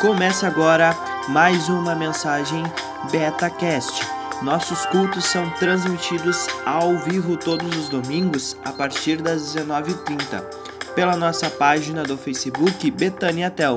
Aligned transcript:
Começa 0.00 0.46
agora 0.46 0.94
mais 1.28 1.70
uma 1.70 1.94
mensagem 1.94 2.62
BetaCast. 3.10 4.06
Nossos 4.42 4.84
cultos 4.86 5.24
são 5.24 5.48
transmitidos 5.50 6.46
ao 6.66 6.98
vivo 6.98 7.34
todos 7.34 7.74
os 7.74 7.88
domingos 7.88 8.58
a 8.62 8.72
partir 8.72 9.22
das 9.22 9.56
19h30 9.56 10.44
pela 10.94 11.16
nossa 11.16 11.48
página 11.48 12.02
do 12.02 12.18
Facebook 12.18 12.90
Betânia 12.90 13.50
Tel. 13.50 13.76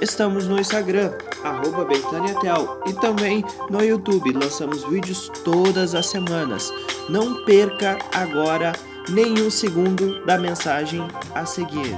Estamos 0.00 0.48
no 0.48 0.58
Instagram, 0.58 1.12
arroba 1.44 1.84
BetâniaTel, 1.84 2.82
e 2.86 2.94
também 2.94 3.44
no 3.68 3.84
YouTube. 3.84 4.32
Lançamos 4.32 4.82
vídeos 4.84 5.30
todas 5.44 5.94
as 5.94 6.06
semanas. 6.06 6.72
Não 7.10 7.44
perca 7.44 7.98
agora 8.14 8.72
nenhum 9.10 9.50
segundo 9.50 10.24
da 10.24 10.38
mensagem 10.38 11.06
a 11.34 11.44
seguir. 11.44 11.94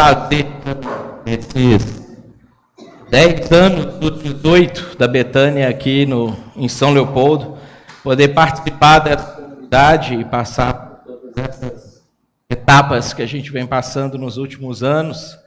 Prazer 0.00 0.46
nesses 1.26 2.08
10 3.10 3.52
anos, 3.52 3.86
dos 3.96 4.22
18 4.22 4.96
da 4.96 5.06
Betânia 5.06 5.68
aqui 5.68 6.06
no, 6.06 6.34
em 6.56 6.68
São 6.68 6.94
Leopoldo, 6.94 7.58
poder 8.02 8.28
participar 8.28 9.00
dessa 9.00 9.26
comunidade 9.26 10.14
e 10.14 10.24
passar 10.24 11.02
essas 11.36 12.02
etapas 12.48 13.12
que 13.12 13.20
a 13.20 13.26
gente 13.26 13.52
vem 13.52 13.66
passando 13.66 14.16
nos 14.16 14.38
últimos 14.38 14.82
anos. 14.82 15.38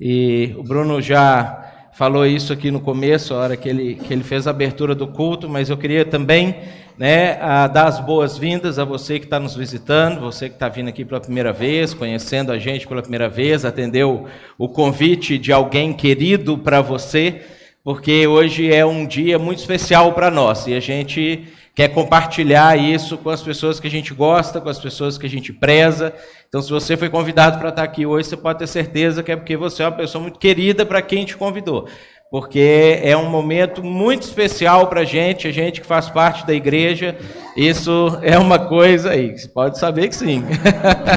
E 0.00 0.56
o 0.58 0.64
Bruno 0.64 1.00
já 1.00 1.90
falou 1.92 2.26
isso 2.26 2.52
aqui 2.52 2.72
no 2.72 2.80
começo, 2.80 3.32
a 3.32 3.36
hora 3.36 3.56
que 3.56 3.68
ele, 3.68 3.94
que 3.94 4.12
ele 4.12 4.24
fez 4.24 4.48
a 4.48 4.50
abertura 4.50 4.92
do 4.92 5.06
culto, 5.06 5.48
mas 5.48 5.70
eu 5.70 5.76
queria 5.76 6.04
também 6.04 6.56
né, 7.00 7.38
dar 7.72 7.86
as 7.86 7.98
boas-vindas 7.98 8.78
a 8.78 8.84
você 8.84 9.18
que 9.18 9.24
está 9.24 9.40
nos 9.40 9.56
visitando, 9.56 10.20
você 10.20 10.50
que 10.50 10.56
está 10.56 10.68
vindo 10.68 10.88
aqui 10.88 11.02
pela 11.02 11.18
primeira 11.18 11.50
vez, 11.50 11.94
conhecendo 11.94 12.52
a 12.52 12.58
gente 12.58 12.86
pela 12.86 13.00
primeira 13.00 13.26
vez, 13.26 13.64
atendeu 13.64 14.26
o 14.58 14.68
convite 14.68 15.38
de 15.38 15.50
alguém 15.50 15.94
querido 15.94 16.58
para 16.58 16.82
você, 16.82 17.40
porque 17.82 18.26
hoje 18.26 18.70
é 18.70 18.84
um 18.84 19.06
dia 19.06 19.38
muito 19.38 19.60
especial 19.60 20.12
para 20.12 20.30
nós 20.30 20.66
e 20.66 20.74
a 20.74 20.80
gente 20.80 21.48
quer 21.74 21.88
compartilhar 21.88 22.78
isso 22.78 23.16
com 23.16 23.30
as 23.30 23.42
pessoas 23.42 23.80
que 23.80 23.86
a 23.86 23.90
gente 23.90 24.12
gosta, 24.12 24.60
com 24.60 24.68
as 24.68 24.78
pessoas 24.78 25.16
que 25.16 25.24
a 25.24 25.30
gente 25.30 25.54
preza. 25.54 26.12
Então, 26.50 26.60
se 26.60 26.68
você 26.68 26.98
foi 26.98 27.08
convidado 27.08 27.58
para 27.58 27.70
estar 27.70 27.82
aqui 27.82 28.04
hoje, 28.04 28.28
você 28.28 28.36
pode 28.36 28.58
ter 28.58 28.66
certeza 28.66 29.22
que 29.22 29.32
é 29.32 29.36
porque 29.36 29.56
você 29.56 29.82
é 29.82 29.86
uma 29.86 29.96
pessoa 29.96 30.20
muito 30.20 30.38
querida 30.38 30.84
para 30.84 31.00
quem 31.00 31.24
te 31.24 31.34
convidou. 31.34 31.88
Porque 32.30 33.00
é 33.02 33.16
um 33.16 33.28
momento 33.28 33.82
muito 33.82 34.22
especial 34.22 34.86
para 34.86 35.00
a 35.00 35.04
gente, 35.04 35.48
a 35.48 35.50
gente 35.50 35.80
que 35.80 35.86
faz 35.86 36.08
parte 36.08 36.46
da 36.46 36.54
igreja, 36.54 37.16
isso 37.56 38.16
é 38.22 38.38
uma 38.38 38.56
coisa 38.56 39.10
aí, 39.10 39.36
você 39.36 39.48
pode 39.48 39.78
saber 39.80 40.08
que 40.08 40.14
sim. 40.14 40.44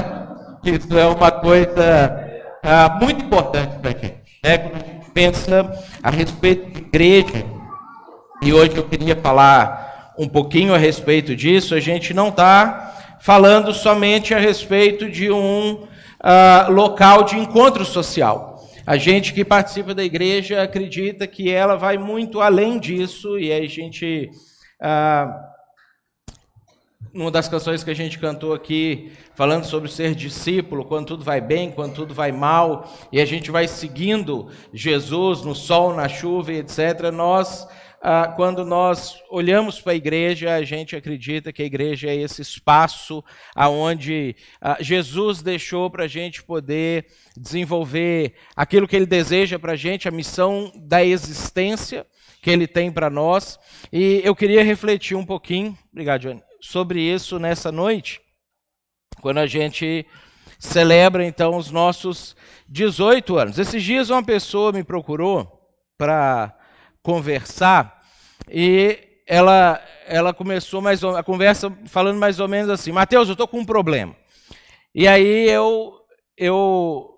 isso 0.64 0.98
é 0.98 1.06
uma 1.06 1.30
coisa 1.30 2.20
ah, 2.64 2.98
muito 3.00 3.24
importante 3.24 3.78
para 3.78 3.90
a 3.90 3.92
gente. 3.92 4.24
Né? 4.42 4.58
Quando 4.58 4.74
a 4.74 4.86
gente 4.86 5.10
pensa 5.12 5.84
a 6.02 6.10
respeito 6.10 6.70
de 6.72 6.78
igreja, 6.80 7.44
e 8.42 8.52
hoje 8.52 8.76
eu 8.76 8.82
queria 8.82 9.14
falar 9.14 10.14
um 10.18 10.28
pouquinho 10.28 10.74
a 10.74 10.78
respeito 10.78 11.36
disso, 11.36 11.76
a 11.76 11.80
gente 11.80 12.12
não 12.12 12.28
está 12.28 13.16
falando 13.20 13.72
somente 13.72 14.34
a 14.34 14.38
respeito 14.38 15.08
de 15.08 15.30
um 15.30 15.74
uh, 15.74 16.72
local 16.72 17.22
de 17.22 17.38
encontro 17.38 17.84
social. 17.84 18.53
A 18.86 18.98
gente 18.98 19.32
que 19.32 19.46
participa 19.46 19.94
da 19.94 20.04
igreja 20.04 20.62
acredita 20.62 21.26
que 21.26 21.50
ela 21.50 21.74
vai 21.74 21.96
muito 21.96 22.42
além 22.42 22.78
disso, 22.78 23.38
e 23.38 23.50
a 23.50 23.66
gente. 23.66 24.30
Uh, 24.78 25.54
uma 27.14 27.30
das 27.30 27.48
canções 27.48 27.82
que 27.82 27.90
a 27.90 27.94
gente 27.94 28.18
cantou 28.18 28.52
aqui, 28.52 29.12
falando 29.34 29.64
sobre 29.64 29.88
ser 29.88 30.14
discípulo, 30.14 30.84
quando 30.84 31.06
tudo 31.06 31.24
vai 31.24 31.40
bem, 31.40 31.70
quando 31.70 31.94
tudo 31.94 32.12
vai 32.12 32.30
mal, 32.30 32.92
e 33.10 33.20
a 33.20 33.24
gente 33.24 33.50
vai 33.50 33.68
seguindo 33.68 34.50
Jesus 34.72 35.42
no 35.42 35.54
sol, 35.54 35.94
na 35.94 36.08
chuva, 36.08 36.52
etc., 36.52 37.10
nós 37.12 37.66
ah, 38.06 38.28
quando 38.36 38.66
nós 38.66 39.18
olhamos 39.30 39.80
para 39.80 39.92
a 39.92 39.96
igreja, 39.96 40.54
a 40.54 40.62
gente 40.62 40.94
acredita 40.94 41.50
que 41.50 41.62
a 41.62 41.64
igreja 41.64 42.10
é 42.10 42.14
esse 42.14 42.42
espaço 42.42 43.24
aonde 43.56 44.36
ah, 44.60 44.76
Jesus 44.78 45.40
deixou 45.40 45.88
para 45.88 46.04
a 46.04 46.06
gente 46.06 46.42
poder 46.42 47.06
desenvolver 47.34 48.34
aquilo 48.54 48.86
que 48.86 48.94
Ele 48.94 49.06
deseja 49.06 49.58
para 49.58 49.72
a 49.72 49.76
gente, 49.76 50.06
a 50.06 50.10
missão 50.10 50.70
da 50.76 51.02
existência, 51.02 52.06
que 52.42 52.50
ele 52.50 52.66
tem 52.66 52.92
para 52.92 53.08
nós. 53.08 53.58
E 53.90 54.20
eu 54.22 54.36
queria 54.36 54.62
refletir 54.62 55.16
um 55.16 55.24
pouquinho, 55.24 55.74
obrigado, 55.90 56.20
Johnny, 56.20 56.42
sobre 56.60 57.00
isso 57.00 57.38
nessa 57.38 57.72
noite, 57.72 58.20
quando 59.22 59.38
a 59.38 59.46
gente 59.46 60.06
celebra 60.58 61.24
então 61.24 61.56
os 61.56 61.70
nossos 61.70 62.36
18 62.68 63.38
anos. 63.38 63.58
Esses 63.58 63.82
dias 63.82 64.10
uma 64.10 64.22
pessoa 64.22 64.72
me 64.72 64.84
procurou 64.84 65.58
para 65.96 66.54
conversar 67.04 67.93
e 68.50 68.98
ela, 69.26 69.82
ela 70.06 70.34
começou 70.34 70.80
mais 70.80 71.02
a 71.02 71.22
conversa 71.22 71.70
falando 71.86 72.18
mais 72.18 72.40
ou 72.40 72.48
menos 72.48 72.70
assim: 72.70 72.92
Mateus, 72.92 73.28
eu 73.28 73.32
estou 73.32 73.48
com 73.48 73.60
um 73.60 73.64
problema. 73.64 74.14
E 74.94 75.08
aí 75.08 75.48
eu, 75.48 76.00
eu 76.36 77.14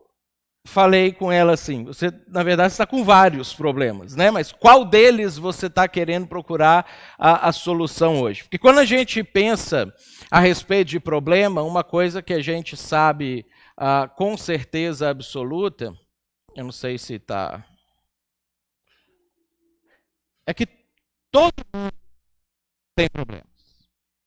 falei 0.66 1.12
com 1.12 1.30
ela 1.30 1.52
assim: 1.52 1.84
você, 1.84 2.12
na 2.28 2.42
verdade, 2.42 2.72
está 2.72 2.86
com 2.86 3.04
vários 3.04 3.54
problemas, 3.54 4.14
né? 4.14 4.30
Mas 4.30 4.52
qual 4.52 4.84
deles 4.84 5.36
você 5.38 5.66
está 5.66 5.88
querendo 5.88 6.26
procurar 6.26 6.86
a, 7.18 7.48
a, 7.48 7.52
solução 7.52 8.20
hoje? 8.20 8.44
Porque 8.44 8.58
quando 8.58 8.78
a 8.78 8.84
gente 8.84 9.22
pensa 9.22 9.92
a 10.30 10.40
respeito 10.40 10.88
de 10.88 11.00
problema, 11.00 11.62
uma 11.62 11.84
coisa 11.84 12.22
que 12.22 12.34
a 12.34 12.40
gente 12.40 12.76
sabe 12.76 13.46
ah, 13.76 14.08
com 14.08 14.36
certeza 14.36 15.08
absoluta, 15.08 15.94
eu 16.54 16.64
não 16.64 16.72
sei 16.72 16.98
se 16.98 17.14
está. 17.14 17.64
É 20.46 20.54
que 20.54 20.66
todo 21.36 21.52
mundo 21.74 21.92
tem 22.96 23.10
problemas. 23.10 23.44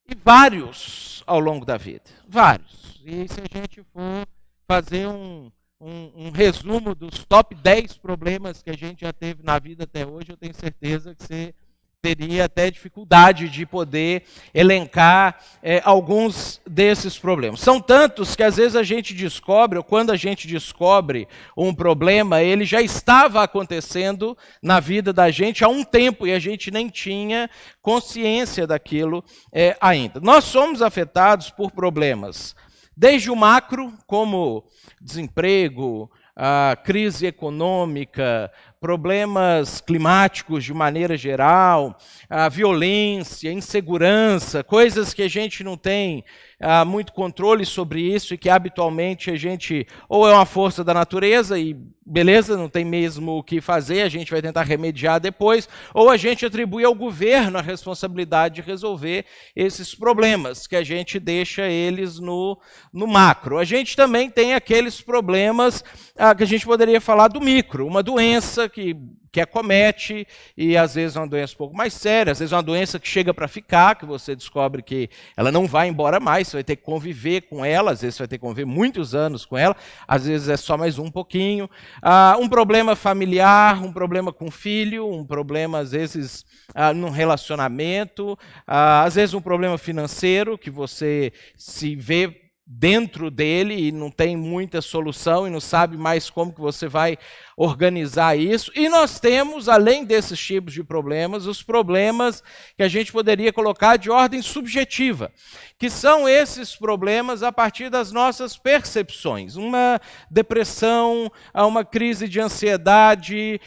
E 0.08 0.14
vários 0.14 1.24
ao 1.26 1.40
longo 1.40 1.66
da 1.66 1.76
vida. 1.76 2.04
Vários. 2.28 3.02
E 3.04 3.28
se 3.28 3.42
a 3.42 3.58
gente 3.58 3.82
for 3.92 4.28
fazer 4.68 5.08
um, 5.08 5.52
um, 5.82 6.28
um, 6.28 6.32
resumo 6.32 6.94
dos 6.94 7.26
top 7.26 7.56
10 7.56 7.98
problemas 7.98 8.62
que 8.62 8.70
a 8.70 8.78
gente 8.78 9.02
já 9.02 9.12
teve 9.12 9.42
na 9.42 9.58
vida 9.58 9.86
até 9.86 10.06
hoje, 10.06 10.32
eu 10.32 10.38
tenho 10.38 10.54
certeza 10.54 11.16
que 11.16 11.24
você 11.24 11.56
teria 12.02 12.46
até 12.46 12.72
dificuldade 12.72 13.50
de 13.50 13.66
poder 13.66 14.24
elencar 14.54 15.38
é, 15.62 15.82
alguns 15.84 16.62
desses 16.66 17.20
problemas. 17.20 17.60
São 17.60 17.82
tantos 17.82 18.38
que 18.38 18.44
às 18.44 18.56
vezes 18.56 18.78
a 18.78 18.84
gente 18.84 19.14
descobre, 19.14 19.78
ou 19.78 19.84
quando 19.84 20.12
a 20.12 20.16
gente 20.16 20.48
descobre 20.48 21.28
um 21.58 21.74
problema, 21.74 22.42
ele 22.42 22.64
já 22.64 22.82
estava 22.82 23.44
acontecendo 23.44 24.38
na 24.64 24.80
vida 24.80 25.12
da 25.12 25.30
gente 25.30 25.64
há 25.64 25.68
um 25.68 25.84
tempo 25.84 26.26
e 26.26 26.32
a 26.32 26.40
gente 26.40 26.72
nem 26.72 26.88
tinha 26.88 27.50
consciência 27.82 28.66
daquilo 28.66 29.22
é, 29.52 29.76
ainda. 29.82 30.22
Nós 30.22 30.46
somos 30.46 30.82
afetados 30.82 31.50
por 31.50 31.70
problemas, 31.70 32.56
desde 32.96 33.30
o 33.30 33.36
macro, 33.36 33.94
como 34.08 34.64
desemprego, 35.02 36.10
a 36.42 36.78
crise 36.86 37.26
econômica, 37.26 38.50
problemas 38.80 39.82
climáticos 39.82 40.64
de 40.64 40.74
maneira 40.74 41.18
geral, 41.18 41.98
a 42.30 42.48
violência, 42.48 43.52
insegurança, 43.52 44.64
coisas 44.64 45.14
que 45.14 45.22
a 45.22 45.28
gente 45.28 45.66
não 45.66 45.76
tem 45.76 46.24
ah, 46.60 46.84
muito 46.84 47.14
controle 47.14 47.66
sobre 47.66 48.02
isso 48.02 48.34
e 48.34 48.38
que 48.38 48.50
habitualmente 48.50 49.32
a 49.32 49.36
gente 49.36 49.88
ou 50.08 50.28
é 50.28 50.34
uma 50.34 50.46
força 50.46 50.84
da 50.84 50.94
natureza 50.94 51.58
e 51.58 51.76
beleza, 52.10 52.58
não 52.58 52.68
tem 52.68 52.84
mesmo 52.84 53.34
o 53.34 53.44
que 53.44 53.62
fazer, 53.62 54.02
a 54.02 54.10
gente 54.10 54.32
vai 54.32 54.42
tentar 54.42 54.64
remediar 54.64 55.20
depois, 55.20 55.70
ou 55.94 56.10
a 56.10 56.18
gente 56.18 56.44
atribui 56.44 56.84
ao 56.84 56.96
governo 56.96 57.60
a 57.60 57.62
responsabilidade 57.62 58.56
de 58.56 58.62
resolver 58.62 59.26
esses 59.56 59.94
problemas, 59.94 60.66
que 60.66 60.76
a 60.76 60.84
gente 60.84 61.20
deixa 61.20 61.68
eles 61.68 62.20
no, 62.20 62.60
no 62.92 63.06
macro. 63.06 63.60
A 63.60 63.64
gente 63.64 63.96
também 63.96 64.28
tem 64.28 64.56
aqueles 64.56 65.00
problemas 65.00 65.84
ah, 66.18 66.34
que 66.34 66.44
a 66.44 66.48
gente 66.48 66.66
poderia 66.66 67.00
falar 67.00 67.28
do 67.28 67.40
micro, 67.40 67.86
uma 67.86 68.02
doença 68.02 68.68
que 68.68 68.96
que 69.32 69.42
acomete, 69.42 70.28
e 70.58 70.76
às 70.78 70.96
vezes 70.96 71.16
é 71.16 71.20
uma 71.20 71.28
doença 71.28 71.54
um 71.54 71.58
pouco 71.58 71.76
mais 71.76 71.94
séria, 71.94 72.32
às 72.32 72.40
vezes 72.40 72.52
é 72.52 72.56
uma 72.56 72.64
doença 72.64 73.00
que 73.00 73.08
chega 73.08 73.34
para 73.34 73.48
ficar, 73.48 73.96
que 73.96 74.06
você 74.06 74.36
descobre 74.36 74.82
que 74.82 75.10
ela 75.36 75.52
não 75.52 75.68
vai 75.68 75.88
embora 75.88 76.20
mais, 76.20 76.48
você 76.48 76.58
vai 76.58 76.64
ter 76.64 76.76
que 76.76 76.84
conviver 76.84 77.42
com 77.42 77.64
ela, 77.64 77.92
às 77.92 78.02
vezes 78.02 78.16
você 78.16 78.24
vai 78.24 78.28
ter 78.28 78.38
que 78.38 78.42
conviver 78.42 78.66
muitos 78.66 79.14
anos 79.14 79.46
com 79.46 79.58
ela, 79.58 79.76
às 80.08 80.26
vezes 80.26 80.50
é 80.50 80.58
só 80.58 80.78
mais 80.78 80.98
um 80.98 81.12
pouquinho. 81.12 81.70
Ah, 82.02 82.36
um 82.40 82.50
problema 82.50 82.96
familiar, 82.96 83.84
um 83.84 83.92
problema 83.92 84.34
com 84.34 84.48
o 84.48 84.52
filho, 84.52 85.08
um 85.08 85.26
problema, 85.26 85.80
às 85.80 85.92
vezes, 85.92 86.46
ah, 86.74 86.94
num 86.94 87.10
relacionamento, 87.10 88.38
ah, 88.66 89.04
às 89.04 89.16
vezes 89.16 89.34
um 89.34 89.42
problema 89.42 89.78
financeiro, 89.78 90.58
que 90.58 90.70
você 90.70 91.32
se 91.56 91.96
vê 91.96 92.49
dentro 92.72 93.32
dele 93.32 93.88
e 93.88 93.92
não 93.92 94.12
tem 94.12 94.38
muita 94.38 94.80
solução 94.80 95.48
e 95.48 95.50
não 95.50 95.60
sabe 95.60 95.98
mais 95.98 96.30
como 96.30 96.54
que 96.54 96.62
você 96.62 96.88
vai 96.88 97.18
organizar 97.58 98.38
isso. 98.38 98.72
E 98.76 98.88
nós 98.88 99.20
temos, 99.20 99.68
além 99.68 100.06
desses 100.06 100.40
tipos 100.40 100.72
de 100.72 100.84
problemas, 100.84 101.48
os 101.48 101.64
problemas 101.64 102.44
que 102.78 102.84
a 102.84 102.88
gente 102.88 103.12
poderia 103.12 103.52
colocar 103.52 103.98
de 103.98 104.12
ordem 104.12 104.40
subjetiva, 104.44 105.32
que 105.80 105.90
são 105.90 106.30
esses 106.30 106.76
problemas 106.76 107.42
a 107.42 107.52
partir 107.52 107.90
das 107.90 108.12
nossas 108.12 108.56
percepções. 108.56 109.56
Uma 109.56 110.00
depressão, 110.30 111.32
uma 111.56 111.84
crise 111.84 112.28
de 112.28 112.40
ansiedade, 112.40 113.60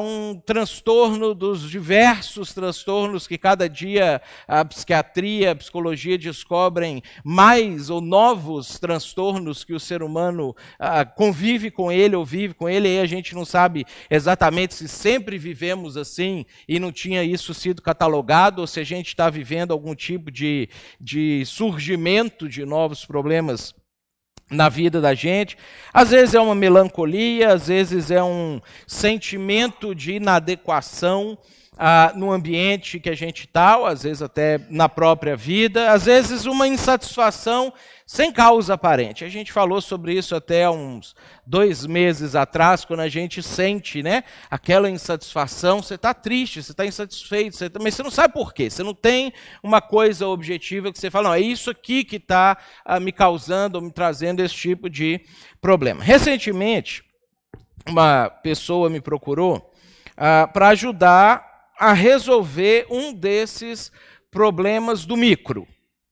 um 0.00 0.40
transtorno 0.46 1.34
dos 1.34 1.70
diversos 1.70 2.54
transtornos 2.54 3.26
que 3.26 3.36
cada 3.36 3.68
dia 3.68 4.22
a 4.48 4.64
psiquiatria, 4.64 5.52
a 5.52 5.56
psicologia 5.56 6.16
descobrem 6.16 7.02
mais 7.22 7.90
ou 7.90 8.00
novos 8.00 8.45
transtornos 8.78 9.64
que 9.64 9.74
o 9.74 9.80
ser 9.80 10.02
humano 10.02 10.54
convive 11.14 11.70
com 11.70 11.90
ele 11.90 12.16
ou 12.16 12.24
vive 12.24 12.54
com 12.54 12.68
ele, 12.68 12.88
e 12.88 12.98
a 12.98 13.06
gente 13.06 13.34
não 13.34 13.44
sabe 13.44 13.84
exatamente 14.10 14.74
se 14.74 14.88
sempre 14.88 15.38
vivemos 15.38 15.96
assim 15.96 16.44
e 16.68 16.78
não 16.78 16.92
tinha 16.92 17.22
isso 17.22 17.52
sido 17.54 17.82
catalogado, 17.82 18.60
ou 18.60 18.66
se 18.66 18.80
a 18.80 18.84
gente 18.84 19.08
está 19.08 19.28
vivendo 19.30 19.72
algum 19.72 19.94
tipo 19.94 20.30
de, 20.30 20.68
de 21.00 21.44
surgimento 21.44 22.48
de 22.48 22.64
novos 22.64 23.04
problemas 23.04 23.74
na 24.50 24.68
vida 24.68 25.00
da 25.00 25.14
gente. 25.14 25.56
Às 25.92 26.10
vezes 26.10 26.34
é 26.34 26.40
uma 26.40 26.54
melancolia, 26.54 27.52
às 27.52 27.68
vezes 27.68 28.10
é 28.10 28.22
um 28.22 28.60
sentimento 28.86 29.94
de 29.94 30.12
inadequação 30.12 31.36
ah, 31.76 32.12
no 32.16 32.32
ambiente 32.32 32.98
que 32.98 33.10
a 33.10 33.14
gente 33.14 33.44
está, 33.44 33.86
às 33.86 34.02
vezes 34.02 34.22
até 34.22 34.58
na 34.70 34.88
própria 34.88 35.36
vida, 35.36 35.92
às 35.92 36.06
vezes 36.06 36.46
uma 36.46 36.66
insatisfação 36.66 37.72
sem 38.06 38.32
causa 38.32 38.74
aparente. 38.74 39.24
A 39.24 39.28
gente 39.28 39.52
falou 39.52 39.80
sobre 39.80 40.14
isso 40.14 40.34
até 40.34 40.70
uns 40.70 41.14
dois 41.44 41.84
meses 41.84 42.34
atrás, 42.34 42.84
quando 42.84 43.00
a 43.00 43.08
gente 43.08 43.42
sente 43.42 44.02
né, 44.02 44.24
aquela 44.50 44.88
insatisfação, 44.88 45.82
você 45.82 45.96
está 45.96 46.14
triste, 46.14 46.62
você 46.62 46.72
está 46.72 46.86
insatisfeito, 46.86 47.56
você 47.56 47.68
tá, 47.68 47.78
mas 47.82 47.94
você 47.94 48.02
não 48.02 48.10
sabe 48.10 48.32
por 48.32 48.54
quê, 48.54 48.70
você 48.70 48.82
não 48.82 48.94
tem 48.94 49.32
uma 49.62 49.82
coisa 49.82 50.26
objetiva 50.28 50.90
que 50.90 50.98
você 50.98 51.10
fala, 51.10 51.28
não, 51.28 51.34
é 51.34 51.40
isso 51.40 51.68
aqui 51.68 52.04
que 52.04 52.16
está 52.16 52.56
ah, 52.84 52.98
me 52.98 53.12
causando 53.12 53.76
ou 53.76 53.84
me 53.84 53.92
trazendo 53.92 54.40
esse 54.40 54.54
tipo 54.54 54.88
de 54.88 55.20
problema. 55.60 56.02
Recentemente, 56.02 57.04
uma 57.86 58.30
pessoa 58.30 58.88
me 58.88 59.00
procurou 59.00 59.72
ah, 60.16 60.48
para 60.50 60.68
ajudar 60.68 61.55
a 61.78 61.92
resolver 61.92 62.86
um 62.90 63.12
desses 63.12 63.90
problemas 64.30 65.04
do 65.04 65.16
micro. 65.16 65.66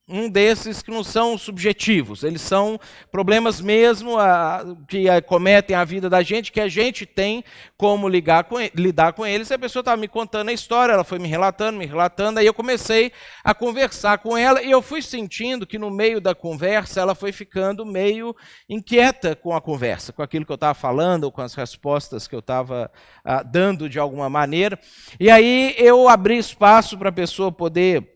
Um 0.07 0.29
desses 0.29 0.83
que 0.83 0.91
não 0.91 1.03
são 1.03 1.39
subjetivos, 1.39 2.25
eles 2.25 2.43
são 2.43 2.79
problemas 3.11 3.59
mesmo 3.59 4.19
a, 4.19 4.63
que 4.87 5.09
acometem 5.09 5.75
a 5.75 5.83
vida 5.83 6.11
da 6.11 6.23
gente, 6.23 6.53
que 6.53 6.61
a 6.61 6.69
gente 6.69 7.07
tem 7.07 7.43
como 7.75 8.07
ligar 8.07 8.45
com, 8.45 8.57
lidar 8.75 9.15
com 9.15 9.25
eles. 9.25 9.49
E 9.49 9.55
a 9.55 9.59
pessoa 9.59 9.81
estava 9.81 9.97
me 9.97 10.07
contando 10.07 10.51
a 10.51 10.53
história, 10.53 10.93
ela 10.93 11.05
foi 11.05 11.19
me 11.19 11.27
relatando, 11.27 11.79
me 11.79 11.87
relatando, 11.87 12.39
aí 12.39 12.45
eu 12.45 12.53
comecei 12.53 13.13
a 13.43 13.55
conversar 13.55 14.19
com 14.19 14.37
ela 14.37 14.63
e 14.63 14.71
eu 14.71 14.83
fui 14.83 15.01
sentindo 15.01 15.67
que 15.67 15.79
no 15.79 15.91
meio 15.91 16.21
da 16.21 16.35
conversa 16.35 17.01
ela 17.01 17.15
foi 17.15 17.33
ficando 17.33 17.87
meio 17.87 18.37
inquieta 18.69 19.35
com 19.35 19.57
a 19.57 19.61
conversa, 19.61 20.13
com 20.13 20.21
aquilo 20.21 20.45
que 20.45 20.53
eu 20.53 20.57
estava 20.57 20.75
falando, 20.75 21.25
ou 21.25 21.33
com 21.33 21.41
as 21.41 21.55
respostas 21.55 22.29
que 22.29 22.35
eu 22.35 22.41
estava 22.41 22.93
ah, 23.25 23.43
dando 23.43 23.89
de 23.89 23.99
alguma 23.99 24.29
maneira. 24.29 24.79
E 25.19 25.31
aí 25.31 25.75
eu 25.79 26.11
abri 26.11 26.37
espaço 26.37 26.99
para 26.99 27.09
a 27.09 27.13
pessoa 27.13 27.51
poder 27.51 28.07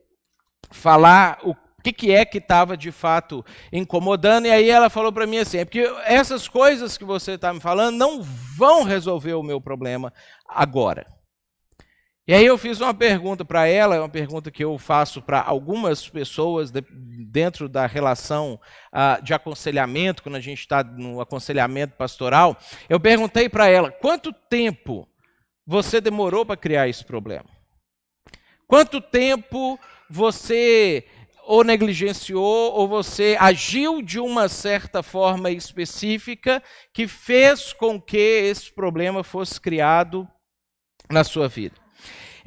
falar 0.71 1.39
o 1.45 1.55
o 1.79 1.83
que, 1.83 1.93
que 1.93 2.13
é 2.13 2.25
que 2.25 2.39
estava 2.39 2.77
de 2.77 2.91
fato 2.91 3.45
incomodando, 3.73 4.47
e 4.47 4.51
aí 4.51 4.69
ela 4.69 4.91
falou 4.91 5.13
para 5.13 5.27
mim 5.27 5.39
assim: 5.39 5.59
é 5.59 5.65
porque 5.65 5.85
essas 6.05 6.49
coisas 6.49 6.99
que 6.99 7.05
você 7.05 7.33
está 7.33 7.55
me 7.55 7.61
falando 7.61 7.97
não 7.97 8.21
vão 8.21 8.83
resolver 8.83 9.35
o 9.35 9.43
meu 9.43 9.61
problema 9.61 10.13
agora. 10.47 11.07
E 12.27 12.35
aí 12.35 12.45
eu 12.45 12.59
fiz 12.59 12.79
uma 12.79 12.93
pergunta 12.93 13.43
para 13.43 13.67
ela, 13.67 13.95
é 13.95 14.01
uma 14.01 14.09
pergunta 14.09 14.51
que 14.51 14.63
eu 14.63 14.77
faço 14.77 15.23
para 15.23 15.41
algumas 15.41 16.07
pessoas 16.11 16.71
de, 16.71 16.85
dentro 17.27 17.71
da 17.71 17.87
relação 17.87 18.61
uh, 18.93 19.23
de 19.23 19.33
aconselhamento, 19.33 20.23
quando 20.23 20.35
a 20.35 20.41
gente 20.41 20.59
está 20.59 20.85
no 20.85 21.23
aconselhamento 21.23 21.97
pastoral. 21.97 22.59
Eu 22.87 23.01
perguntei 23.01 23.49
para 23.49 23.69
ela: 23.69 23.91
quanto 23.91 24.33
tempo 24.33 25.09
você 25.65 26.01
demorou 26.01 26.45
para 26.45 26.57
criar 26.57 26.89
esse 26.89 27.05
problema? 27.05 27.49
Quanto 28.67 29.01
tempo 29.01 29.81
você 30.11 31.07
ou 31.49 31.65
negligenciou, 31.65 32.75
ou 32.75 32.87
você 32.87 33.35
agiu 33.41 34.03
de 34.03 34.21
uma 34.21 34.51
certa 34.51 35.03
forma 35.03 35.51
específica 35.51 36.63
que 36.93 37.09
fez 37.09 37.73
com 37.73 37.99
que 37.99 38.19
esse 38.19 38.71
problema 38.71 39.25
fosse 39.25 39.59
criado 39.59 40.29
na 41.11 41.25
sua 41.25 41.49
vida. 41.49 41.88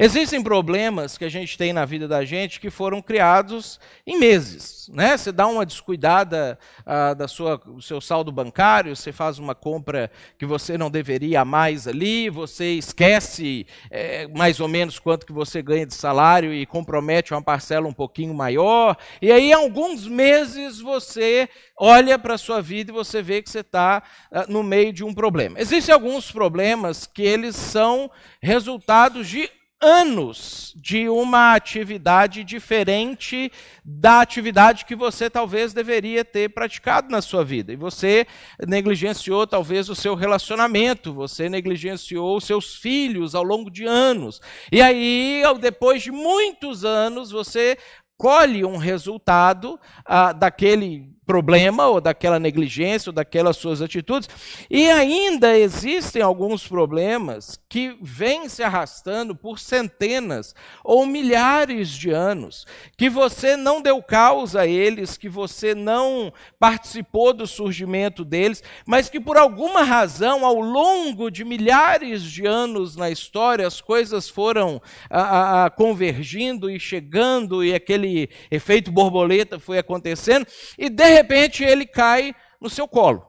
Existem 0.03 0.41
problemas 0.41 1.15
que 1.15 1.25
a 1.25 1.29
gente 1.29 1.55
tem 1.55 1.71
na 1.71 1.85
vida 1.85 2.07
da 2.07 2.25
gente 2.25 2.59
que 2.59 2.71
foram 2.71 3.03
criados 3.03 3.79
em 4.03 4.17
meses. 4.17 4.89
Né? 4.91 5.15
Você 5.15 5.31
dá 5.31 5.45
uma 5.45 5.63
descuidada 5.63 6.57
ah, 6.83 7.13
da 7.13 7.27
sua, 7.27 7.57
do 7.57 7.83
seu 7.83 8.01
saldo 8.01 8.31
bancário, 8.31 8.95
você 8.95 9.11
faz 9.11 9.37
uma 9.37 9.53
compra 9.53 10.09
que 10.39 10.45
você 10.47 10.75
não 10.75 10.89
deveria 10.89 11.45
mais 11.45 11.87
ali, 11.87 12.31
você 12.31 12.73
esquece 12.73 13.67
é, 13.91 14.27
mais 14.29 14.59
ou 14.59 14.67
menos 14.67 14.97
quanto 14.97 15.23
que 15.23 15.31
você 15.31 15.61
ganha 15.61 15.85
de 15.85 15.93
salário 15.93 16.51
e 16.51 16.65
compromete 16.65 17.31
uma 17.31 17.43
parcela 17.43 17.87
um 17.87 17.93
pouquinho 17.93 18.33
maior. 18.33 18.97
E 19.21 19.31
aí, 19.31 19.53
alguns 19.53 20.07
meses, 20.07 20.81
você 20.81 21.47
olha 21.77 22.17
para 22.17 22.33
a 22.33 22.39
sua 22.39 22.59
vida 22.59 22.89
e 22.89 22.95
você 22.95 23.21
vê 23.21 23.39
que 23.39 23.51
você 23.51 23.59
está 23.59 24.01
ah, 24.31 24.45
no 24.49 24.63
meio 24.63 24.91
de 24.91 25.03
um 25.03 25.13
problema. 25.13 25.59
Existem 25.59 25.93
alguns 25.93 26.31
problemas 26.31 27.05
que 27.05 27.21
eles 27.21 27.55
são 27.55 28.09
resultados 28.41 29.27
de 29.29 29.47
anos 29.81 30.73
de 30.75 31.09
uma 31.09 31.55
atividade 31.55 32.43
diferente 32.43 33.51
da 33.83 34.21
atividade 34.21 34.85
que 34.85 34.95
você 34.95 35.29
talvez 35.29 35.73
deveria 35.73 36.23
ter 36.23 36.49
praticado 36.49 37.09
na 37.09 37.21
sua 37.21 37.43
vida. 37.43 37.73
E 37.73 37.75
você 37.75 38.27
negligenciou 38.67 39.47
talvez 39.47 39.89
o 39.89 39.95
seu 39.95 40.13
relacionamento, 40.13 41.13
você 41.13 41.49
negligenciou 41.49 42.37
os 42.37 42.43
seus 42.43 42.75
filhos 42.75 43.33
ao 43.33 43.43
longo 43.43 43.71
de 43.71 43.85
anos. 43.85 44.39
E 44.71 44.81
aí, 44.81 45.41
depois 45.59 46.03
de 46.03 46.11
muitos 46.11 46.85
anos, 46.85 47.31
você 47.31 47.77
colhe 48.21 48.63
um 48.63 48.77
resultado 48.77 49.79
ah, 50.05 50.31
daquele 50.31 51.09
problema 51.31 51.87
ou 51.87 52.01
daquela 52.01 52.37
negligência 52.37 53.09
ou 53.09 53.13
daquelas 53.13 53.55
suas 53.55 53.81
atitudes. 53.81 54.27
E 54.69 54.89
ainda 54.89 55.57
existem 55.57 56.21
alguns 56.21 56.67
problemas 56.67 57.57
que 57.69 57.95
vêm 58.01 58.49
se 58.49 58.61
arrastando 58.61 59.33
por 59.33 59.57
centenas 59.57 60.53
ou 60.83 61.05
milhares 61.05 61.87
de 61.87 62.11
anos, 62.11 62.65
que 62.97 63.09
você 63.09 63.55
não 63.55 63.81
deu 63.81 64.03
causa 64.03 64.61
a 64.61 64.67
eles, 64.67 65.17
que 65.17 65.29
você 65.29 65.73
não 65.73 66.33
participou 66.59 67.31
do 67.31 67.47
surgimento 67.47 68.25
deles, 68.25 68.61
mas 68.85 69.07
que 69.07 69.21
por 69.21 69.37
alguma 69.37 69.83
razão, 69.83 70.45
ao 70.45 70.59
longo 70.59 71.31
de 71.31 71.45
milhares 71.45 72.23
de 72.23 72.45
anos 72.45 72.97
na 72.97 73.09
história, 73.09 73.65
as 73.65 73.79
coisas 73.79 74.27
foram 74.27 74.81
a, 75.09 75.63
a, 75.63 75.69
convergindo 75.69 76.69
e 76.69 76.77
chegando, 76.77 77.63
e 77.63 77.73
aquele 77.73 78.29
efeito 78.49 78.91
borboleta 78.91 79.57
foi 79.59 79.77
acontecendo, 79.77 80.45
e 80.77 80.89
de 80.89 81.20
repente 81.21 81.63
ele 81.63 81.85
cai 81.85 82.35
no 82.59 82.69
seu 82.69 82.87
colo. 82.87 83.25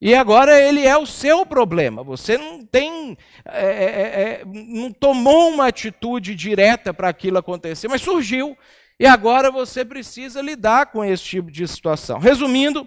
E 0.00 0.14
agora 0.14 0.60
ele 0.60 0.86
é 0.86 0.96
o 0.96 1.06
seu 1.06 1.46
problema. 1.46 2.02
Você 2.02 2.36
não 2.36 2.64
tem, 2.64 3.16
é, 3.44 3.66
é, 3.66 3.84
é, 3.84 4.30
é 4.40 4.44
não 4.44 4.92
tomou 4.92 5.48
uma 5.48 5.68
atitude 5.68 6.34
direta 6.34 6.92
para 6.92 7.08
aquilo 7.08 7.38
acontecer, 7.38 7.88
mas 7.88 8.02
surgiu. 8.02 8.56
E 8.98 9.06
agora 9.06 9.50
você 9.50 9.84
precisa 9.84 10.42
lidar 10.42 10.92
com 10.92 11.04
esse 11.04 11.24
tipo 11.24 11.50
de 11.50 11.66
situação. 11.66 12.18
Resumindo, 12.18 12.86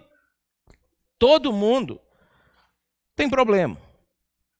todo 1.17 1.51
mundo 1.51 1.99
tem 3.15 3.29
problema. 3.29 3.77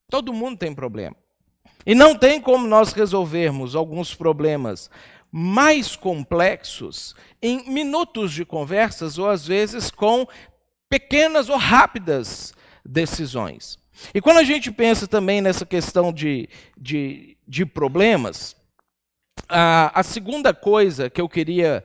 Todo 0.10 0.34
mundo 0.34 0.58
tem 0.58 0.74
problema. 0.74 1.16
E 1.86 1.94
não 1.94 2.16
tem 2.16 2.42
como 2.42 2.68
nós 2.68 2.92
resolvermos 2.92 3.76
alguns 3.76 4.14
problemas 4.14 4.90
mais 5.32 5.96
complexos 5.96 7.16
em 7.42 7.70
minutos 7.70 8.32
de 8.34 8.46
conversas 8.46 9.18
ou 9.18 9.30
às 9.30 9.46
vezes 9.46 9.92
com 9.92 10.28
pequenas 10.90 11.50
ou 11.50 11.58
rápidas 11.58 12.54
decisões. 12.84 13.78
E 14.14 14.22
quando 14.22 14.38
a 14.38 14.44
gente 14.44 14.72
pensa 14.72 15.08
também 15.08 15.42
nessa 15.42 15.66
questão 15.66 16.14
de, 16.14 16.48
de, 16.78 17.38
de 17.48 17.66
problemas, 17.66 18.56
a, 19.50 20.00
a 20.00 20.04
segunda 20.04 20.54
coisa 20.54 21.10
que 21.10 21.20
eu 21.20 21.28
queria 21.28 21.84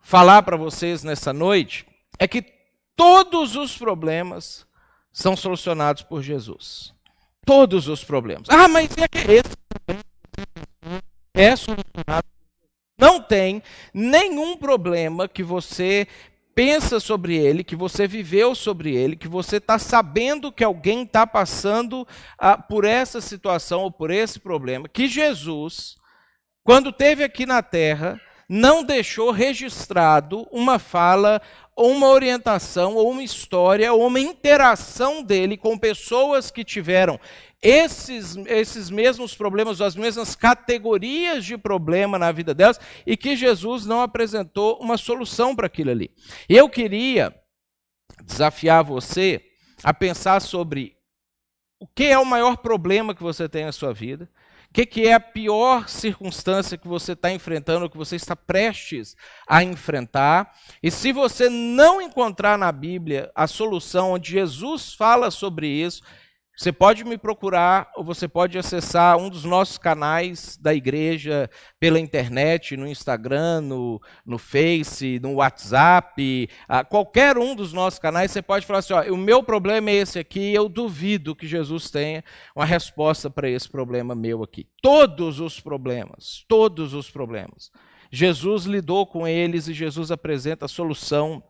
falar 0.00 0.42
para 0.42 0.56
vocês 0.56 1.02
nessa 1.02 1.32
noite 1.32 1.86
é 2.18 2.26
que 2.26 2.44
todos 2.96 3.56
os 3.56 3.76
problemas 3.76 4.66
são 5.12 5.36
solucionados 5.36 6.02
por 6.02 6.22
Jesus. 6.22 6.92
Todos 7.44 7.88
os 7.88 8.04
problemas. 8.04 8.48
Ah, 8.48 8.68
mas 8.68 8.90
é 8.96 9.08
que 9.08 9.18
esse 9.18 9.56
é 11.34 11.56
solucionado 11.56 12.31
não 13.02 13.20
tem 13.20 13.60
nenhum 13.92 14.56
problema 14.56 15.26
que 15.26 15.42
você 15.42 16.06
pensa 16.54 17.00
sobre 17.00 17.36
ele, 17.36 17.64
que 17.64 17.74
você 17.74 18.06
viveu 18.06 18.54
sobre 18.54 18.94
ele, 18.94 19.16
que 19.16 19.26
você 19.26 19.56
está 19.56 19.76
sabendo 19.76 20.52
que 20.52 20.62
alguém 20.62 21.02
está 21.02 21.26
passando 21.26 22.06
ah, 22.38 22.56
por 22.56 22.84
essa 22.84 23.20
situação 23.20 23.80
ou 23.80 23.90
por 23.90 24.12
esse 24.12 24.38
problema, 24.38 24.88
que 24.88 25.08
Jesus, 25.08 25.96
quando 26.62 26.92
teve 26.92 27.24
aqui 27.24 27.44
na 27.44 27.60
terra, 27.60 28.20
não 28.48 28.84
deixou 28.84 29.32
registrado 29.32 30.46
uma 30.52 30.78
fala 30.78 31.42
ou 31.74 31.90
uma 31.90 32.08
orientação 32.08 32.94
ou 32.94 33.10
uma 33.10 33.24
história 33.24 33.92
ou 33.92 34.06
uma 34.06 34.20
interação 34.20 35.24
dele 35.24 35.56
com 35.56 35.76
pessoas 35.76 36.52
que 36.52 36.62
tiveram 36.62 37.18
esses, 37.62 38.36
esses 38.46 38.90
mesmos 38.90 39.36
problemas, 39.36 39.80
as 39.80 39.94
mesmas 39.94 40.34
categorias 40.34 41.44
de 41.44 41.56
problema 41.56 42.18
na 42.18 42.32
vida 42.32 42.52
delas, 42.52 42.80
e 43.06 43.16
que 43.16 43.36
Jesus 43.36 43.86
não 43.86 44.02
apresentou 44.02 44.78
uma 44.80 44.98
solução 44.98 45.54
para 45.54 45.68
aquilo 45.68 45.90
ali. 45.90 46.10
Eu 46.48 46.68
queria 46.68 47.32
desafiar 48.24 48.82
você 48.82 49.40
a 49.84 49.94
pensar 49.94 50.40
sobre 50.40 50.96
o 51.78 51.86
que 51.86 52.04
é 52.04 52.18
o 52.18 52.24
maior 52.24 52.56
problema 52.56 53.14
que 53.14 53.22
você 53.22 53.48
tem 53.48 53.64
na 53.64 53.72
sua 53.72 53.92
vida, 53.92 54.28
o 54.70 54.72
que, 54.72 54.86
que, 54.86 55.06
é 55.06 55.12
a 55.12 55.20
pior 55.20 55.86
circunstância 55.86 56.78
que 56.78 56.88
você 56.88 57.12
está 57.12 57.30
enfrentando, 57.30 57.90
que 57.90 57.96
você 57.96 58.16
está 58.16 58.34
prestes 58.34 59.14
a 59.46 59.62
enfrentar. 59.62 60.50
E 60.82 60.90
se 60.90 61.12
você 61.12 61.50
não 61.50 62.00
encontrar 62.00 62.56
na 62.56 62.72
Bíblia 62.72 63.30
a 63.34 63.46
solução 63.46 64.12
onde 64.12 64.30
Jesus 64.30 64.94
fala 64.94 65.30
sobre 65.30 65.66
isso, 65.66 66.02
você 66.54 66.70
pode 66.70 67.02
me 67.02 67.16
procurar 67.16 67.90
ou 67.96 68.04
você 68.04 68.28
pode 68.28 68.58
acessar 68.58 69.16
um 69.16 69.30
dos 69.30 69.44
nossos 69.44 69.78
canais 69.78 70.58
da 70.58 70.74
igreja 70.74 71.48
pela 71.80 71.98
internet, 71.98 72.76
no 72.76 72.86
Instagram, 72.86 73.62
no, 73.62 74.00
no 74.24 74.36
Face, 74.36 75.18
no 75.22 75.34
WhatsApp, 75.36 76.48
a 76.68 76.84
qualquer 76.84 77.38
um 77.38 77.56
dos 77.56 77.72
nossos 77.72 77.98
canais. 77.98 78.30
Você 78.30 78.42
pode 78.42 78.66
falar 78.66 78.80
assim: 78.80 78.92
ó, 78.92 79.02
o 79.12 79.16
meu 79.16 79.42
problema 79.42 79.90
é 79.90 79.94
esse 79.94 80.18
aqui, 80.18 80.52
eu 80.52 80.68
duvido 80.68 81.34
que 81.34 81.46
Jesus 81.46 81.90
tenha 81.90 82.22
uma 82.54 82.66
resposta 82.66 83.30
para 83.30 83.48
esse 83.48 83.68
problema 83.68 84.14
meu 84.14 84.42
aqui. 84.42 84.68
Todos 84.82 85.40
os 85.40 85.58
problemas, 85.58 86.44
todos 86.46 86.92
os 86.92 87.10
problemas. 87.10 87.72
Jesus 88.10 88.64
lidou 88.64 89.06
com 89.06 89.26
eles 89.26 89.68
e 89.68 89.72
Jesus 89.72 90.10
apresenta 90.10 90.66
a 90.66 90.68
solução 90.68 91.42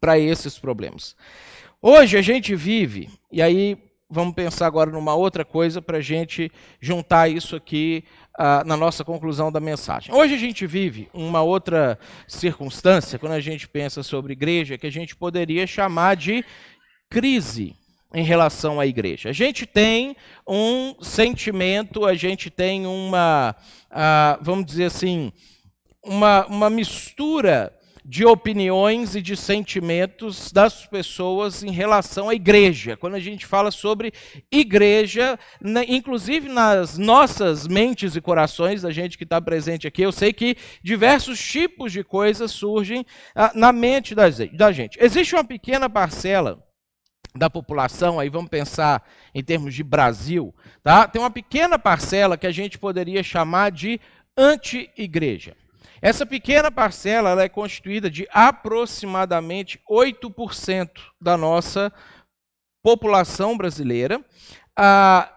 para 0.00 0.18
esses 0.18 0.58
problemas. 0.58 1.14
Hoje 1.80 2.18
a 2.18 2.22
gente 2.22 2.56
vive, 2.56 3.08
e 3.30 3.40
aí 3.40 3.78
vamos 4.14 4.32
pensar 4.32 4.66
agora 4.66 4.92
numa 4.92 5.14
outra 5.14 5.44
coisa 5.44 5.82
para 5.82 5.98
a 5.98 6.00
gente 6.00 6.50
juntar 6.80 7.28
isso 7.28 7.56
aqui 7.56 8.04
uh, 8.38 8.64
na 8.64 8.76
nossa 8.76 9.04
conclusão 9.04 9.50
da 9.50 9.58
mensagem. 9.58 10.14
Hoje 10.14 10.34
a 10.34 10.38
gente 10.38 10.64
vive 10.66 11.08
uma 11.12 11.42
outra 11.42 11.98
circunstância, 12.28 13.18
quando 13.18 13.32
a 13.32 13.40
gente 13.40 13.68
pensa 13.68 14.04
sobre 14.04 14.32
igreja, 14.32 14.78
que 14.78 14.86
a 14.86 14.92
gente 14.92 15.16
poderia 15.16 15.66
chamar 15.66 16.14
de 16.14 16.44
crise 17.10 17.74
em 18.14 18.22
relação 18.22 18.78
à 18.78 18.86
igreja. 18.86 19.30
A 19.30 19.32
gente 19.32 19.66
tem 19.66 20.16
um 20.46 20.94
sentimento, 21.02 22.06
a 22.06 22.14
gente 22.14 22.50
tem 22.50 22.86
uma, 22.86 23.56
uh, 23.90 24.38
vamos 24.40 24.64
dizer 24.64 24.84
assim, 24.84 25.32
uma, 26.04 26.46
uma 26.46 26.70
mistura 26.70 27.76
de 28.04 28.24
opiniões 28.26 29.14
e 29.14 29.22
de 29.22 29.34
sentimentos 29.34 30.52
das 30.52 30.84
pessoas 30.86 31.62
em 31.62 31.70
relação 31.70 32.28
à 32.28 32.34
igreja. 32.34 32.96
Quando 32.96 33.14
a 33.14 33.20
gente 33.20 33.46
fala 33.46 33.70
sobre 33.70 34.12
igreja, 34.52 35.38
inclusive 35.88 36.48
nas 36.48 36.98
nossas 36.98 37.66
mentes 37.66 38.14
e 38.14 38.20
corações, 38.20 38.82
da 38.82 38.90
gente 38.90 39.16
que 39.16 39.24
está 39.24 39.40
presente 39.40 39.86
aqui, 39.86 40.02
eu 40.02 40.12
sei 40.12 40.32
que 40.32 40.56
diversos 40.82 41.38
tipos 41.42 41.92
de 41.92 42.04
coisas 42.04 42.50
surgem 42.50 43.06
ah, 43.34 43.52
na 43.54 43.72
mente 43.72 44.14
da 44.14 44.72
gente. 44.72 44.98
Existe 45.00 45.34
uma 45.34 45.44
pequena 45.44 45.88
parcela 45.88 46.62
da 47.34 47.50
população, 47.50 48.20
aí 48.20 48.28
vamos 48.28 48.48
pensar 48.48 49.02
em 49.34 49.42
termos 49.42 49.74
de 49.74 49.82
Brasil, 49.82 50.54
tá? 50.82 51.08
Tem 51.08 51.20
uma 51.20 51.30
pequena 51.30 51.78
parcela 51.78 52.36
que 52.36 52.46
a 52.46 52.52
gente 52.52 52.78
poderia 52.78 53.22
chamar 53.22 53.72
de 53.72 54.00
anti-igreja. 54.36 55.56
Essa 56.04 56.26
pequena 56.26 56.70
parcela 56.70 57.30
ela 57.30 57.44
é 57.44 57.48
constituída 57.48 58.10
de 58.10 58.28
aproximadamente 58.30 59.80
8% 59.90 60.90
da 61.18 61.34
nossa 61.34 61.90
população 62.82 63.56
brasileira. 63.56 64.22
Ah, 64.76 65.33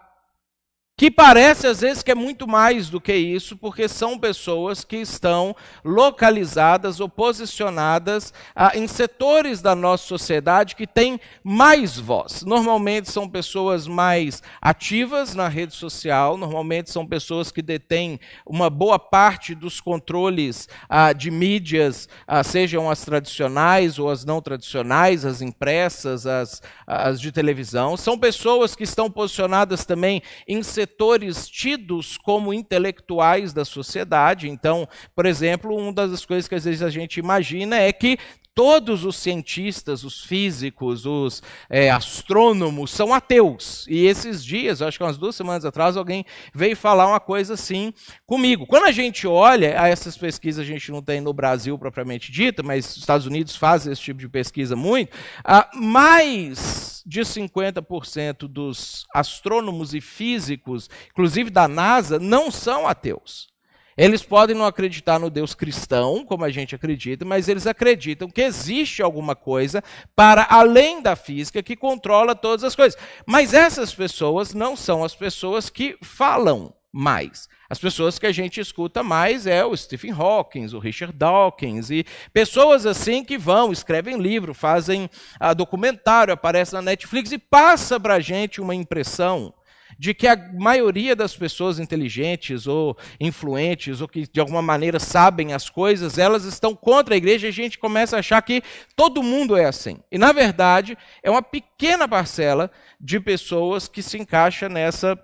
que 0.98 1.12
parece 1.12 1.68
às 1.68 1.80
vezes 1.80 2.02
que 2.02 2.10
é 2.10 2.14
muito 2.14 2.48
mais 2.48 2.90
do 2.90 3.00
que 3.00 3.14
isso, 3.14 3.56
porque 3.56 3.86
são 3.86 4.18
pessoas 4.18 4.82
que 4.82 4.96
estão 4.96 5.54
localizadas 5.84 6.98
ou 6.98 7.08
posicionadas 7.08 8.34
ah, 8.52 8.72
em 8.74 8.88
setores 8.88 9.62
da 9.62 9.76
nossa 9.76 10.04
sociedade 10.04 10.74
que 10.74 10.88
têm 10.88 11.20
mais 11.44 11.96
voz. 11.96 12.42
Normalmente 12.42 13.12
são 13.12 13.28
pessoas 13.28 13.86
mais 13.86 14.42
ativas 14.60 15.36
na 15.36 15.46
rede 15.46 15.72
social, 15.72 16.36
normalmente 16.36 16.90
são 16.90 17.06
pessoas 17.06 17.52
que 17.52 17.62
detêm 17.62 18.18
uma 18.44 18.68
boa 18.68 18.98
parte 18.98 19.54
dos 19.54 19.80
controles 19.80 20.68
ah, 20.88 21.12
de 21.12 21.30
mídias, 21.30 22.08
ah, 22.26 22.42
sejam 22.42 22.90
as 22.90 23.04
tradicionais 23.04 24.00
ou 24.00 24.10
as 24.10 24.24
não 24.24 24.42
tradicionais, 24.42 25.24
as 25.24 25.42
impressas, 25.42 26.26
as, 26.26 26.60
as 26.84 27.20
de 27.20 27.30
televisão. 27.30 27.96
São 27.96 28.18
pessoas 28.18 28.74
que 28.74 28.82
estão 28.82 29.08
posicionadas 29.08 29.84
também 29.84 30.20
em 30.48 30.60
setores 30.60 30.87
setores 30.88 31.46
tidos 31.46 32.16
como 32.16 32.54
intelectuais 32.54 33.52
da 33.52 33.64
sociedade. 33.64 34.48
Então, 34.48 34.88
por 35.14 35.26
exemplo, 35.26 35.76
uma 35.76 35.92
das 35.92 36.24
coisas 36.24 36.48
que 36.48 36.54
às 36.54 36.64
vezes 36.64 36.82
a 36.82 36.88
gente 36.88 37.20
imagina 37.20 37.76
é 37.76 37.92
que 37.92 38.18
todos 38.58 39.04
os 39.04 39.14
cientistas, 39.14 40.02
os 40.02 40.24
físicos, 40.24 41.06
os 41.06 41.40
é, 41.70 41.92
astrônomos 41.92 42.90
são 42.90 43.14
ateus. 43.14 43.86
E 43.88 44.04
esses 44.04 44.44
dias, 44.44 44.82
acho 44.82 44.98
que 44.98 45.04
umas 45.04 45.16
duas 45.16 45.36
semanas 45.36 45.64
atrás, 45.64 45.96
alguém 45.96 46.24
veio 46.52 46.76
falar 46.76 47.06
uma 47.06 47.20
coisa 47.20 47.54
assim 47.54 47.94
comigo. 48.26 48.66
Quando 48.66 48.86
a 48.86 48.90
gente 48.90 49.28
olha, 49.28 49.80
a 49.80 49.86
essas 49.86 50.18
pesquisas 50.18 50.64
a 50.64 50.66
gente 50.66 50.90
não 50.90 51.00
tem 51.00 51.20
no 51.20 51.32
Brasil 51.32 51.78
propriamente 51.78 52.32
dita, 52.32 52.60
mas 52.60 52.90
os 52.90 52.96
Estados 52.96 53.26
Unidos 53.26 53.54
fazem 53.54 53.92
esse 53.92 54.02
tipo 54.02 54.18
de 54.18 54.28
pesquisa 54.28 54.74
muito, 54.74 55.16
ah, 55.44 55.70
mais 55.74 57.04
de 57.06 57.20
50% 57.20 58.48
dos 58.48 59.06
astrônomos 59.14 59.94
e 59.94 60.00
físicos, 60.00 60.90
inclusive 61.12 61.48
da 61.48 61.68
NASA, 61.68 62.18
não 62.18 62.50
são 62.50 62.88
ateus. 62.88 63.56
Eles 63.98 64.22
podem 64.22 64.54
não 64.54 64.64
acreditar 64.64 65.18
no 65.18 65.28
Deus 65.28 65.56
cristão, 65.56 66.24
como 66.24 66.44
a 66.44 66.50
gente 66.50 66.72
acredita, 66.72 67.24
mas 67.24 67.48
eles 67.48 67.66
acreditam 67.66 68.30
que 68.30 68.40
existe 68.40 69.02
alguma 69.02 69.34
coisa 69.34 69.82
para 70.14 70.46
além 70.48 71.02
da 71.02 71.16
física 71.16 71.64
que 71.64 71.74
controla 71.74 72.32
todas 72.36 72.62
as 72.62 72.76
coisas. 72.76 72.96
Mas 73.26 73.52
essas 73.52 73.92
pessoas 73.92 74.54
não 74.54 74.76
são 74.76 75.02
as 75.02 75.16
pessoas 75.16 75.68
que 75.68 75.98
falam 76.00 76.72
mais. 76.92 77.48
As 77.68 77.80
pessoas 77.80 78.20
que 78.20 78.26
a 78.26 78.32
gente 78.32 78.60
escuta 78.60 79.02
mais 79.02 79.48
é 79.48 79.64
o 79.64 79.76
Stephen 79.76 80.12
Hawking, 80.12 80.66
o 80.74 80.78
Richard 80.78 81.14
Dawkins 81.16 81.90
e 81.90 82.06
pessoas 82.32 82.86
assim 82.86 83.24
que 83.24 83.36
vão, 83.36 83.72
escrevem 83.72 84.16
livro, 84.16 84.54
fazem 84.54 85.10
ah, 85.40 85.52
documentário, 85.52 86.32
aparecem 86.32 86.76
na 86.76 86.82
Netflix 86.82 87.32
e 87.32 87.38
passa 87.38 87.98
para 87.98 88.14
a 88.14 88.20
gente 88.20 88.60
uma 88.60 88.76
impressão 88.76 89.52
de 89.98 90.14
que 90.14 90.28
a 90.28 90.36
maioria 90.54 91.16
das 91.16 91.36
pessoas 91.36 91.78
inteligentes 91.78 92.66
ou 92.66 92.96
influentes 93.18 94.00
ou 94.00 94.06
que 94.06 94.26
de 94.30 94.40
alguma 94.40 94.62
maneira 94.62 95.00
sabem 95.00 95.52
as 95.52 95.68
coisas, 95.68 96.18
elas 96.18 96.44
estão 96.44 96.74
contra 96.74 97.14
a 97.14 97.16
igreja 97.16 97.46
e 97.46 97.50
a 97.50 97.52
gente 97.52 97.78
começa 97.78 98.16
a 98.16 98.20
achar 98.20 98.40
que 98.42 98.62
todo 98.94 99.22
mundo 99.22 99.56
é 99.56 99.64
assim. 99.64 99.98
E 100.10 100.16
na 100.16 100.32
verdade, 100.32 100.96
é 101.22 101.30
uma 101.30 101.42
pequena 101.42 102.06
parcela 102.06 102.70
de 103.00 103.18
pessoas 103.18 103.88
que 103.88 104.02
se 104.02 104.16
encaixa 104.16 104.68
nessa 104.68 105.18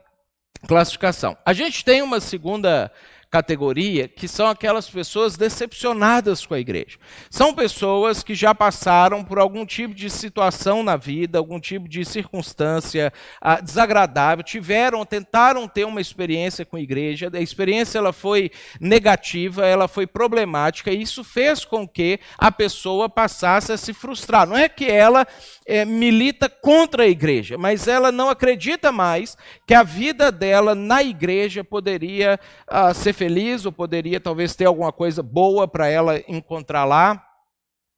classificação. 0.66 1.36
A 1.44 1.52
gente 1.52 1.84
tem 1.84 2.02
uma 2.02 2.20
segunda 2.20 2.90
categoria, 3.34 4.06
que 4.06 4.28
são 4.28 4.46
aquelas 4.46 4.88
pessoas 4.88 5.36
decepcionadas 5.36 6.46
com 6.46 6.54
a 6.54 6.60
igreja. 6.60 6.98
São 7.28 7.52
pessoas 7.52 8.22
que 8.22 8.32
já 8.32 8.54
passaram 8.54 9.24
por 9.24 9.40
algum 9.40 9.66
tipo 9.66 9.92
de 9.92 10.08
situação 10.08 10.84
na 10.84 10.96
vida, 10.96 11.36
algum 11.36 11.58
tipo 11.58 11.88
de 11.88 12.04
circunstância 12.04 13.12
ah, 13.40 13.60
desagradável, 13.60 14.44
tiveram, 14.44 15.04
tentaram 15.04 15.66
ter 15.66 15.84
uma 15.84 16.00
experiência 16.00 16.64
com 16.64 16.76
a 16.76 16.80
igreja, 16.80 17.28
a 17.34 17.40
experiência 17.40 17.98
ela 17.98 18.12
foi 18.12 18.52
negativa, 18.80 19.66
ela 19.66 19.88
foi 19.88 20.06
problemática, 20.06 20.92
e 20.92 21.02
isso 21.02 21.24
fez 21.24 21.64
com 21.64 21.88
que 21.88 22.20
a 22.38 22.52
pessoa 22.52 23.08
passasse 23.08 23.72
a 23.72 23.76
se 23.76 23.92
frustrar. 23.92 24.46
Não 24.46 24.56
é 24.56 24.68
que 24.68 24.84
ela 24.84 25.26
é, 25.66 25.84
milita 25.84 26.48
contra 26.48 27.02
a 27.02 27.08
igreja, 27.08 27.58
mas 27.58 27.88
ela 27.88 28.12
não 28.12 28.30
acredita 28.30 28.92
mais 28.92 29.36
que 29.66 29.74
a 29.74 29.82
vida 29.82 30.30
dela 30.30 30.72
na 30.72 31.02
igreja 31.02 31.64
poderia 31.64 32.38
ah, 32.68 32.94
ser 32.94 33.23
feliz 33.24 33.64
ou 33.64 33.72
poderia 33.72 34.20
talvez 34.20 34.54
ter 34.54 34.66
alguma 34.66 34.92
coisa 34.92 35.22
boa 35.22 35.66
para 35.66 35.88
ela 35.88 36.22
encontrar 36.28 36.84
lá. 36.84 37.26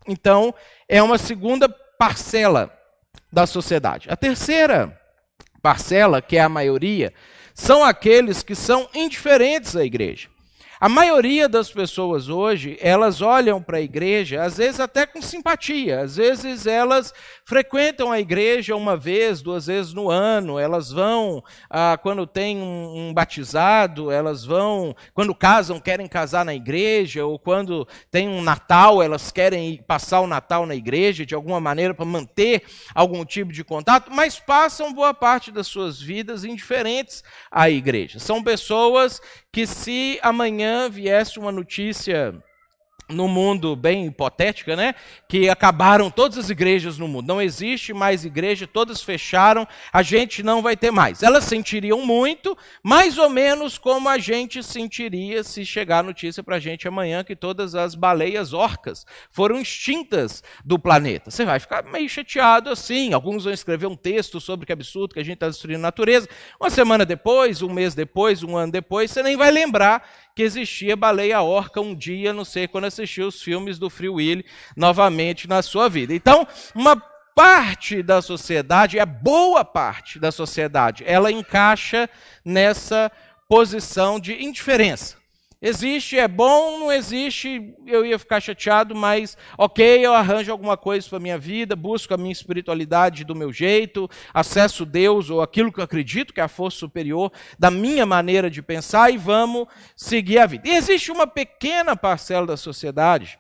Então, 0.07 0.55
é 0.89 1.03
uma 1.03 1.19
segunda 1.19 1.69
parcela 1.69 2.73
da 3.33 3.45
sociedade. 3.45 4.09
A 4.09 4.17
terceira 4.17 4.97
parcela, 5.61 6.23
que 6.23 6.37
é 6.37 6.43
a 6.43 6.49
maioria, 6.49 7.13
são 7.53 7.83
aqueles 7.83 8.45
que 8.45 8.55
são 8.55 8.89
indiferentes 8.95 9.75
à 9.75 9.85
igreja. 9.85 10.29
A 10.79 10.91
maioria 10.91 11.49
das 11.49 11.71
pessoas 11.71 12.29
hoje, 12.29 12.77
elas 12.83 13.23
olham 13.23 13.63
para 13.63 13.79
a 13.79 13.81
igreja, 13.81 14.43
às 14.43 14.59
vezes 14.59 14.79
até 14.79 15.07
com 15.07 15.23
simpatia, 15.23 16.01
às 16.01 16.17
vezes 16.17 16.67
elas 16.67 17.15
frequentam 17.47 18.13
a 18.13 18.21
igreja 18.21 18.77
uma 18.77 18.95
vez, 18.95 19.41
duas 19.41 19.69
vezes 19.69 19.95
no 19.95 20.11
ano, 20.11 20.59
elas 20.59 20.93
vão 20.93 21.43
ah, 21.71 21.99
quando 22.03 22.27
tem 22.27 22.59
um, 22.59 23.09
um, 23.09 23.15
batizado, 23.15 24.11
elas 24.11 24.45
vão, 24.45 24.95
quando 25.15 25.35
casam, 25.35 25.81
querem 25.81 26.07
casar 26.07 26.45
na 26.45 26.55
igreja, 26.55 27.25
ou 27.25 27.39
quando 27.39 27.89
tem 28.11 28.29
um 28.29 28.43
Natal, 28.43 29.03
elas 29.03 29.33
querem 29.33 29.83
passar 29.83 30.21
o 30.21 30.27
Natal 30.27 30.67
na 30.67 30.75
igreja 30.75 31.25
de 31.25 31.35
alguma 31.35 31.59
maneira 31.59 31.95
para 31.95 32.05
manter 32.05 32.65
algum 32.95 33.25
tipo 33.25 33.51
de 33.51 33.65
contato, 33.65 34.13
mas 34.13 34.39
passam 34.39 34.93
boa 34.93 35.15
parte 35.15 35.51
das 35.51 35.69
suas 35.69 35.99
vidas 35.99 36.45
indiferentes 36.45 37.25
à 37.51 37.71
igreja. 37.71 38.19
São 38.19 38.43
pessoas 38.43 39.23
que, 39.57 39.67
se 39.67 40.19
amanhã 40.23 40.87
viesse 40.87 41.39
uma 41.39 41.51
notícia 41.51 42.35
no 43.09 43.29
mundo 43.29 43.77
bem 43.77 44.07
hipotética, 44.07 44.75
né? 44.75 44.95
Que 45.29 45.49
acabaram 45.49 46.11
todas 46.11 46.39
as 46.39 46.51
igrejas 46.51 46.99
no 46.99 47.07
mundo. 47.07 47.29
Não 47.29 47.41
existe 47.41 47.93
mais 47.93 48.25
igreja, 48.25 48.67
todas 48.67 49.03
fecharam, 49.03 49.67
a 49.93 50.03
gente 50.03 50.43
não 50.43 50.61
vai 50.61 50.77
ter 50.77 50.91
mais. 50.91 51.23
Elas 51.23 51.45
sentiriam 51.45 52.05
muito, 52.05 52.57
mais 52.83 53.17
ou 53.17 53.31
menos 53.31 53.79
como 53.79 54.09
a 54.09 54.19
gente 54.19 54.63
sentiria 54.63 55.45
se 55.45 55.65
chegar 55.65 56.01
a 56.01 56.03
notícia 56.03 56.43
para 56.43 56.57
a 56.57 56.61
gente 56.61 56.89
amanhã 56.89 57.23
que 57.23 57.37
todas 57.37 57.75
as 57.75 57.95
baleias 57.95 58.53
orcas 58.53 59.07
foram 59.31 59.61
extintas 59.61 60.43
do 60.65 60.79
planeta. 60.79 61.31
Você 61.31 61.45
vai 61.45 61.61
ficar 61.61 61.85
meio 61.85 62.09
chateado 62.09 62.71
assim. 62.71 63.13
Alguns 63.13 63.45
vão 63.45 63.53
escrever 63.53 63.87
um 63.87 63.97
texto 63.97 64.41
sobre 64.41 64.67
que 64.67 64.73
absurdo 64.73 65.15
que 65.15 65.21
a 65.21 65.25
gente 65.25 65.35
está 65.35 65.49
destruindo 65.49 65.79
a 65.79 65.83
natureza. 65.83 66.29
Uma 66.61 66.71
semana 66.71 67.05
depois, 67.05 67.63
um 67.63 67.73
mês 67.73 67.95
depois, 67.95 68.43
um 68.43 68.57
ano 68.57 68.73
depois, 68.73 69.11
você 69.11 69.23
nem 69.23 69.37
vai 69.37 69.51
lembrar 69.51 70.03
que 70.35 70.43
existia 70.43 70.95
baleia 70.95 71.41
orca 71.41 71.81
um 71.81 71.95
dia, 71.95 72.31
não 72.31 72.45
sei 72.45 72.69
quando 72.69 72.85
assistiu 73.03 73.29
os 73.29 73.43
filmes 73.43 73.79
do 73.79 73.91
Free 73.91 74.09
Willy 74.09 74.45
novamente 74.77 75.49
na 75.49 75.63
sua 75.63 75.89
vida. 75.89 76.15
Então, 76.15 76.47
uma 76.75 76.97
parte 77.35 78.03
da 78.03 78.23
sociedade, 78.23 78.99
é 78.99 79.05
boa 79.05 79.65
parte 79.65 80.19
da 80.19 80.33
sociedade, 80.33 81.05
ela 81.07 81.31
encaixa 81.31 82.09
nessa 82.45 83.13
posição 83.49 84.19
de 84.19 84.43
indiferença. 84.43 85.17
Existe, 85.61 86.19
é 86.19 86.29
bom, 86.29 86.81
não 86.81 86.93
existe, 86.93 87.75
eu 87.87 88.05
ia 88.05 88.19
ficar 88.19 88.41
chateado, 88.41 88.95
mas 88.95 89.39
ok, 89.57 90.05
eu 90.05 90.13
arranjo 90.13 90.53
alguma 90.53 90.77
coisa 90.77 91.09
para 91.09 91.17
a 91.17 91.21
minha 91.21 91.39
vida, 91.39 91.75
busco 91.75 92.13
a 92.13 92.19
minha 92.19 92.31
espiritualidade 92.31 93.25
do 93.25 93.35
meu 93.35 93.51
jeito, 93.51 94.09
acesso 94.35 94.85
Deus 94.85 95.31
ou 95.31 95.41
aquilo 95.41 95.73
que 95.73 95.81
eu 95.81 95.85
acredito 95.85 96.35
que 96.35 96.41
é 96.41 96.45
a 96.45 96.49
força 96.49 96.79
superior 96.79 97.33
da 97.59 97.71
minha 97.71 98.05
maneira 98.05 98.51
de 98.51 98.61
pensar 98.61 99.11
e 99.11 99.17
vamos 99.17 99.67
seguir 99.97 100.39
a 100.39 100.47
vida. 100.47 100.69
E 100.69 100.73
existe 100.73 101.11
uma 101.11 101.27
pequena 101.27 101.97
parcela 101.97 102.47
da 102.47 102.57
sociedade 102.57 103.39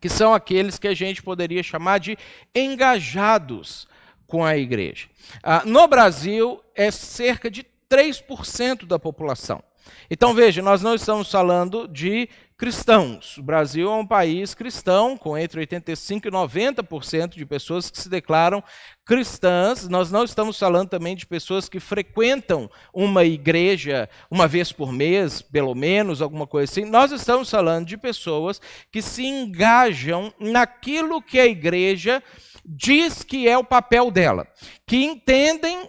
que 0.00 0.08
são 0.08 0.34
aqueles 0.34 0.78
que 0.78 0.88
a 0.88 0.94
gente 0.94 1.22
poderia 1.22 1.62
chamar 1.62 1.98
de 1.98 2.18
engajados 2.54 3.86
com 4.26 4.44
a 4.44 4.56
igreja. 4.56 5.08
Ah, 5.42 5.62
no 5.64 5.86
Brasil, 5.86 6.60
é 6.74 6.90
cerca 6.90 7.50
de 7.50 7.64
3% 7.88 8.86
da 8.86 8.98
população. 8.98 9.62
Então 10.10 10.34
veja, 10.34 10.62
nós 10.62 10.82
não 10.82 10.94
estamos 10.94 11.30
falando 11.30 11.86
de 11.88 12.28
cristãos. 12.60 13.38
O 13.38 13.42
Brasil 13.42 13.90
é 13.90 13.94
um 13.94 14.06
país 14.06 14.52
cristão, 14.52 15.16
com 15.16 15.38
entre 15.38 15.66
85% 15.66 16.26
e 16.26 16.30
90% 16.30 17.30
de 17.30 17.46
pessoas 17.46 17.90
que 17.90 17.98
se 17.98 18.06
declaram 18.06 18.62
cristãs. 19.02 19.88
Nós 19.88 20.12
não 20.12 20.24
estamos 20.24 20.58
falando 20.58 20.90
também 20.90 21.16
de 21.16 21.24
pessoas 21.24 21.70
que 21.70 21.80
frequentam 21.80 22.70
uma 22.92 23.24
igreja 23.24 24.10
uma 24.30 24.46
vez 24.46 24.72
por 24.72 24.92
mês, 24.92 25.40
pelo 25.40 25.74
menos, 25.74 26.20
alguma 26.20 26.46
coisa 26.46 26.70
assim. 26.70 26.84
Nós 26.84 27.12
estamos 27.12 27.48
falando 27.48 27.86
de 27.86 27.96
pessoas 27.96 28.60
que 28.92 29.00
se 29.00 29.24
engajam 29.24 30.30
naquilo 30.38 31.22
que 31.22 31.40
a 31.40 31.46
igreja 31.46 32.22
diz 32.62 33.24
que 33.24 33.48
é 33.48 33.56
o 33.56 33.64
papel 33.64 34.10
dela, 34.10 34.46
que 34.86 35.02
entendem 35.02 35.88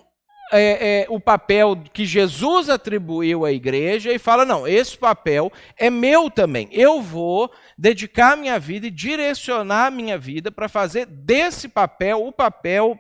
é, 0.51 1.03
é, 1.03 1.05
o 1.09 1.19
papel 1.19 1.81
que 1.93 2.05
Jesus 2.05 2.69
atribuiu 2.69 3.45
à 3.45 3.51
igreja 3.51 4.11
e 4.11 4.19
fala: 4.19 4.45
não, 4.45 4.67
esse 4.67 4.97
papel 4.97 5.51
é 5.77 5.89
meu 5.89 6.29
também. 6.29 6.67
Eu 6.71 7.01
vou 7.01 7.51
dedicar 7.77 8.35
minha 8.35 8.59
vida 8.59 8.87
e 8.87 8.91
direcionar 8.91 9.87
a 9.87 9.91
minha 9.91 10.17
vida 10.17 10.51
para 10.51 10.67
fazer 10.67 11.05
desse 11.05 11.67
papel 11.67 12.25
o 12.25 12.31
papel 12.31 12.99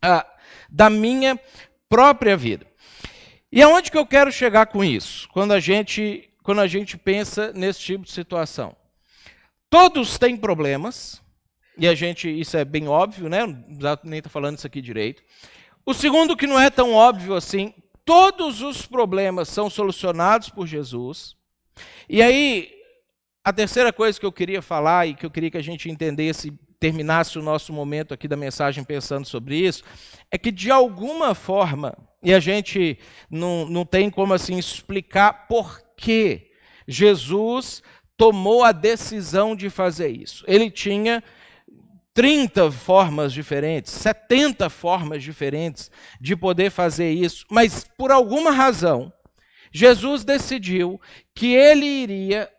ah, 0.00 0.26
da 0.68 0.88
minha 0.88 1.38
própria 1.88 2.36
vida. 2.36 2.66
E 3.50 3.62
aonde 3.62 3.90
que 3.90 3.98
eu 3.98 4.06
quero 4.06 4.30
chegar 4.30 4.66
com 4.66 4.84
isso? 4.84 5.28
Quando 5.30 5.52
a 5.52 5.60
gente, 5.60 6.30
quando 6.42 6.60
a 6.60 6.66
gente 6.66 6.96
pensa 6.96 7.52
nesse 7.52 7.80
tipo 7.80 8.04
de 8.04 8.12
situação. 8.12 8.76
Todos 9.70 10.16
têm 10.16 10.36
problemas, 10.36 11.20
e 11.76 11.86
a 11.86 11.94
gente, 11.94 12.28
isso 12.28 12.56
é 12.56 12.64
bem 12.64 12.88
óbvio, 12.88 13.28
né? 13.28 13.46
Não 13.46 13.98
nem 14.02 14.18
estar 14.18 14.30
falando 14.30 14.58
isso 14.58 14.66
aqui 14.66 14.80
direito. 14.80 15.22
O 15.88 15.94
segundo, 15.94 16.36
que 16.36 16.46
não 16.46 16.60
é 16.60 16.68
tão 16.68 16.92
óbvio 16.92 17.34
assim, 17.34 17.72
todos 18.04 18.60
os 18.60 18.84
problemas 18.84 19.48
são 19.48 19.70
solucionados 19.70 20.50
por 20.50 20.66
Jesus. 20.66 21.34
E 22.06 22.20
aí, 22.20 22.70
a 23.42 23.54
terceira 23.54 23.90
coisa 23.90 24.20
que 24.20 24.26
eu 24.26 24.30
queria 24.30 24.60
falar 24.60 25.06
e 25.06 25.14
que 25.14 25.24
eu 25.24 25.30
queria 25.30 25.50
que 25.50 25.56
a 25.56 25.62
gente 25.62 25.88
entendesse, 25.88 26.52
terminasse 26.78 27.38
o 27.38 27.42
nosso 27.42 27.72
momento 27.72 28.12
aqui 28.12 28.28
da 28.28 28.36
mensagem 28.36 28.84
pensando 28.84 29.26
sobre 29.26 29.56
isso, 29.56 29.82
é 30.30 30.36
que 30.36 30.52
de 30.52 30.70
alguma 30.70 31.34
forma, 31.34 31.96
e 32.22 32.34
a 32.34 32.38
gente 32.38 32.98
não, 33.30 33.66
não 33.66 33.86
tem 33.86 34.10
como 34.10 34.34
assim 34.34 34.58
explicar 34.58 35.46
por 35.48 35.80
que 35.96 36.50
Jesus 36.86 37.82
tomou 38.14 38.62
a 38.62 38.72
decisão 38.72 39.56
de 39.56 39.70
fazer 39.70 40.08
isso. 40.08 40.44
Ele 40.46 40.70
tinha 40.70 41.24
30 42.18 42.72
formas 42.72 43.32
diferentes, 43.32 43.92
70 43.92 44.68
formas 44.68 45.22
diferentes 45.22 45.88
de 46.20 46.34
poder 46.34 46.68
fazer 46.68 47.12
isso, 47.12 47.46
mas 47.48 47.86
por 47.96 48.10
alguma 48.10 48.50
razão, 48.50 49.12
Jesus 49.70 50.24
decidiu 50.24 51.00
que 51.32 51.54
ele 51.54 51.86
iria 51.86 52.50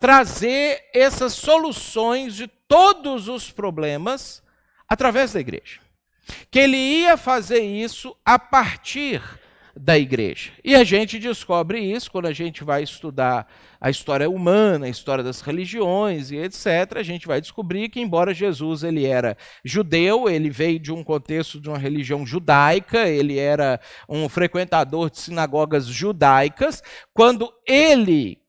trazer 0.00 0.88
essas 0.94 1.34
soluções 1.34 2.34
de 2.34 2.46
todos 2.46 3.28
os 3.28 3.50
problemas 3.50 4.42
através 4.88 5.34
da 5.34 5.40
igreja. 5.40 5.80
Que 6.50 6.60
ele 6.60 6.78
ia 6.78 7.18
fazer 7.18 7.60
isso 7.60 8.16
a 8.24 8.38
partir 8.38 9.20
da 9.76 9.98
igreja. 9.98 10.52
E 10.62 10.74
a 10.74 10.84
gente 10.84 11.18
descobre 11.18 11.80
isso 11.80 12.10
quando 12.10 12.26
a 12.26 12.32
gente 12.32 12.62
vai 12.62 12.82
estudar 12.82 13.46
a 13.80 13.90
história 13.90 14.30
humana, 14.30 14.86
a 14.86 14.88
história 14.88 15.24
das 15.24 15.40
religiões 15.40 16.30
e 16.30 16.36
etc. 16.36 16.96
A 16.96 17.02
gente 17.02 17.26
vai 17.26 17.40
descobrir 17.40 17.88
que 17.88 18.00
embora 18.00 18.32
Jesus 18.32 18.84
ele 18.84 19.04
era 19.04 19.36
judeu, 19.64 20.28
ele 20.28 20.48
veio 20.48 20.78
de 20.78 20.92
um 20.92 21.02
contexto 21.02 21.60
de 21.60 21.68
uma 21.68 21.78
religião 21.78 22.24
judaica, 22.24 23.08
ele 23.08 23.38
era 23.38 23.80
um 24.08 24.28
frequentador 24.28 25.10
de 25.10 25.18
sinagogas 25.18 25.86
judaicas, 25.86 26.82
quando 27.12 27.52
ele 27.66 28.43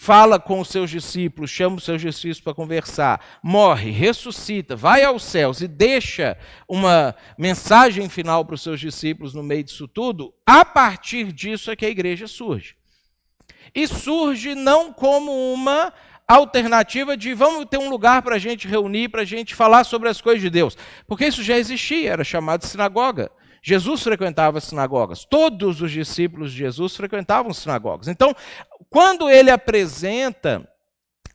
fala 0.00 0.38
com 0.38 0.60
os 0.60 0.68
seus 0.68 0.90
discípulos, 0.90 1.50
chama 1.50 1.74
os 1.74 1.82
seus 1.82 2.00
discípulos 2.00 2.40
para 2.40 2.54
conversar, 2.54 3.20
morre, 3.42 3.90
ressuscita, 3.90 4.76
vai 4.76 5.02
aos 5.02 5.24
céus 5.24 5.60
e 5.60 5.66
deixa 5.66 6.38
uma 6.68 7.16
mensagem 7.36 8.08
final 8.08 8.44
para 8.44 8.54
os 8.54 8.62
seus 8.62 8.78
discípulos 8.78 9.34
no 9.34 9.42
meio 9.42 9.64
disso 9.64 9.88
tudo, 9.88 10.32
a 10.46 10.64
partir 10.64 11.32
disso 11.32 11.68
é 11.68 11.74
que 11.74 11.84
a 11.84 11.90
igreja 11.90 12.28
surge. 12.28 12.76
E 13.74 13.88
surge 13.88 14.54
não 14.54 14.92
como 14.92 15.32
uma 15.52 15.92
alternativa 16.28 17.16
de 17.16 17.34
vamos 17.34 17.64
ter 17.64 17.78
um 17.78 17.90
lugar 17.90 18.22
para 18.22 18.36
a 18.36 18.38
gente 18.38 18.68
reunir, 18.68 19.08
para 19.08 19.22
a 19.22 19.26
gente 19.26 19.52
falar 19.52 19.82
sobre 19.82 20.08
as 20.08 20.20
coisas 20.20 20.40
de 20.40 20.48
Deus. 20.48 20.78
Porque 21.08 21.26
isso 21.26 21.42
já 21.42 21.58
existia, 21.58 22.12
era 22.12 22.22
chamado 22.22 22.64
sinagoga. 22.64 23.32
Jesus 23.62 24.02
frequentava 24.02 24.60
sinagogas, 24.60 25.24
todos 25.24 25.80
os 25.80 25.90
discípulos 25.90 26.52
de 26.52 26.58
Jesus 26.58 26.96
frequentavam 26.96 27.52
sinagogas. 27.52 28.08
Então, 28.08 28.34
quando 28.88 29.28
ele 29.28 29.50
apresenta 29.50 30.68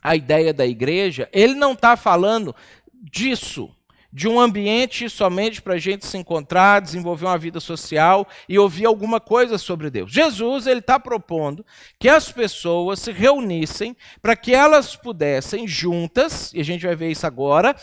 a 0.02 0.16
ideia 0.16 0.54
da 0.54 0.66
igreja, 0.66 1.30
ele 1.32 1.54
não 1.54 1.74
está 1.74 1.96
falando 1.96 2.56
disso, 2.94 3.70
de 4.12 4.28
um 4.28 4.40
ambiente 4.40 5.10
somente 5.10 5.60
para 5.60 5.74
a 5.74 5.80
gente 5.80 6.06
se 6.06 6.18
encontrar, 6.18 6.82
desenvolver 6.82 7.26
uma 7.26 7.38
vida 7.38 7.60
social 7.60 8.28
e 8.48 8.60
ouvir 8.60 8.86
alguma 8.86 9.20
coisa 9.20 9.58
sobre 9.58 9.90
Deus. 9.90 10.12
Jesus 10.12 10.68
ele 10.68 10.82
está 10.82 11.00
propondo 11.00 11.66
que 12.00 12.08
as 12.08 12.32
pessoas 12.32 13.00
se 13.00 13.12
reunissem 13.12 13.98
para 14.22 14.36
que 14.36 14.54
elas 14.54 14.96
pudessem 14.96 15.68
juntas, 15.68 16.54
e 16.54 16.62
a 16.62 16.64
gente 16.64 16.86
vai 16.86 16.96
ver 16.96 17.10
isso 17.10 17.26
agora, 17.26 17.76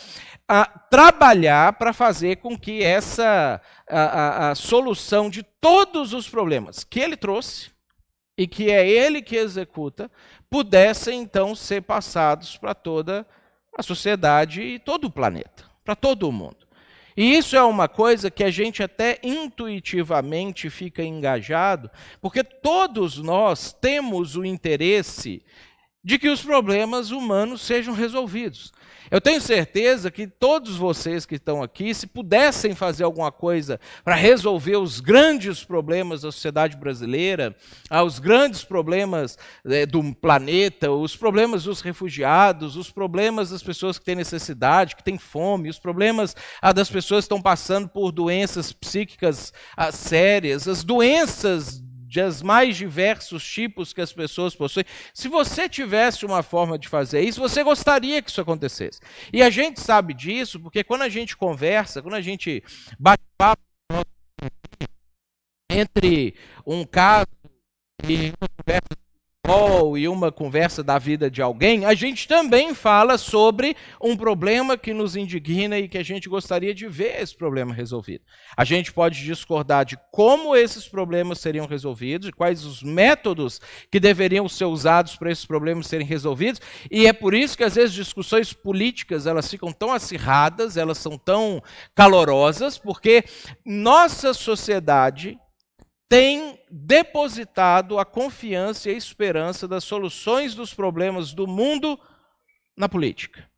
trabalhar 0.88 1.72
para 1.72 1.92
fazer 1.92 2.36
com 2.36 2.56
que 2.56 2.82
essa 2.82 3.60
a, 3.90 4.04
a, 4.04 4.50
a 4.50 4.54
solução 4.54 5.28
de 5.28 5.42
todos 5.42 6.12
os 6.12 6.28
problemas 6.28 6.84
que 6.84 7.00
ele 7.00 7.16
trouxe 7.16 7.70
e 8.36 8.46
que 8.46 8.70
é 8.70 8.88
ele 8.88 9.20
que 9.20 9.36
executa, 9.36 10.10
pudessem 10.48 11.20
então 11.20 11.54
ser 11.54 11.82
passados 11.82 12.56
para 12.56 12.74
toda 12.74 13.26
a 13.76 13.82
sociedade 13.82 14.62
e 14.62 14.78
todo 14.78 15.04
o 15.04 15.10
planeta, 15.10 15.64
para 15.84 15.94
todo 15.94 16.28
o 16.28 16.32
mundo. 16.32 16.66
E 17.16 17.36
isso 17.36 17.54
é 17.54 17.62
uma 17.62 17.86
coisa 17.88 18.30
que 18.30 18.42
a 18.42 18.50
gente 18.50 18.82
até 18.82 19.18
intuitivamente 19.22 20.70
fica 20.70 21.02
engajado, 21.02 21.90
porque 22.20 22.42
todos 22.42 23.18
nós 23.18 23.72
temos 23.72 24.36
o 24.36 24.44
interesse 24.44 25.42
de 26.02 26.18
que 26.18 26.28
os 26.28 26.42
problemas 26.42 27.10
humanos 27.10 27.60
sejam 27.60 27.94
resolvidos. 27.94 28.72
Eu 29.10 29.20
tenho 29.20 29.40
certeza 29.40 30.10
que 30.10 30.26
todos 30.26 30.76
vocês 30.76 31.26
que 31.26 31.34
estão 31.34 31.62
aqui, 31.62 31.92
se 31.92 32.06
pudessem 32.06 32.76
fazer 32.76 33.02
alguma 33.02 33.32
coisa 33.32 33.80
para 34.04 34.14
resolver 34.14 34.76
os 34.76 35.00
grandes 35.00 35.64
problemas 35.64 36.22
da 36.22 36.30
sociedade 36.30 36.76
brasileira, 36.76 37.56
ah, 37.90 38.04
os 38.04 38.20
grandes 38.20 38.62
problemas 38.62 39.36
é, 39.66 39.84
do 39.84 40.14
planeta, 40.14 40.92
os 40.92 41.16
problemas 41.16 41.64
dos 41.64 41.80
refugiados, 41.80 42.76
os 42.76 42.90
problemas 42.90 43.50
das 43.50 43.62
pessoas 43.62 43.98
que 43.98 44.04
têm 44.04 44.14
necessidade, 44.14 44.94
que 44.94 45.02
têm 45.02 45.18
fome, 45.18 45.68
os 45.68 45.78
problemas 45.78 46.36
ah, 46.62 46.72
das 46.72 46.88
pessoas 46.88 47.24
que 47.24 47.26
estão 47.26 47.42
passando 47.42 47.88
por 47.88 48.12
doenças 48.12 48.72
psíquicas 48.72 49.52
ah, 49.76 49.90
sérias, 49.90 50.68
as 50.68 50.84
doenças 50.84 51.82
dos 52.10 52.42
mais 52.42 52.76
diversos 52.76 53.44
tipos 53.44 53.92
que 53.92 54.00
as 54.00 54.12
pessoas 54.12 54.54
possuem. 54.54 54.84
Se 55.14 55.28
você 55.28 55.68
tivesse 55.68 56.26
uma 56.26 56.42
forma 56.42 56.78
de 56.78 56.88
fazer 56.88 57.20
isso, 57.20 57.40
você 57.40 57.62
gostaria 57.62 58.20
que 58.20 58.30
isso 58.30 58.40
acontecesse. 58.40 59.00
E 59.32 59.42
a 59.42 59.48
gente 59.48 59.80
sabe 59.80 60.12
disso 60.12 60.58
porque 60.58 60.82
quando 60.82 61.02
a 61.02 61.08
gente 61.08 61.36
conversa, 61.36 62.02
quando 62.02 62.14
a 62.14 62.20
gente 62.20 62.62
bate 62.98 63.22
papo 63.38 63.62
entre 65.70 66.34
um 66.66 66.84
caso 66.84 67.28
e 68.04 68.32
uma 68.40 68.48
conversa 68.58 68.99
e 69.96 70.08
uma 70.08 70.30
conversa 70.30 70.82
da 70.82 70.98
vida 70.98 71.30
de 71.30 71.42
alguém, 71.42 71.84
a 71.84 71.94
gente 71.94 72.28
também 72.28 72.74
fala 72.74 73.18
sobre 73.18 73.76
um 74.00 74.16
problema 74.16 74.76
que 74.76 74.92
nos 74.94 75.16
indigna 75.16 75.78
e 75.78 75.88
que 75.88 75.98
a 75.98 76.02
gente 76.02 76.28
gostaria 76.28 76.74
de 76.74 76.86
ver 76.86 77.20
esse 77.20 77.36
problema 77.36 77.74
resolvido. 77.74 78.24
A 78.56 78.64
gente 78.64 78.92
pode 78.92 79.22
discordar 79.24 79.84
de 79.84 79.98
como 80.12 80.54
esses 80.54 80.86
problemas 80.88 81.40
seriam 81.40 81.66
resolvidos, 81.66 82.26
de 82.28 82.32
quais 82.32 82.64
os 82.64 82.82
métodos 82.82 83.60
que 83.90 83.98
deveriam 83.98 84.48
ser 84.48 84.66
usados 84.66 85.16
para 85.16 85.30
esses 85.30 85.46
problemas 85.46 85.86
serem 85.86 86.06
resolvidos, 86.06 86.60
e 86.90 87.06
é 87.06 87.12
por 87.12 87.34
isso 87.34 87.56
que 87.56 87.64
às 87.64 87.74
vezes 87.74 87.94
discussões 87.94 88.52
políticas 88.52 89.26
elas 89.26 89.50
ficam 89.50 89.72
tão 89.72 89.92
acirradas, 89.92 90.76
elas 90.76 90.98
são 90.98 91.18
tão 91.18 91.62
calorosas, 91.94 92.78
porque 92.78 93.24
nossa 93.64 94.32
sociedade 94.32 95.38
tem 96.08 96.59
depositado 96.70 97.98
a 97.98 98.04
confiança 98.04 98.88
e 98.88 98.94
a 98.94 98.96
esperança 98.96 99.66
das 99.66 99.84
soluções 99.84 100.54
dos 100.54 100.72
problemas 100.72 101.32
do 101.32 101.46
mundo 101.46 101.98
na 102.76 102.88
política, 102.88 103.48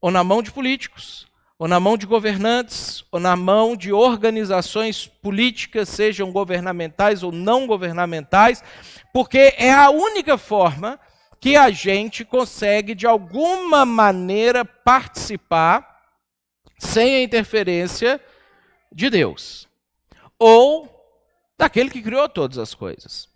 ou 0.00 0.10
na 0.10 0.24
mão 0.24 0.42
de 0.42 0.50
políticos, 0.50 1.26
ou 1.58 1.68
na 1.68 1.80
mão 1.80 1.96
de 1.96 2.06
governantes, 2.06 3.04
ou 3.10 3.20
na 3.20 3.36
mão 3.36 3.76
de 3.76 3.92
organizações 3.92 5.06
políticas, 5.06 5.88
sejam 5.88 6.32
governamentais 6.32 7.22
ou 7.22 7.32
não 7.32 7.66
governamentais, 7.66 8.62
porque 9.12 9.54
é 9.56 9.72
a 9.72 9.90
única 9.90 10.36
forma 10.36 10.98
que 11.40 11.56
a 11.56 11.70
gente 11.70 12.24
consegue, 12.24 12.94
de 12.94 13.06
alguma 13.06 13.84
maneira, 13.84 14.64
participar 14.64 15.96
sem 16.78 17.16
a 17.16 17.22
interferência 17.22 18.20
de 18.92 19.08
Deus. 19.08 19.68
Ou 20.38 20.95
daquele 21.58 21.90
que 21.90 22.02
criou 22.02 22.28
todas 22.28 22.58
as 22.58 22.74
coisas. 22.74 23.28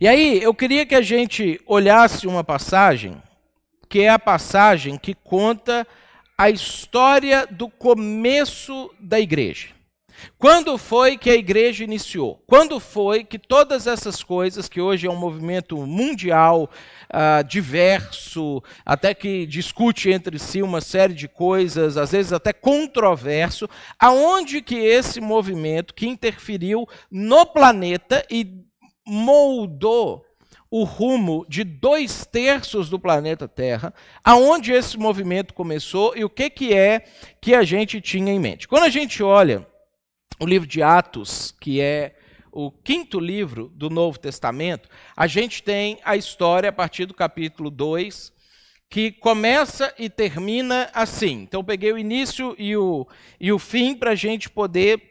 E 0.00 0.08
aí, 0.08 0.42
eu 0.42 0.52
queria 0.54 0.84
que 0.84 0.94
a 0.94 1.02
gente 1.02 1.60
olhasse 1.66 2.26
uma 2.26 2.42
passagem, 2.42 3.22
que 3.88 4.00
é 4.00 4.08
a 4.08 4.18
passagem 4.18 4.98
que 4.98 5.14
conta 5.14 5.86
a 6.36 6.50
história 6.50 7.46
do 7.46 7.68
começo 7.68 8.92
da 8.98 9.20
igreja. 9.20 9.68
Quando 10.38 10.76
foi 10.78 11.16
que 11.16 11.30
a 11.30 11.34
igreja 11.34 11.84
iniciou? 11.84 12.42
Quando 12.46 12.80
foi 12.80 13.24
que 13.24 13.38
todas 13.38 13.86
essas 13.86 14.22
coisas, 14.22 14.68
que 14.68 14.80
hoje 14.80 15.06
é 15.06 15.10
um 15.10 15.16
movimento 15.16 15.76
mundial, 15.86 16.70
uh, 17.10 17.44
diverso, 17.44 18.62
até 18.84 19.14
que 19.14 19.46
discute 19.46 20.10
entre 20.10 20.38
si 20.38 20.62
uma 20.62 20.80
série 20.80 21.14
de 21.14 21.28
coisas, 21.28 21.96
às 21.96 22.12
vezes 22.12 22.32
até 22.32 22.52
controverso, 22.52 23.68
aonde 23.98 24.62
que 24.62 24.76
esse 24.76 25.20
movimento 25.20 25.94
que 25.94 26.08
interferiu 26.08 26.86
no 27.10 27.44
planeta 27.46 28.24
e 28.30 28.64
moldou 29.06 30.24
o 30.70 30.84
rumo 30.84 31.44
de 31.48 31.64
dois 31.64 32.24
terços 32.24 32.88
do 32.88 32.98
planeta 32.98 33.48
Terra, 33.48 33.92
aonde 34.24 34.72
esse 34.72 34.96
movimento 34.96 35.52
começou 35.52 36.16
e 36.16 36.24
o 36.24 36.30
que, 36.30 36.48
que 36.48 36.72
é 36.72 37.04
que 37.40 37.54
a 37.54 37.64
gente 37.64 38.00
tinha 38.00 38.32
em 38.32 38.38
mente. 38.38 38.68
Quando 38.68 38.84
a 38.84 38.88
gente 38.88 39.20
olha 39.20 39.66
o 40.40 40.46
livro 40.46 40.66
de 40.66 40.82
Atos, 40.82 41.54
que 41.60 41.80
é 41.80 42.16
o 42.50 42.70
quinto 42.70 43.20
livro 43.20 43.70
do 43.74 43.90
Novo 43.90 44.18
Testamento, 44.18 44.88
a 45.14 45.26
gente 45.26 45.62
tem 45.62 45.98
a 46.02 46.16
história 46.16 46.70
a 46.70 46.72
partir 46.72 47.04
do 47.04 47.14
capítulo 47.14 47.70
2, 47.70 48.32
que 48.88 49.12
começa 49.12 49.94
e 49.98 50.08
termina 50.08 50.90
assim. 50.92 51.42
Então, 51.42 51.62
peguei 51.62 51.92
o 51.92 51.98
início 51.98 52.56
e 52.58 52.76
o, 52.76 53.06
e 53.38 53.52
o 53.52 53.58
fim 53.58 53.94
para 53.94 54.12
a 54.12 54.16
gente 54.16 54.50
poder 54.50 55.09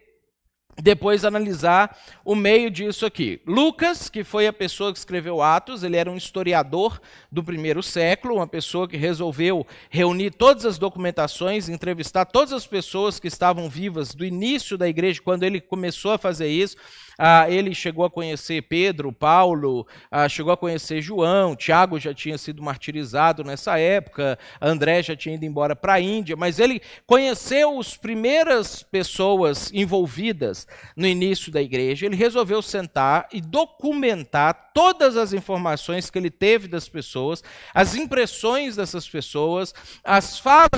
depois 0.81 1.25
analisar 1.25 1.97
o 2.23 2.35
meio 2.35 2.69
disso 2.69 3.05
aqui. 3.05 3.41
Lucas, 3.45 4.09
que 4.09 4.23
foi 4.23 4.47
a 4.47 4.53
pessoa 4.53 4.91
que 4.91 4.99
escreveu 4.99 5.41
Atos, 5.41 5.83
ele 5.83 5.97
era 5.97 6.09
um 6.09 6.17
historiador 6.17 7.01
do 7.31 7.43
primeiro 7.43 7.83
século, 7.83 8.35
uma 8.35 8.47
pessoa 8.47 8.87
que 8.87 8.97
resolveu 8.97 9.65
reunir 9.89 10.31
todas 10.31 10.65
as 10.65 10.77
documentações, 10.77 11.69
entrevistar 11.69 12.25
todas 12.25 12.53
as 12.53 12.65
pessoas 12.65 13.19
que 13.19 13.27
estavam 13.27 13.69
vivas 13.69 14.13
do 14.13 14.25
início 14.25 14.77
da 14.77 14.87
igreja, 14.87 15.21
quando 15.23 15.43
ele 15.43 15.59
começou 15.59 16.11
a 16.11 16.17
fazer 16.17 16.47
isso. 16.47 16.77
Ah, 17.21 17.49
ele 17.49 17.75
chegou 17.75 18.05
a 18.05 18.09
conhecer 18.09 18.61
Pedro, 18.61 19.11
Paulo, 19.11 19.85
ah, 20.09 20.29
chegou 20.29 20.53
a 20.53 20.57
conhecer 20.57 21.01
João, 21.01 21.53
Tiago 21.53 21.99
já 21.99 22.13
tinha 22.13 22.37
sido 22.37 22.63
martirizado 22.63 23.43
nessa 23.43 23.77
época, 23.77 24.39
André 24.61 25.03
já 25.03 25.17
tinha 25.17 25.35
ido 25.35 25.43
embora 25.43 25.75
para 25.75 25.95
a 25.95 25.99
Índia, 25.99 26.37
mas 26.37 26.59
ele 26.59 26.81
conheceu 27.05 27.77
as 27.77 27.97
primeiras 27.97 28.81
pessoas 28.83 29.69
envolvidas 29.73 30.65
no 30.95 31.05
início 31.05 31.51
da 31.51 31.61
igreja. 31.61 32.05
Ele 32.05 32.15
resolveu 32.15 32.61
sentar 32.61 33.27
e 33.33 33.41
documentar 33.41 34.71
todas 34.73 35.17
as 35.17 35.33
informações 35.33 36.09
que 36.09 36.17
ele 36.17 36.31
teve 36.31 36.69
das 36.69 36.87
pessoas, 36.87 37.43
as 37.73 37.95
impressões 37.95 38.77
dessas 38.77 39.09
pessoas, 39.09 39.73
as 40.05 40.39
falas, 40.39 40.69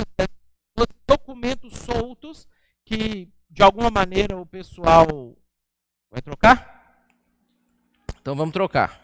os 0.76 0.88
documentos 1.08 1.78
soltos 1.78 2.48
que 2.84 3.30
de 3.48 3.62
alguma 3.62 3.92
maneira 3.92 4.38
o 4.38 4.46
pessoal 4.46 5.38
Vai 6.12 6.22
trocar? 6.22 7.08
Então 8.20 8.36
vamos 8.36 8.52
trocar. 8.52 9.00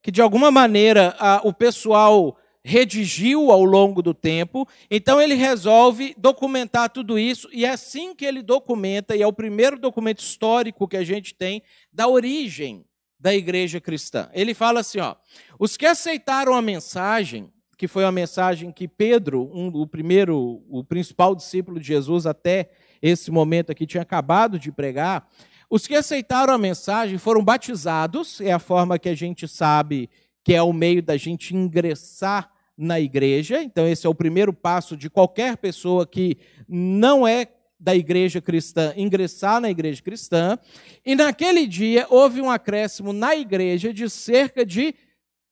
Que 0.00 0.12
de 0.12 0.22
alguma 0.22 0.52
maneira 0.52 1.16
a, 1.18 1.40
o 1.42 1.52
pessoal 1.52 2.38
redigiu 2.62 3.50
ao 3.50 3.64
longo 3.64 4.00
do 4.00 4.14
tempo, 4.14 4.68
então 4.88 5.20
ele 5.20 5.34
resolve 5.34 6.14
documentar 6.16 6.90
tudo 6.90 7.18
isso, 7.18 7.48
e 7.52 7.64
é 7.64 7.70
assim 7.70 8.14
que 8.14 8.24
ele 8.24 8.40
documenta, 8.40 9.16
e 9.16 9.22
é 9.22 9.26
o 9.26 9.32
primeiro 9.32 9.78
documento 9.78 10.20
histórico 10.20 10.86
que 10.86 10.96
a 10.96 11.02
gente 11.02 11.34
tem 11.34 11.60
da 11.92 12.06
origem 12.06 12.84
da 13.18 13.34
igreja 13.34 13.80
cristã. 13.80 14.30
Ele 14.32 14.54
fala 14.54 14.80
assim: 14.80 15.00
ó, 15.00 15.16
os 15.58 15.76
que 15.76 15.86
aceitaram 15.86 16.54
a 16.54 16.62
mensagem 16.62 17.52
que 17.78 17.86
foi 17.86 18.04
uma 18.04 18.10
mensagem 18.10 18.72
que 18.72 18.88
Pedro, 18.88 19.48
um, 19.54 19.68
o 19.68 19.86
primeiro, 19.86 20.64
o 20.68 20.82
principal 20.82 21.32
discípulo 21.32 21.78
de 21.78 21.86
Jesus 21.86 22.26
até 22.26 22.70
esse 23.00 23.30
momento 23.30 23.70
aqui, 23.70 23.86
tinha 23.86 24.02
acabado 24.02 24.58
de 24.58 24.72
pregar. 24.72 25.28
Os 25.70 25.86
que 25.86 25.94
aceitaram 25.94 26.52
a 26.52 26.58
mensagem 26.58 27.18
foram 27.18 27.42
batizados, 27.42 28.40
é 28.40 28.50
a 28.50 28.58
forma 28.58 28.98
que 28.98 29.08
a 29.08 29.14
gente 29.14 29.46
sabe 29.46 30.10
que 30.42 30.54
é 30.54 30.62
o 30.62 30.72
meio 30.72 31.00
da 31.00 31.16
gente 31.16 31.54
ingressar 31.54 32.50
na 32.76 32.98
igreja. 32.98 33.62
Então, 33.62 33.86
esse 33.86 34.04
é 34.04 34.10
o 34.10 34.14
primeiro 34.14 34.52
passo 34.52 34.96
de 34.96 35.08
qualquer 35.08 35.56
pessoa 35.56 36.04
que 36.04 36.36
não 36.68 37.28
é 37.28 37.46
da 37.78 37.94
igreja 37.94 38.40
cristã 38.40 38.92
ingressar 38.96 39.60
na 39.60 39.70
igreja 39.70 40.02
cristã. 40.02 40.58
E 41.06 41.14
naquele 41.14 41.64
dia 41.64 42.08
houve 42.10 42.40
um 42.40 42.50
acréscimo 42.50 43.12
na 43.12 43.36
igreja 43.36 43.94
de 43.94 44.10
cerca 44.10 44.66
de 44.66 44.96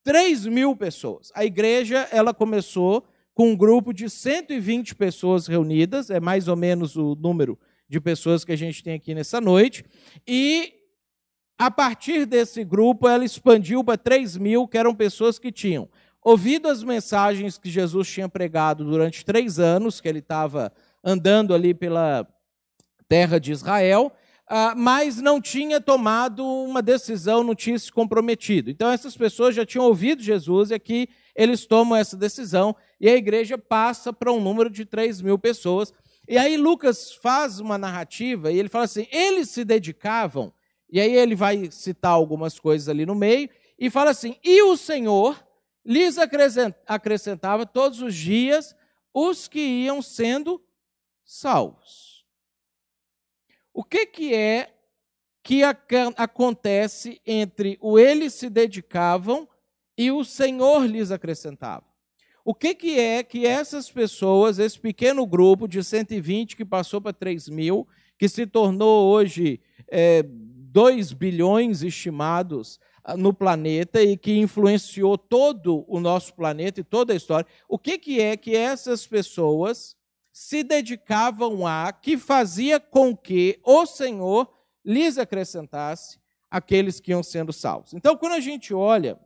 3 0.07 0.47
mil 0.47 0.77
pessoas. 0.77 1.33
A 1.35 1.45
igreja 1.45 2.09
ela 2.13 2.33
começou 2.33 3.05
com 3.35 3.51
um 3.51 3.57
grupo 3.57 3.93
de 3.93 4.09
120 4.09 4.95
pessoas 4.95 5.49
reunidas, 5.49 6.11
é 6.11 6.21
mais 6.21 6.47
ou 6.47 6.55
menos 6.55 6.95
o 6.95 7.17
número 7.17 7.59
de 7.89 8.01
pessoas 8.01 8.45
que 8.45 8.53
a 8.53 8.57
gente 8.57 8.85
tem 8.85 8.95
aqui 8.95 9.17
nessa 9.17 9.41
noite, 9.41 9.85
e 10.25 10.73
a 11.59 11.73
partir 11.73 12.25
desse 12.25 12.63
grupo 12.63 13.09
ela 13.09 13.25
expandiu 13.25 13.83
para 13.83 13.99
3 13.99 14.37
mil, 14.37 14.69
que 14.69 14.79
eram 14.79 14.95
pessoas 14.95 15.41
que 15.41 15.51
tinham 15.51 15.89
ouvido 16.23 16.69
as 16.69 16.85
mensagens 16.85 17.59
que 17.59 17.69
Jesus 17.69 18.09
tinha 18.09 18.29
pregado 18.29 18.85
durante 18.85 19.25
três 19.25 19.59
anos, 19.59 20.01
que 20.01 20.09
ele 20.09 20.21
estava 20.21 20.73
andando 21.03 21.53
ali 21.53 21.75
pela 21.75 22.25
terra 23.09 23.41
de 23.41 23.51
Israel, 23.51 24.13
mas 24.77 25.21
não 25.21 25.41
tinha 25.41 25.81
tomado 25.81 26.45
uma 26.45 26.81
decisão, 26.81 27.43
não 27.43 27.55
tinha 27.55 27.79
se 27.79 27.91
comprometido. 27.91 28.71
Então, 28.71 28.91
essas 28.91 29.17
pessoas 29.17 29.55
já 29.55 29.67
tinham 29.67 29.87
ouvido 29.87 30.23
Jesus 30.23 30.71
e 30.71 30.75
aqui 30.75 31.09
eles 31.35 31.67
tomam 31.67 31.97
essa 31.97 32.17
decisão 32.17 32.75
e 33.01 33.09
a 33.09 33.17
igreja 33.17 33.59
passa 33.59 34.13
para 34.13 34.33
um 34.33 34.41
número 34.41 34.71
de 34.71 34.85
3 34.85 35.21
mil 35.21 35.39
pessoas. 35.39 35.93
E 36.29 36.39
aí 36.39 36.57
Lucas 36.57 37.13
faz 37.13 37.61
uma 37.61 37.77
narrativa 37.77 38.51
e 38.51 38.59
ele 38.59 38.69
fala 38.69 38.85
assim: 38.85 39.07
eles 39.11 39.51
se 39.51 39.65
dedicavam, 39.65 40.53
e 40.91 41.01
aí 41.01 41.15
ele 41.15 41.35
vai 41.35 41.71
citar 41.71 42.13
algumas 42.13 42.59
coisas 42.59 42.89
ali 42.89 43.05
no 43.07 43.15
meio, 43.15 43.49
e 43.79 43.91
fala 43.91 44.11
assim: 44.11 44.37
e 44.43 44.63
o 44.63 44.77
Senhor 44.77 45.41
lhes 45.85 46.17
acrescentava 46.87 47.65
todos 47.65 48.01
os 48.03 48.15
dias 48.15 48.75
os 49.15 49.47
que 49.47 49.61
iam 49.61 50.03
sendo 50.03 50.61
salvos. 51.25 52.06
O 53.77 53.85
que, 53.85 54.07
que 54.07 54.33
é 54.33 54.71
que 55.45 55.63
acontece 56.17 57.21
entre 57.27 57.77
o 57.79 57.99
eles 57.99 58.33
se 58.33 58.49
dedicavam 58.49 59.47
e 59.99 60.11
o 60.11 60.25
Senhor 60.25 60.87
lhes 60.87 61.11
acrescentava? 61.11 61.85
O 62.43 62.55
que, 62.55 62.75
que 62.75 62.99
é 62.99 63.23
que 63.23 63.45
essas 63.45 63.91
pessoas, 63.91 64.59
esse 64.59 64.81
pequeno 64.81 65.27
grupo 65.27 65.69
de 65.69 65.85
120 65.85 66.57
que 66.57 66.65
passou 66.65 67.03
para 67.03 67.13
3 67.13 67.51
mil, 67.51 67.87
que 68.19 68.31
se 68.31 68.47
tornou 68.47 69.13
hoje 69.13 69.61
é, 69.89 70.25
2 70.27 71.13
bilhões 71.13 71.83
estimados 71.83 72.81
ah, 73.05 73.15
no 73.15 73.35
planeta 73.35 74.03
e 74.03 74.17
que 74.17 74.39
influenciou 74.39 75.19
todo 75.19 75.85
o 75.87 76.01
nosso 76.01 76.33
planeta 76.33 76.81
e 76.81 76.85
toda 76.85 77.13
a 77.13 77.17
história, 77.17 77.47
o 77.69 77.79
que, 77.79 77.99
que 77.99 78.23
é 78.23 78.39
que 78.39 78.57
essas 78.57 79.07
pessoas 79.07 79.95
se 80.39 80.63
dedicavam 80.63 81.67
a, 81.67 81.91
que 81.91 82.19
fazia 82.19 82.79
com 82.79 83.17
que 83.17 83.59
o 83.65 83.87
Senhor 83.87 84.47
lhes 84.85 85.17
acrescentasse 85.17 86.21
aqueles 86.51 87.01
que 87.01 87.11
iam 87.11 87.23
sendo 87.23 87.55
salvos. 87.55 87.95
Então, 87.95 88.19
quando 88.19 88.35
a 88.35 88.41
gente 88.41 88.75
olha 88.75 89.19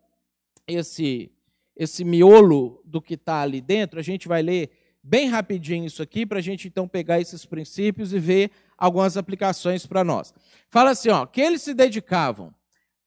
esse, 0.68 1.28
esse 1.74 2.04
miolo 2.04 2.80
do 2.84 3.02
que 3.02 3.14
está 3.14 3.40
ali 3.40 3.60
dentro, 3.60 3.98
a 3.98 4.04
gente 4.04 4.28
vai 4.28 4.40
ler 4.40 4.70
bem 5.02 5.26
rapidinho 5.26 5.84
isso 5.84 6.00
aqui, 6.00 6.24
para 6.24 6.38
a 6.38 6.42
gente 6.42 6.68
então 6.68 6.86
pegar 6.86 7.20
esses 7.20 7.44
princípios 7.44 8.12
e 8.12 8.20
ver 8.20 8.52
algumas 8.78 9.16
aplicações 9.16 9.84
para 9.84 10.04
nós. 10.04 10.32
Fala 10.68 10.90
assim, 10.90 11.08
ó, 11.08 11.26
que 11.26 11.40
eles 11.40 11.62
se 11.62 11.74
dedicavam 11.74 12.54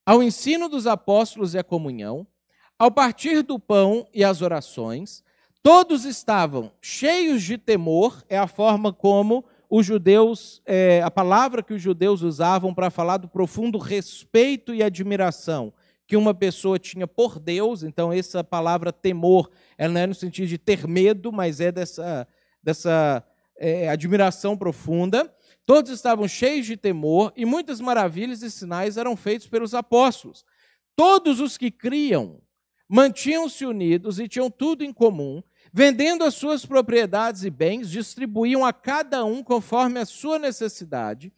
ao 0.06 0.22
ensino 0.22 0.68
dos 0.68 0.88
apóstolos 0.88 1.54
e 1.54 1.58
à 1.58 1.64
comunhão, 1.64 2.28
ao 2.78 2.92
partir 2.92 3.44
do 3.44 3.58
pão 3.58 4.06
e 4.14 4.26
às 4.26 4.42
orações, 4.42 5.24
Todos 5.64 6.04
estavam 6.04 6.74
cheios 6.82 7.42
de 7.42 7.58
temor, 7.58 8.22
é 8.28 8.38
a 8.38 8.48
forma 8.48 8.92
como 8.92 9.46
os 9.70 9.86
judeus, 9.86 10.62
é, 10.66 11.02
a 11.02 11.10
palavra 11.10 11.64
que 11.64 11.74
os 11.74 11.82
judeus 11.82 12.22
usavam 12.22 12.74
para 12.74 12.90
falar 12.90 13.16
do 13.16 13.30
profundo 13.30 13.78
respeito 13.78 14.74
e 14.74 14.84
admiração 14.84 15.74
que 16.06 16.18
uma 16.18 16.34
pessoa 16.34 16.78
tinha 16.78 17.08
por 17.08 17.40
Deus. 17.40 17.82
Então, 17.82 18.12
essa 18.12 18.44
palavra 18.44 18.92
temor, 18.92 19.50
ela 19.78 19.94
não 19.94 20.02
é 20.02 20.06
no 20.08 20.14
sentido 20.14 20.50
de 20.50 20.58
ter 20.58 20.86
medo, 20.86 21.32
mas 21.32 21.62
é 21.62 21.72
dessa, 21.72 22.28
dessa 22.62 23.24
é, 23.58 23.88
admiração 23.88 24.58
profunda. 24.58 25.34
Todos 25.66 25.92
estavam 25.92 26.28
cheios 26.28 26.66
de 26.66 26.76
temor 26.76 27.32
e 27.38 27.46
muitas 27.46 27.80
maravilhas 27.80 28.42
e 28.42 28.52
sinais 28.52 28.98
eram 28.98 29.16
feitos 29.16 29.48
pelos 29.48 29.74
apóstolos. 29.74 30.44
Todos 30.94 31.40
os 31.40 31.58
que 31.58 31.72
criam 31.72 32.42
mantinham-se 32.90 33.66
unidos 33.66 34.20
e 34.20 34.28
tinham 34.28 34.52
tudo 34.52 34.84
em 34.84 34.92
comum 34.92 35.42
Vendendo 35.76 36.24
as 36.24 36.36
suas 36.36 36.64
propriedades 36.68 37.44
e 37.44 37.50
bens, 37.50 37.90
distribuíam 37.90 38.64
a 38.64 38.72
cada 38.72 39.26
um 39.26 39.44
conforme 39.44 40.00
a 40.00 40.06
sua 40.06 40.38
necessidade. 40.38 41.34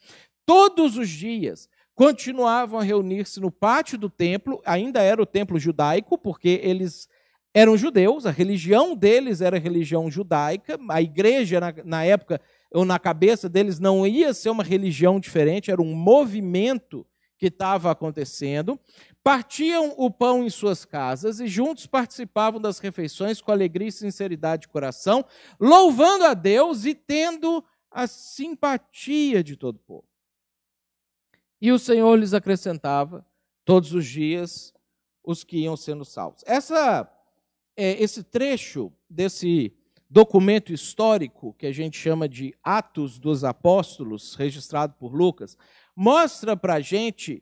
Todos 0.45 0.98
os 0.98 1.10
dias 1.10 1.69
continuavam 1.95 2.78
a 2.78 2.84
reunir-se 2.84 3.39
no 3.39 3.50
pátio 3.50 3.98
do 3.98 4.10
templo, 4.10 4.62
ainda 4.65 5.02
era 5.02 5.21
o 5.21 5.26
templo 5.26 5.58
judaico, 5.58 6.17
porque 6.17 6.60
eles 6.62 7.08
eram 7.54 7.78
judeus, 7.78 8.26
a 8.26 8.32
religião 8.32 8.93
deles 8.93 9.39
era 9.39 9.58
religião 9.58 10.12
judaica, 10.12 10.78
a 10.89 11.02
igreja, 11.02 11.62
na, 11.62 11.74
na 11.86 12.04
época, 12.04 12.41
ou 12.69 12.84
na 12.84 13.00
cabeça 13.00 13.48
deles, 13.48 13.80
não 13.80 14.06
ia 14.06 14.34
ser 14.34 14.50
uma 14.50 14.65
religião 14.65 15.17
diferente, 15.17 15.71
era 15.71 15.82
um 15.82 15.95
movimento 15.95 17.08
que 17.38 17.48
estava 17.48 17.91
acontecendo, 17.91 18.80
partiam 19.24 19.93
o 19.98 20.10
pão 20.10 20.43
em 20.43 20.50
suas 20.50 20.86
casas 20.86 21.39
e 21.39 21.48
juntos 21.48 21.86
participavam 21.86 22.62
das 22.62 22.80
refeições 22.80 23.41
com 23.41 23.52
alegria 23.52 23.88
e 23.88 23.91
sinceridade 23.91 24.63
de 24.63 24.67
coração, 24.67 25.26
louvando 25.60 26.26
a 26.26 26.34
Deus 26.34 26.86
e 26.86 26.93
tendo 26.93 27.63
a 27.91 28.08
simpatia 28.08 29.43
de 29.43 29.56
todo 29.56 29.78
o 29.78 29.80
povo. 29.80 30.08
E 31.62 31.71
o 31.71 31.80
Senhor 31.80 32.15
lhes 32.15 32.34
acrescentava 32.34 33.26
todos 33.63 33.93
os 33.93 34.06
dias 34.06 34.74
os 35.24 35.43
que 35.43 35.58
iam 35.58 35.76
sendo 35.76 36.06
salvos. 36.06 36.43
Essa, 36.45 37.10
é, 37.76 38.02
esse 38.02 38.24
trecho 38.24 38.93
desse 39.10 39.76
documento 40.10 40.71
histórico 40.71 41.54
que 41.58 41.65
a 41.65 41.71
gente 41.71 41.98
chama 41.98 42.30
de 42.30 42.56
Atos 42.63 43.17
dos 43.17 43.43
Apóstolos, 43.43 44.36
registrado 44.36 44.93
por 45.00 45.13
Lucas, 45.13 45.58
mostra 45.95 46.58
para 46.58 46.75
a 46.75 46.81
gente 46.81 47.41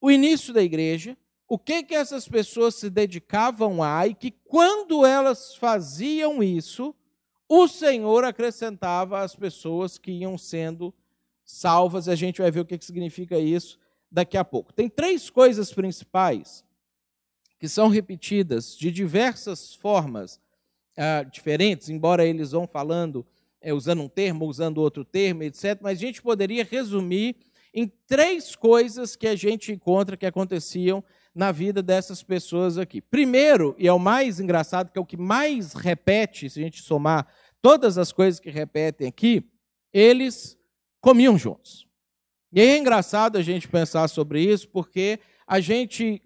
o 0.00 0.10
início 0.10 0.52
da 0.52 0.62
igreja, 0.62 1.16
o 1.48 1.58
que, 1.58 1.82
que 1.82 1.94
essas 1.94 2.28
pessoas 2.28 2.74
se 2.74 2.90
dedicavam 2.90 3.82
a, 3.82 4.06
e 4.06 4.14
que 4.14 4.30
quando 4.30 5.06
elas 5.06 5.54
faziam 5.54 6.42
isso, 6.42 6.94
o 7.48 7.66
Senhor 7.66 8.24
acrescentava 8.24 9.20
as 9.22 9.34
pessoas 9.34 9.96
que 9.96 10.10
iam 10.10 10.36
sendo 10.36 10.92
salvas, 11.44 12.06
e 12.06 12.10
a 12.10 12.14
gente 12.14 12.42
vai 12.42 12.50
ver 12.50 12.60
o 12.60 12.64
que, 12.66 12.76
que 12.76 12.84
significa 12.84 13.38
isso 13.38 13.78
daqui 14.10 14.36
a 14.36 14.44
pouco. 14.44 14.72
Tem 14.72 14.88
três 14.88 15.30
coisas 15.30 15.72
principais 15.72 16.62
que 17.58 17.68
são 17.68 17.88
repetidas 17.88 18.76
de 18.76 18.90
diversas 18.90 19.74
formas 19.74 20.38
uh, 20.96 21.28
diferentes, 21.30 21.88
embora 21.88 22.26
eles 22.26 22.52
vão 22.52 22.66
falando, 22.66 23.26
é, 23.60 23.72
usando 23.72 24.02
um 24.02 24.08
termo, 24.08 24.46
usando 24.46 24.78
outro 24.78 25.04
termo, 25.04 25.42
etc. 25.42 25.78
Mas 25.80 25.98
a 25.98 26.00
gente 26.00 26.22
poderia 26.22 26.64
resumir 26.64 27.36
em 27.72 27.86
três 28.06 28.56
coisas 28.56 29.16
que 29.16 29.26
a 29.26 29.36
gente 29.36 29.72
encontra 29.72 30.16
que 30.16 30.26
aconteciam 30.26 31.02
na 31.34 31.52
vida 31.52 31.82
dessas 31.82 32.22
pessoas 32.22 32.78
aqui. 32.78 33.00
Primeiro, 33.00 33.74
e 33.78 33.86
é 33.86 33.92
o 33.92 33.98
mais 33.98 34.40
engraçado, 34.40 34.90
que 34.90 34.98
é 34.98 35.02
o 35.02 35.06
que 35.06 35.16
mais 35.16 35.72
repete, 35.72 36.50
se 36.50 36.58
a 36.60 36.62
gente 36.62 36.82
somar 36.82 37.26
todas 37.62 37.98
as 37.98 38.12
coisas 38.12 38.40
que 38.40 38.50
repetem 38.50 39.06
aqui, 39.06 39.44
eles 39.92 40.58
comiam 41.00 41.38
juntos. 41.38 41.86
E 42.52 42.60
é 42.60 42.76
engraçado 42.76 43.36
a 43.36 43.42
gente 43.42 43.68
pensar 43.68 44.08
sobre 44.08 44.42
isso, 44.42 44.68
porque 44.68 45.20
a 45.46 45.60
gente, 45.60 46.22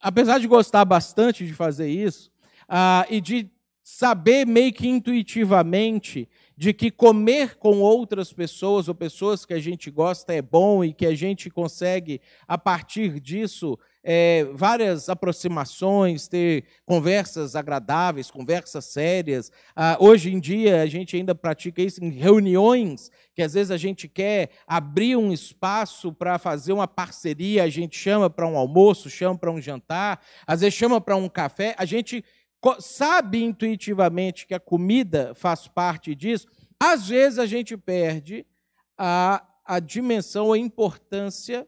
apesar 0.00 0.38
de 0.38 0.46
gostar 0.46 0.84
bastante 0.84 1.46
de 1.46 1.52
fazer 1.52 1.88
isso, 1.88 2.30
ah, 2.68 3.06
e 3.08 3.20
de 3.20 3.50
saber 3.90 4.46
meio 4.46 4.70
que 4.70 4.86
intuitivamente 4.86 6.28
de 6.54 6.74
que 6.74 6.90
comer 6.90 7.56
com 7.56 7.80
outras 7.80 8.34
pessoas 8.34 8.86
ou 8.86 8.94
pessoas 8.94 9.46
que 9.46 9.54
a 9.54 9.58
gente 9.58 9.90
gosta 9.90 10.34
é 10.34 10.42
bom 10.42 10.84
e 10.84 10.92
que 10.92 11.06
a 11.06 11.14
gente 11.14 11.48
consegue, 11.48 12.20
a 12.46 12.58
partir 12.58 13.18
disso, 13.18 13.78
é, 14.04 14.44
várias 14.52 15.08
aproximações, 15.08 16.28
ter 16.28 16.64
conversas 16.84 17.56
agradáveis, 17.56 18.30
conversas 18.30 18.84
sérias. 18.86 19.50
Ah, 19.74 19.96
hoje 20.00 20.32
em 20.32 20.40
dia, 20.40 20.82
a 20.82 20.86
gente 20.86 21.16
ainda 21.16 21.34
pratica 21.34 21.80
isso 21.80 22.04
em 22.04 22.10
reuniões, 22.10 23.10
que 23.34 23.42
às 23.42 23.54
vezes 23.54 23.70
a 23.70 23.76
gente 23.76 24.06
quer 24.06 24.50
abrir 24.66 25.16
um 25.16 25.32
espaço 25.32 26.12
para 26.12 26.38
fazer 26.38 26.72
uma 26.72 26.88
parceria, 26.88 27.62
a 27.62 27.68
gente 27.68 27.96
chama 27.96 28.28
para 28.28 28.46
um 28.46 28.56
almoço, 28.56 29.08
chama 29.08 29.38
para 29.38 29.50
um 29.50 29.60
jantar, 29.60 30.20
às 30.46 30.60
vezes 30.60 30.74
chama 30.74 31.00
para 31.00 31.16
um 31.16 31.28
café, 31.28 31.74
a 31.78 31.84
gente 31.84 32.24
sabe 32.80 33.42
intuitivamente 33.42 34.46
que 34.46 34.54
a 34.54 34.60
comida 34.60 35.34
faz 35.34 35.68
parte 35.68 36.14
disso, 36.14 36.46
às 36.78 37.08
vezes 37.08 37.38
a 37.38 37.46
gente 37.46 37.76
perde 37.76 38.46
a, 38.96 39.44
a 39.64 39.80
dimensão, 39.80 40.52
a 40.52 40.58
importância 40.58 41.66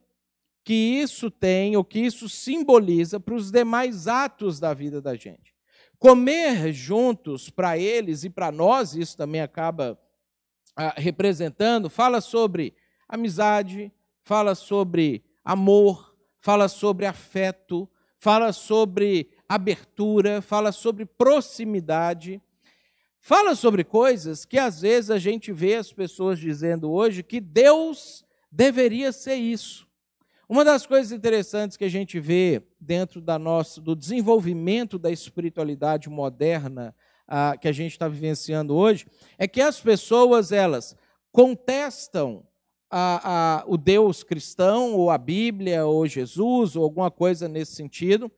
que 0.64 0.74
isso 0.74 1.31
tem, 1.31 1.76
ou 1.76 1.85
que 1.85 1.98
isso 1.98 2.29
simboliza 2.29 3.18
para 3.18 3.35
os 3.35 3.50
demais 3.50 4.07
atos 4.07 4.61
da 4.61 4.74
vida 4.74 5.00
da 5.00 5.14
gente. 5.14 5.55
Comer 5.98 6.72
juntos 6.72 7.50
para 7.50 7.76
eles 7.79 8.24
e 8.24 8.31
para 8.31 8.53
nós, 8.53 8.94
isso 8.94 9.16
também 9.16 9.40
acaba 9.40 9.98
ah, 10.76 10.94
representando, 10.96 11.90
fala 11.90 12.20
sobre 12.20 12.74
amizade, 13.09 13.92
fala 14.22 14.55
sobre 14.55 15.24
amor, 15.44 16.14
fala 16.38 16.68
sobre 16.68 17.07
afeto, 17.07 17.88
fala 18.16 18.53
sobre 18.53 19.31
abertura, 19.50 20.40
fala 20.40 20.70
sobre 20.70 21.04
proximidade, 21.04 22.40
fala 23.18 23.56
sobre 23.56 23.82
coisas 23.82 24.44
que 24.44 24.56
às 24.56 24.80
vezes 24.82 25.10
a 25.10 25.18
gente 25.18 25.52
vê 25.52 25.74
as 25.74 25.92
pessoas 25.92 26.38
dizendo 26.38 26.88
hoje 26.88 27.24
que 27.24 27.40
Deus 27.40 28.24
deveria 28.48 29.10
ser 29.10 29.34
isso. 29.34 29.88
Uma 30.48 30.64
das 30.64 30.86
coisas 30.86 31.10
interessantes 31.10 31.76
que 31.76 31.84
a 31.84 31.88
gente 31.88 32.20
vê 32.20 32.62
dentro 32.80 33.20
da 33.20 33.40
nossa, 33.40 33.80
do 33.80 33.96
desenvolvimento 33.96 35.00
da 35.00 35.10
espiritualidade 35.10 36.08
moderna 36.08 36.94
que 37.60 37.66
a 37.66 37.72
gente 37.72 37.90
está 37.90 38.06
vivenciando 38.06 38.76
hoje 38.76 39.04
é 39.36 39.48
que 39.48 39.60
as 39.60 39.80
pessoas 39.80 40.52
elas 40.52 40.94
contestam 41.32 42.46
a, 42.88 43.62
a, 43.62 43.64
o 43.66 43.76
Deus 43.76 44.22
cristão 44.22 44.94
ou 44.94 45.10
a 45.10 45.18
Bíblia 45.18 45.86
ou 45.86 46.06
Jesus 46.06 46.76
ou 46.76 46.84
alguma 46.84 47.10
coisa 47.10 47.48
nesse 47.48 47.74
sentido 47.74 48.30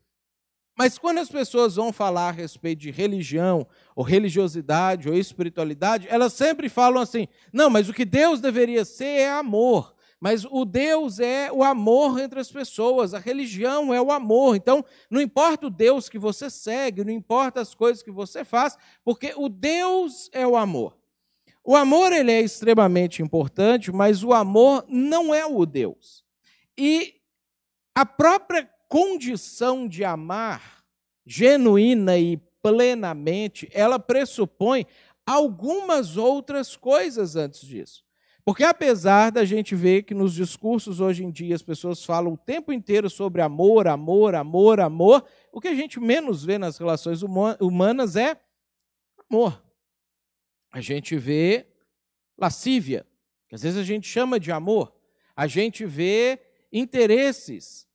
mas 0.77 0.99
quando 0.99 1.19
as 1.19 1.29
pessoas 1.29 1.77
vão 1.77 1.93
falar 1.93 2.29
a 2.29 2.33
respeito 2.33 2.81
de 2.81 2.91
religião, 2.91 3.67
ou 3.95 4.03
religiosidade, 4.03 5.09
ou 5.09 5.15
espiritualidade, 5.15 6.07
elas 6.09 6.33
sempre 6.33 6.69
falam 6.69 7.03
assim: 7.03 7.29
não, 7.53 7.69
mas 7.69 7.89
o 7.89 7.93
que 7.93 8.05
Deus 8.05 8.41
deveria 8.41 8.85
ser 8.85 9.05
é 9.05 9.31
amor. 9.31 9.95
Mas 10.19 10.45
o 10.45 10.65
Deus 10.65 11.19
é 11.19 11.51
o 11.51 11.65
amor 11.65 12.21
entre 12.21 12.39
as 12.39 12.49
pessoas, 12.49 13.13
a 13.13 13.19
religião 13.19 13.93
é 13.93 14.01
o 14.01 14.13
amor. 14.13 14.55
Então, 14.55 14.85
não 15.11 15.21
importa 15.21 15.67
o 15.67 15.71
Deus 15.71 16.09
que 16.09 16.17
você 16.17 16.49
segue, 16.49 17.03
não 17.03 17.13
importa 17.13 17.61
as 17.61 17.75
coisas 17.75 18.05
que 18.05 18.11
você 18.11 18.45
faz, 18.45 18.79
porque 19.05 19.35
o 19.37 19.49
Deus 19.49 20.31
é 20.33 20.47
o 20.47 20.57
amor. 20.57 20.97
O 21.65 21.75
amor 21.75 22.13
ele 22.13 22.31
é 22.31 22.41
extremamente 22.41 23.21
importante, 23.21 23.91
mas 23.91 24.23
o 24.23 24.33
amor 24.33 24.85
não 24.89 25.35
é 25.35 25.45
o 25.45 25.67
Deus. 25.67 26.25
E 26.79 27.17
a 27.93 28.07
própria 28.07 28.71
condição 28.93 29.89
de 29.89 30.05
amar 30.05 30.85
genuína 31.25 32.19
e 32.19 32.37
plenamente, 32.61 33.67
ela 33.73 33.99
pressupõe 33.99 34.87
algumas 35.25 36.19
outras 36.19 36.77
coisas 36.77 37.35
antes 37.35 37.63
disso. 37.63 38.05
Porque 38.45 38.63
apesar 38.63 39.33
da 39.33 39.47
gente 39.47 39.75
ver 39.75 40.03
que 40.03 40.13
nos 40.13 40.35
discursos 40.35 41.01
hoje 41.01 41.25
em 41.25 41.31
dia 41.31 41.55
as 41.55 41.63
pessoas 41.63 42.05
falam 42.05 42.35
o 42.35 42.37
tempo 42.37 42.71
inteiro 42.71 43.09
sobre 43.09 43.41
amor, 43.41 43.89
amor, 43.89 44.35
amor, 44.35 44.79
amor, 44.79 45.25
o 45.51 45.59
que 45.59 45.69
a 45.69 45.75
gente 45.75 45.99
menos 45.99 46.45
vê 46.45 46.59
nas 46.59 46.77
relações 46.77 47.23
humanas 47.23 48.15
é 48.15 48.39
amor. 49.31 49.65
A 50.71 50.83
gente 50.83 51.17
vê 51.17 51.67
lascívia, 52.37 53.07
que 53.49 53.55
às 53.55 53.63
vezes 53.63 53.79
a 53.79 53.85
gente 53.85 54.07
chama 54.07 54.39
de 54.39 54.53
amor. 54.53 54.95
A 55.35 55.47
gente 55.47 55.87
vê 55.87 56.39
interesses 56.71 57.91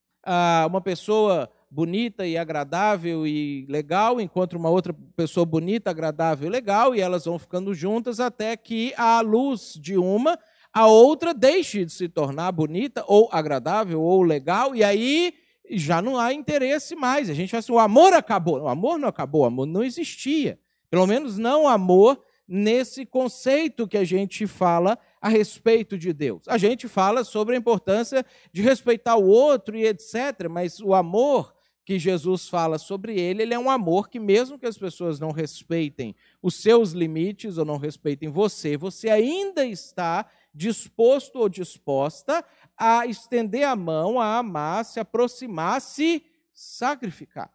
uma 0.68 0.82
pessoa 0.82 1.50
bonita 1.70 2.26
e 2.26 2.38
agradável 2.38 3.28
e 3.28 3.66
legal 3.68 4.22
encontra 4.22 4.58
uma 4.58 4.70
outra 4.70 4.96
pessoa 5.16 5.46
bonita, 5.46 5.90
agradável 5.90 6.48
e 6.48 6.52
legal, 6.52 6.96
e 6.96 7.02
elas 7.02 7.26
vão 7.26 7.38
ficando 7.38 7.74
juntas 7.74 8.20
até 8.20 8.56
que 8.56 8.94
a 8.98 9.20
luz 9.22 9.78
de 9.80 9.98
uma, 9.98 10.40
a 10.74 10.88
outra 10.88 11.34
deixe 11.34 11.84
de 11.86 11.92
se 11.92 12.08
tornar 12.08 12.52
bonita 12.52 13.04
ou 13.08 13.30
agradável 13.32 14.02
ou 14.02 14.22
legal, 14.22 14.76
e 14.76 14.84
aí 14.84 15.34
já 15.70 16.02
não 16.02 16.18
há 16.18 16.34
interesse 16.34 16.96
mais. 16.96 17.30
A 17.30 17.34
gente 17.34 17.50
fala 17.50 17.60
assim, 17.60 17.74
o 17.74 17.80
amor 17.80 18.14
acabou. 18.14 18.62
O 18.62 18.68
amor 18.68 18.98
não 18.98 19.10
acabou, 19.10 19.42
o 19.42 19.46
amor 19.46 19.66
não 19.66 19.84
existia. 19.84 20.58
Pelo 20.90 21.06
menos 21.06 21.38
não 21.38 21.68
amor 21.68 22.22
nesse 22.48 23.06
conceito 23.06 23.88
que 23.88 23.98
a 23.98 24.06
gente 24.06 24.48
fala 24.48 24.98
a 25.22 25.30
respeito 25.30 25.98
de 25.98 26.14
Deus. 26.14 26.48
A 26.48 26.58
gente 26.58 26.88
fala 26.88 27.24
sobre 27.24 27.56
a 27.56 27.58
importância 27.58 28.26
de 28.52 28.62
respeitar 28.62 29.16
o 29.16 29.28
outro 29.28 29.78
e 29.78 29.86
etc., 29.86 30.48
mas 30.50 30.80
o 30.80 30.94
amor 30.94 31.56
que 31.88 31.98
Jesus 31.98 32.50
fala 32.50 32.78
sobre 32.78 33.18
ele, 33.18 33.44
ele 33.44 33.54
é 33.54 33.60
um 33.60 33.70
amor 33.70 34.10
que, 34.10 34.20
mesmo 34.20 34.60
que 34.60 34.66
as 34.66 34.78
pessoas 34.78 35.22
não 35.22 35.32
respeitem 35.32 36.14
os 36.42 36.56
seus 36.56 36.92
limites 36.92 37.58
ou 37.58 37.64
não 37.64 37.78
respeitem 37.78 38.28
você, 38.28 38.76
você 38.76 39.10
ainda 39.10 39.66
está 39.66 40.30
disposto 40.54 41.38
ou 41.38 41.48
disposta 41.48 42.44
a 42.76 43.06
estender 43.08 43.64
a 43.64 43.74
mão, 43.74 44.20
a 44.20 44.38
amar, 44.38 44.84
se 44.84 45.00
aproximar, 45.00 45.80
se 45.80 46.26
sacrificar. 46.52 47.54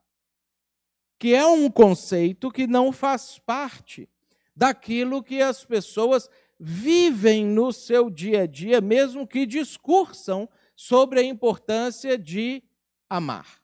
Que 1.19 1.35
é 1.35 1.45
um 1.47 1.71
conceito 1.71 2.51
que 2.51 2.67
não 2.67 2.91
faz 2.91 3.39
parte 3.39 4.09
daquilo 4.57 5.23
que 5.23 5.43
as 5.43 5.63
pessoas 5.63 6.31
vivem 6.65 7.45
no 7.45 7.73
seu 7.73 8.09
dia 8.09 8.43
a 8.43 8.47
dia, 8.47 8.81
mesmo 8.81 9.27
que 9.27 9.45
discursam 9.45 10.49
sobre 10.77 11.19
a 11.19 11.25
importância 11.25 12.17
de 12.17 12.63
amar. 13.11 13.61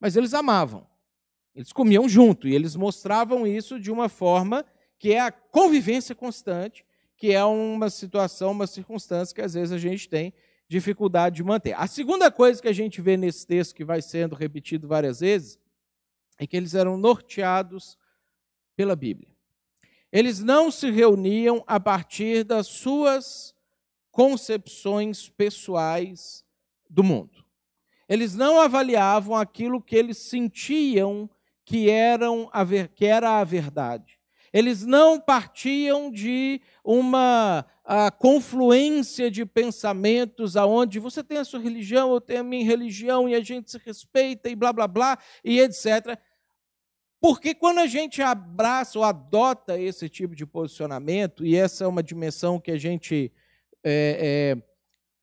Mas 0.00 0.16
eles 0.16 0.32
amavam, 0.32 0.86
eles 1.54 1.74
comiam 1.74 2.08
junto 2.08 2.48
e 2.48 2.54
eles 2.54 2.74
mostravam 2.74 3.46
isso 3.46 3.78
de 3.78 3.90
uma 3.92 4.08
forma 4.08 4.64
que 4.98 5.12
é 5.12 5.20
a 5.20 5.30
convivência 5.30 6.14
constante, 6.14 6.86
que 7.18 7.32
é 7.32 7.44
uma 7.44 7.90
situação, 7.90 8.52
uma 8.52 8.66
circunstância 8.66 9.34
que 9.34 9.42
às 9.42 9.52
vezes 9.52 9.72
a 9.72 9.78
gente 9.78 10.08
tem 10.08 10.32
dificuldade 10.66 11.36
de 11.36 11.44
manter. 11.44 11.74
A 11.74 11.86
segunda 11.86 12.30
coisa 12.30 12.62
que 12.62 12.68
a 12.68 12.72
gente 12.72 13.02
vê 13.02 13.14
nesse 13.14 13.46
texto, 13.46 13.74
que 13.74 13.84
vai 13.84 14.00
sendo 14.00 14.34
repetido 14.34 14.88
várias 14.88 15.20
vezes, 15.20 15.58
é 16.38 16.46
que 16.46 16.56
eles 16.56 16.74
eram 16.74 16.96
norteados 16.96 17.98
pela 18.74 18.96
Bíblia. 18.96 19.35
Eles 20.16 20.42
não 20.42 20.70
se 20.70 20.90
reuniam 20.90 21.62
a 21.66 21.78
partir 21.78 22.42
das 22.42 22.68
suas 22.68 23.54
concepções 24.10 25.28
pessoais 25.28 26.42
do 26.88 27.04
mundo. 27.04 27.44
Eles 28.08 28.34
não 28.34 28.58
avaliavam 28.58 29.36
aquilo 29.36 29.78
que 29.78 29.94
eles 29.94 30.16
sentiam 30.16 31.28
que, 31.66 31.90
eram 31.90 32.48
a 32.50 32.64
ver, 32.64 32.88
que 32.94 33.04
era 33.04 33.38
a 33.38 33.44
verdade. 33.44 34.18
Eles 34.54 34.86
não 34.86 35.20
partiam 35.20 36.10
de 36.10 36.62
uma 36.82 37.66
confluência 38.18 39.30
de 39.30 39.44
pensamentos 39.44 40.56
aonde 40.56 40.98
você 40.98 41.22
tem 41.22 41.36
a 41.36 41.44
sua 41.44 41.60
religião, 41.60 42.10
eu 42.14 42.22
tenho 42.22 42.40
a 42.40 42.42
minha 42.42 42.64
religião 42.64 43.28
e 43.28 43.34
a 43.34 43.40
gente 43.42 43.70
se 43.70 43.76
respeita 43.84 44.48
e 44.48 44.56
blá 44.56 44.72
blá 44.72 44.88
blá 44.88 45.18
e 45.44 45.60
etc. 45.60 46.18
Porque 47.26 47.56
quando 47.56 47.78
a 47.78 47.88
gente 47.88 48.22
abraça 48.22 48.96
ou 48.96 49.04
adota 49.04 49.76
esse 49.76 50.08
tipo 50.08 50.32
de 50.32 50.46
posicionamento, 50.46 51.44
e 51.44 51.56
essa 51.56 51.82
é 51.82 51.86
uma 51.88 52.00
dimensão 52.00 52.60
que 52.60 52.70
a 52.70 52.78
gente 52.78 53.32
é, 53.82 54.54
é, 54.54 54.62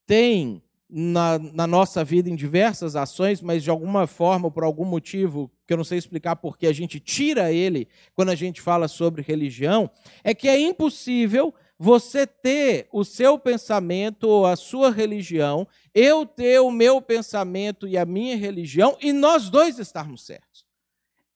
tem 0.05 0.61
na, 0.89 1.39
na, 1.39 1.65
nossa 1.65 2.03
vida 2.03 2.29
em 2.29 2.35
diversas 2.35 2.97
ações, 2.97 3.41
mas 3.41 3.63
de 3.63 3.69
alguma 3.69 4.05
forma, 4.05 4.51
por 4.51 4.65
algum 4.65 4.83
motivo, 4.83 5.49
que 5.65 5.71
eu 5.71 5.77
não 5.77 5.85
sei 5.85 5.97
explicar 5.97 6.35
porque 6.35 6.67
a 6.67 6.73
gente 6.73 6.99
tira 6.99 7.53
ele 7.53 7.87
quando 8.13 8.31
a 8.31 8.35
gente 8.35 8.59
fala 8.59 8.89
sobre 8.89 9.21
religião, 9.21 9.89
é 10.25 10.33
que 10.33 10.49
é 10.49 10.59
impossível 10.59 11.53
você 11.79 12.27
ter 12.27 12.89
o 12.91 13.05
seu 13.05 13.39
pensamento 13.39 14.27
ou 14.27 14.45
a 14.45 14.57
sua 14.57 14.91
religião, 14.91 15.65
eu 15.95 16.25
ter 16.25 16.59
o 16.59 16.69
meu 16.69 17.01
pensamento 17.01 17.87
e 17.87 17.97
a 17.97 18.05
minha 18.05 18.35
religião, 18.35 18.97
e 18.99 19.13
nós 19.13 19.49
dois 19.49 19.79
estarmos 19.79 20.25
certos. 20.25 20.62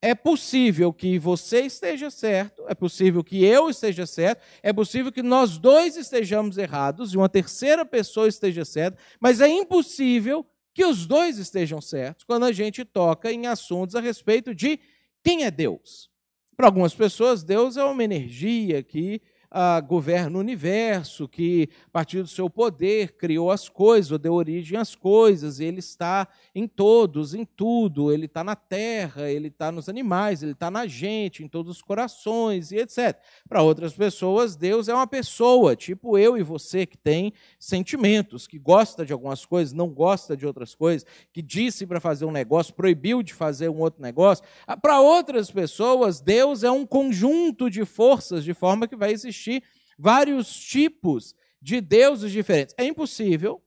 É 0.01 0.13
possível 0.13 0.93
que 0.93 1.17
você 1.17 1.61
esteja 1.61 2.11
certo, 2.11 2.63
é 2.67 2.75
possível 2.75 3.23
que 3.23 3.43
eu 3.43 3.67
esteja 3.67 4.05
certo, 4.05 4.41
é 4.61 4.71
possível 4.71 5.11
que 5.11 5.23
nós 5.23 5.57
dois 5.57 5.97
estejamos 5.97 6.57
errados 6.57 7.13
e 7.13 7.17
uma 7.17 7.27
terceira 7.27 7.83
pessoa 7.83 8.27
esteja 8.27 8.63
certa, 8.63 8.97
mas 9.19 9.41
é 9.41 9.47
impossível 9.47 10.45
que 10.71 10.85
os 10.85 11.07
dois 11.07 11.39
estejam 11.39 11.81
certos 11.81 12.23
quando 12.23 12.43
a 12.45 12.51
gente 12.51 12.85
toca 12.85 13.31
em 13.31 13.47
assuntos 13.47 13.95
a 13.95 13.99
respeito 13.99 14.53
de 14.53 14.79
quem 15.23 15.45
é 15.45 15.49
Deus. 15.49 16.11
Para 16.55 16.67
algumas 16.67 16.93
pessoas, 16.93 17.43
Deus 17.43 17.75
é 17.75 17.83
uma 17.83 18.03
energia 18.03 18.83
que 18.83 19.19
ah, 19.49 19.79
governa 19.79 20.37
o 20.37 20.41
universo, 20.41 21.27
que 21.27 21.69
a 21.85 21.89
partir 21.89 22.21
do 22.21 22.27
seu 22.27 22.49
poder 22.49 23.13
criou 23.13 23.49
as 23.49 23.69
coisas, 23.69 24.11
ou 24.11 24.17
deu 24.17 24.33
origem 24.33 24.77
às 24.77 24.93
coisas, 24.93 25.59
ele 25.59 25.79
está 25.79 26.27
em 26.53 26.67
todos, 26.67 27.33
em 27.33 27.45
tudo, 27.45 28.11
ele 28.11 28.25
está 28.25 28.43
na 28.43 28.55
terra, 28.55 29.29
ele 29.29 29.47
está 29.47 29.71
nos 29.71 29.87
animais, 29.87 30.43
ele 30.43 30.51
está 30.51 30.69
na 30.69 30.85
gente, 30.85 31.43
em 31.43 31.47
todos 31.47 31.77
os 31.77 31.81
corações 31.81 32.71
e 32.71 32.77
etc. 32.77 33.17
Para 33.47 33.61
outras 33.61 33.93
pessoas, 33.93 34.55
Deus 34.55 34.89
é 34.89 34.93
uma 34.93 35.07
pessoa, 35.07 35.75
tipo 35.75 36.17
eu 36.17 36.37
e 36.37 36.43
você, 36.43 36.85
que 36.85 36.97
tem 36.97 37.31
sentimentos, 37.57 38.47
que 38.47 38.59
gosta 38.59 39.05
de 39.05 39.13
algumas 39.13 39.45
coisas, 39.45 39.73
não 39.73 39.87
gosta 39.87 40.35
de 40.35 40.45
outras 40.45 40.75
coisas, 40.75 41.07
que 41.31 41.41
disse 41.41 41.85
para 41.85 42.01
fazer 42.01 42.25
um 42.25 42.31
negócio, 42.31 42.73
proibiu 42.73 43.23
de 43.23 43.33
fazer 43.33 43.69
um 43.69 43.79
outro 43.79 44.01
negócio. 44.01 44.43
Ah, 44.65 44.75
para 44.75 44.99
outras 44.99 45.49
pessoas, 45.49 46.19
Deus 46.19 46.63
é 46.63 46.71
um 46.71 46.85
conjunto 46.85 47.69
de 47.69 47.85
forças, 47.85 48.43
de 48.43 48.53
forma 48.53 48.87
que 48.87 48.95
vai 48.95 49.11
existir 49.11 49.36
existir 49.37 49.63
vários 49.97 50.53
tipos 50.53 51.35
de 51.61 51.79
deuses 51.79 52.31
diferentes. 52.31 52.75
É 52.77 52.83
impossível 52.83 53.61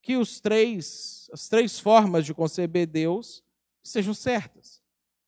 que 0.00 0.16
os 0.16 0.40
três, 0.40 1.28
as 1.32 1.48
três 1.48 1.78
formas 1.78 2.26
de 2.26 2.34
conceber 2.34 2.86
Deus 2.86 3.42
sejam 3.82 4.14
certas. 4.14 4.82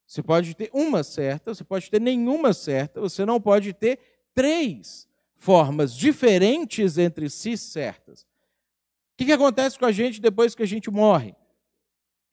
Você 0.06 0.22
pode 0.22 0.54
ter 0.54 0.70
uma 0.72 1.02
certa, 1.02 1.54
você 1.54 1.64
pode 1.64 1.90
ter 1.90 2.00
nenhuma 2.00 2.52
certa, 2.52 3.00
você 3.00 3.24
não 3.24 3.40
pode 3.40 3.72
ter 3.72 3.98
três 4.34 5.08
formas 5.36 5.94
diferentes 5.94 6.98
entre 6.98 7.28
si 7.30 7.56
certas. 7.56 8.22
O 8.22 9.16
que, 9.16 9.26
que 9.26 9.32
acontece 9.32 9.78
com 9.78 9.86
a 9.86 9.92
gente 9.92 10.20
depois 10.20 10.54
que 10.54 10.62
a 10.62 10.66
gente 10.66 10.90
morre? 10.90 11.34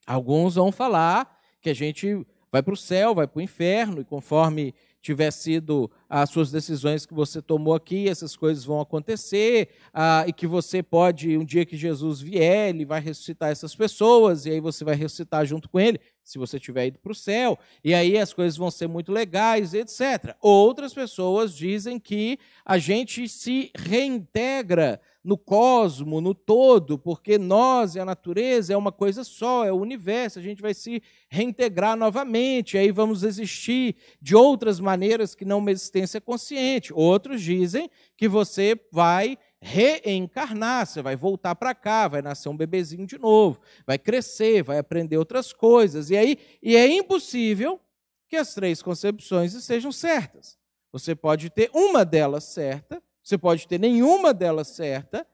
Alguns 0.05 0.55
vão 0.55 0.71
falar 0.71 1.39
que 1.61 1.69
a 1.69 1.75
gente 1.75 2.25
vai 2.51 2.61
para 2.61 2.73
o 2.73 2.77
céu, 2.77 3.15
vai 3.15 3.27
para 3.27 3.39
o 3.39 3.41
inferno, 3.41 4.01
e 4.01 4.05
conforme 4.05 4.73
tiver 5.01 5.31
sido 5.31 5.89
as 6.09 6.29
suas 6.29 6.51
decisões 6.51 7.05
que 7.05 7.13
você 7.13 7.41
tomou 7.41 7.73
aqui, 7.73 8.07
essas 8.07 8.35
coisas 8.35 8.63
vão 8.63 8.79
acontecer, 8.79 9.69
ah, 9.93 10.23
e 10.27 10.33
que 10.33 10.45
você 10.45 10.83
pode, 10.83 11.37
um 11.37 11.43
dia 11.45 11.65
que 11.65 11.75
Jesus 11.75 12.21
vier, 12.21 12.69
ele 12.69 12.85
vai 12.85 13.01
ressuscitar 13.01 13.49
essas 13.49 13.75
pessoas, 13.75 14.45
e 14.45 14.51
aí 14.51 14.59
você 14.59 14.83
vai 14.83 14.95
ressuscitar 14.95 15.45
junto 15.45 15.67
com 15.67 15.79
ele, 15.79 15.99
se 16.23 16.37
você 16.37 16.59
tiver 16.59 16.87
ido 16.87 16.99
para 16.99 17.11
o 17.11 17.15
céu, 17.15 17.57
e 17.83 17.93
aí 17.93 18.17
as 18.17 18.33
coisas 18.33 18.57
vão 18.57 18.71
ser 18.71 18.87
muito 18.87 19.11
legais, 19.11 19.73
etc. 19.73 20.35
Outras 20.41 20.93
pessoas 20.93 21.55
dizem 21.55 21.99
que 21.99 22.37
a 22.65 22.77
gente 22.77 23.27
se 23.27 23.71
reintegra 23.75 25.01
no 25.23 25.37
cosmo, 25.37 26.19
no 26.19 26.33
todo, 26.33 26.97
porque 26.97 27.37
nós 27.37 27.95
e 27.95 27.99
a 27.99 28.05
natureza 28.05 28.73
é 28.73 28.77
uma 28.77 28.91
coisa 28.91 29.23
só, 29.23 29.63
é 29.63 29.71
o 29.71 29.79
universo, 29.79 30.39
a 30.39 30.41
gente 30.41 30.61
vai 30.61 30.73
se 30.73 31.01
reintegrar 31.29 31.95
novamente, 31.95 32.77
aí 32.77 32.91
vamos 32.91 33.23
existir 33.23 33.95
de 34.19 34.35
outras 34.35 34.79
maneiras 34.79 35.35
que 35.35 35.45
não 35.45 35.59
uma 35.59 35.71
existência 35.71 36.19
consciente. 36.19 36.91
Outros 36.93 37.41
dizem 37.41 37.89
que 38.17 38.27
você 38.27 38.79
vai 38.91 39.37
reencarnar, 39.61 40.87
você 40.87 41.01
vai 41.01 41.15
voltar 41.15 41.55
para 41.55 41.75
cá, 41.75 42.07
vai 42.07 42.21
nascer 42.21 42.49
um 42.49 42.57
bebezinho 42.57 43.05
de 43.05 43.17
novo, 43.17 43.61
vai 43.85 43.97
crescer, 43.97 44.63
vai 44.63 44.79
aprender 44.79 45.17
outras 45.17 45.53
coisas. 45.53 46.09
E 46.09 46.17
aí, 46.17 46.37
e 46.61 46.75
é 46.75 46.87
impossível 46.87 47.79
que 48.27 48.35
as 48.35 48.53
três 48.53 48.81
concepções 48.81 49.53
estejam 49.53 49.91
certas. 49.91 50.57
Você 50.91 51.15
pode 51.15 51.49
ter 51.49 51.69
uma 51.73 52.03
delas 52.03 52.45
certa 52.45 53.01
você 53.23 53.37
pode 53.37 53.67
ter 53.67 53.79
nenhuma 53.79 54.33
delas 54.33 54.69
certa, 54.69 55.27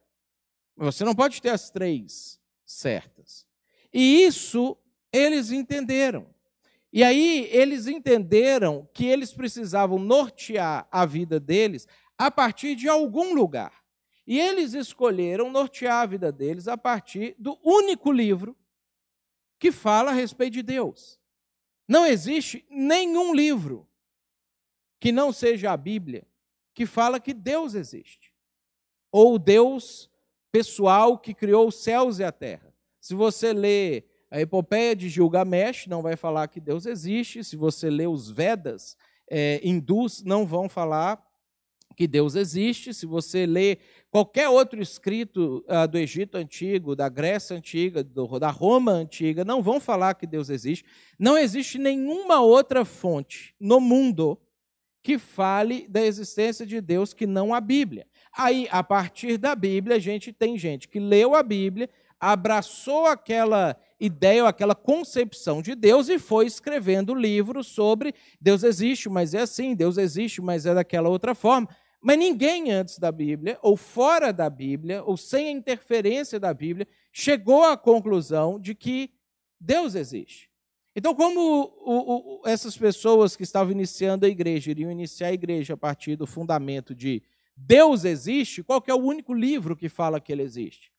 mas 0.75 0.95
você 0.95 1.05
não 1.05 1.15
pode 1.15 1.41
ter 1.41 1.49
as 1.49 1.69
três 1.69 2.39
certas. 2.65 3.45
E 3.93 4.23
isso 4.23 4.78
eles 5.11 5.51
entenderam. 5.51 6.28
E 6.91 7.03
aí 7.03 7.47
eles 7.51 7.88
entenderam 7.88 8.88
que 8.93 9.05
eles 9.05 9.34
precisavam 9.34 9.97
nortear 9.97 10.88
a 10.91 11.05
vida 11.05 11.39
deles 11.39 11.88
a 12.17 12.30
partir 12.30 12.75
de 12.75 12.88
algum 12.88 13.34
lugar. 13.34 13.73
E 14.28 14.38
eles 14.38 14.73
escolheram 14.73 15.49
nortear 15.49 16.01
a 16.01 16.05
vida 16.05 16.32
deles 16.34 16.67
a 16.67 16.78
partir 16.78 17.34
do 17.39 17.57
único 17.63 18.11
livro 18.11 18.57
que 19.57 19.71
fala 19.71 20.11
a 20.11 20.13
respeito 20.13 20.53
de 20.53 20.61
Deus. 20.61 21.17
Não 21.88 22.05
existe 22.05 22.65
nenhum 22.69 23.34
livro 23.34 23.88
que 24.99 25.13
não 25.13 25.32
seja 25.32 25.71
a 25.71 25.78
Bíblia 25.78 26.28
que 26.73 26.86
fala 26.86 27.21
que 27.21 27.34
Deus 27.34 27.73
existe. 27.73 28.34
Ou 29.11 29.39
Deus 29.39 30.11
pessoal 30.51 31.17
que 31.17 31.34
criou 31.34 31.69
os 31.69 31.75
céus 31.75 32.19
e 32.19 32.23
a 32.23 32.32
terra. 32.32 32.73
Se 32.99 33.15
você 33.15 33.53
lê 33.53 34.03
a 34.30 34.41
epopeia 34.41 34.93
de 34.93 35.07
Gilgamesh, 35.07 35.88
não 35.88 36.01
vai 36.01 36.17
falar 36.17 36.49
que 36.49 36.59
Deus 36.59 36.86
existe. 36.86 37.43
Se 37.45 37.55
você 37.55 37.89
lê 37.89 38.05
os 38.05 38.30
Vedas 38.30 38.97
é, 39.30 39.61
hindus, 39.63 40.21
não 40.21 40.45
vão 40.45 40.67
falar 40.67 41.25
que 41.98 42.08
Deus 42.08 42.36
existe. 42.36 42.93
Se 42.93 43.08
você 43.08 43.48
lê 43.48 43.80
qualquer 44.12 44.48
outro 44.48 44.80
escrito 44.80 45.66
uh, 45.68 45.88
do 45.88 45.98
Egito 45.98 46.36
antigo, 46.36 46.95
da 46.95 47.10
Grécia 47.10 47.58
antiga, 47.58 48.04
do, 48.04 48.39
da 48.39 48.52
Roma 48.52 48.91
antiga, 48.91 49.43
não 49.43 49.64
vão 49.64 49.80
falar 49.80 50.14
que 50.14 50.28
Deus 50.28 50.52
existe. 50.52 50.86
Não 51.18 51.36
existe 51.36 51.80
nenhuma 51.80 52.39
outra 52.39 52.86
fonte 52.86 53.56
no 53.60 53.82
mundo 53.82 54.39
que 55.02 55.18
fale 55.18 55.88
da 55.88 56.06
existência 56.06 56.68
de 56.68 56.80
Deus 56.80 57.14
que 57.16 57.26
não 57.26 57.52
a 57.52 57.60
Bíblia. 57.60 58.06
Aí, 58.38 58.68
a 58.70 58.84
partir 58.84 59.38
da 59.39 59.56
Bíblia, 59.56 59.95
a 59.95 60.00
gente 60.00 60.32
tem 60.32 60.56
gente 60.56 60.88
que 60.88 61.00
leu 61.00 61.34
a 61.34 61.41
Bíblia, 61.41 61.89
abraçou 62.20 63.08
aquela 63.08 63.76
ideia 64.00 64.43
ou 64.43 64.48
aquela 64.48 64.76
concepção 64.76 65.64
de 65.64 65.74
Deus 65.74 66.10
e 66.10 66.20
foi 66.20 66.45
escrevendo 66.45 67.16
livros 67.16 67.68
sobre 67.68 68.14
Deus 68.39 68.64
existe, 68.64 69.10
mas 69.10 69.34
é 69.34 69.41
assim, 69.41 69.74
Deus 69.74 69.98
existe, 69.98 70.41
mas 70.41 70.68
é 70.68 70.76
daquela 70.76 71.10
outra 71.10 71.34
forma. 71.34 71.68
Mas 72.02 72.18
ninguém 72.18 72.72
antes 72.72 73.00
da 73.00 73.12
Bíblia, 73.12 73.58
ou 73.62 73.76
fora 73.76 74.32
da 74.32 74.50
Bíblia, 74.50 75.04
ou 75.04 75.18
sem 75.18 75.48
a 75.48 75.52
interferência 75.52 76.39
da 76.39 76.54
Bíblia, 76.54 76.88
chegou 77.12 77.64
à 77.64 77.76
conclusão 77.76 78.60
de 78.60 78.76
que 78.76 79.12
Deus 79.60 79.95
existe. 79.95 80.50
Então, 80.95 81.14
como 81.14 81.74
o, 81.86 82.39
o, 82.39 82.48
essas 82.48 82.78
pessoas 82.78 83.36
que 83.36 83.43
estavam 83.43 83.72
iniciando 83.72 84.26
a 84.26 84.30
igreja 84.30 84.72
iriam 84.72 84.91
iniciar 84.91 85.28
a 85.28 85.34
igreja 85.34 85.76
a 85.76 85.78
partir 85.78 86.16
do 86.16 86.26
fundamento 86.26 86.95
de 86.95 87.22
Deus 87.56 88.04
existe, 88.04 88.64
qual 88.64 88.84
é 88.88 88.93
o 88.93 88.98
único 88.98 89.34
livro 89.34 89.76
que 89.76 89.89
fala 89.89 90.20
que 90.20 90.32
ele 90.32 90.43
existe? 90.43 90.91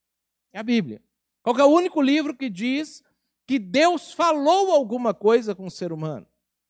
É 0.53 0.59
a 0.59 0.63
Bíblia. 0.63 1.01
Qual 1.43 1.57
é 1.59 1.65
o 1.65 1.69
único 1.69 2.03
livro 2.03 2.35
que 2.35 2.51
diz 2.51 3.03
que 3.47 3.59
Deus 3.59 4.13
falou 4.13 4.73
alguma 4.73 5.15
coisa 5.15 5.55
com 5.55 5.67
o 5.67 5.71
ser 5.71 5.93
humano? 5.93 6.27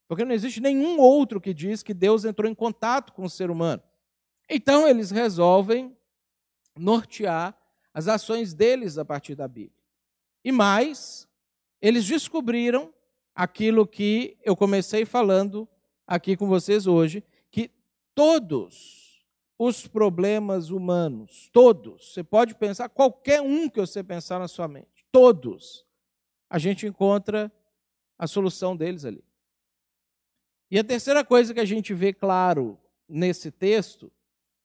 Porque 0.06 0.24
não 0.24 0.34
existe 0.34 0.60
nenhum 0.60 0.98
outro 0.98 1.40
que 1.40 1.52
diz 1.52 1.82
que 1.82 1.94
Deus 1.94 2.24
entrou 2.24 2.50
em 2.50 2.54
contato 2.54 3.12
com 3.12 3.24
o 3.24 3.30
ser 3.30 3.50
humano. 3.50 3.82
Então, 4.48 4.88
eles 4.88 5.10
resolvem 5.10 5.96
nortear 6.76 7.56
as 7.92 8.08
ações 8.08 8.54
deles 8.54 8.96
a 8.96 9.04
partir 9.04 9.34
da 9.34 9.48
Bíblia. 9.48 9.82
E 10.44 10.52
mais, 10.52 11.28
eles 11.82 12.06
descobriram 12.06 12.92
aquilo 13.34 13.86
que 13.86 14.36
eu 14.42 14.56
comecei 14.56 15.04
falando 15.04 15.68
aqui 16.06 16.36
com 16.36 16.46
vocês 16.46 16.86
hoje, 16.86 17.22
que 17.50 17.70
todos 18.14 19.24
os 19.58 19.86
problemas 19.86 20.70
humanos, 20.70 21.50
todos, 21.52 22.12
você 22.12 22.22
pode 22.22 22.54
pensar, 22.54 22.88
qualquer 22.88 23.42
um 23.42 23.68
que 23.68 23.80
você 23.80 24.02
pensar 24.02 24.38
na 24.38 24.48
sua 24.48 24.68
mente, 24.68 25.04
todos, 25.10 25.84
a 26.48 26.58
gente 26.58 26.86
encontra 26.86 27.52
a 28.16 28.26
solução 28.26 28.76
deles 28.76 29.04
ali. 29.04 29.24
E 30.70 30.78
a 30.78 30.84
terceira 30.84 31.24
coisa 31.24 31.52
que 31.52 31.60
a 31.60 31.64
gente 31.64 31.92
vê 31.92 32.12
claro 32.12 32.78
nesse 33.08 33.50
texto 33.50 34.12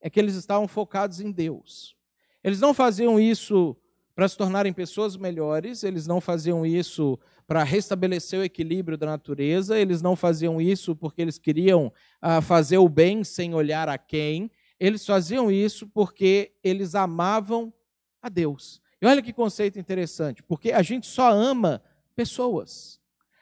é 0.03 0.09
que 0.09 0.19
eles 0.19 0.35
estavam 0.35 0.67
focados 0.67 1.21
em 1.21 1.31
Deus. 1.31 1.95
Eles 2.43 2.59
não 2.59 2.73
faziam 2.73 3.17
isso 3.17 3.75
para 4.13 4.27
se 4.27 4.37
tornarem 4.37 4.73
pessoas 4.73 5.15
melhores, 5.15 5.81
eles 5.81 6.05
não 6.05 6.19
faziam 6.19 6.65
isso 6.65 7.17
para 7.47 7.63
restabelecer 7.63 8.39
o 8.39 8.43
equilíbrio 8.43 8.97
da 8.97 9.07
natureza, 9.07 9.79
eles 9.79 10.01
não 10.01 10.15
faziam 10.15 10.59
isso 10.59 10.93
porque 10.93 11.21
eles 11.21 11.39
queriam 11.39 11.91
ah, 12.21 12.41
fazer 12.41 12.77
o 12.77 12.89
bem 12.89 13.23
sem 13.23 13.55
olhar 13.55 13.87
a 13.87 13.97
quem, 13.97 14.51
eles 14.77 15.05
faziam 15.05 15.49
isso 15.49 15.87
porque 15.87 16.51
eles 16.61 16.95
amavam 16.95 17.73
a 18.21 18.27
Deus. 18.27 18.81
E 19.01 19.05
olha 19.05 19.21
que 19.21 19.31
conceito 19.31 19.79
interessante, 19.79 20.43
porque 20.43 20.73
a 20.73 20.81
gente 20.81 21.07
só 21.07 21.31
ama 21.31 21.81
pessoas, 22.13 22.99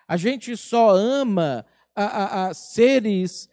a 0.08 0.16
gente 0.16 0.56
só 0.56 0.92
ama 0.96 1.66
a, 1.96 2.04
a, 2.04 2.48
a 2.48 2.54
seres 2.54 3.50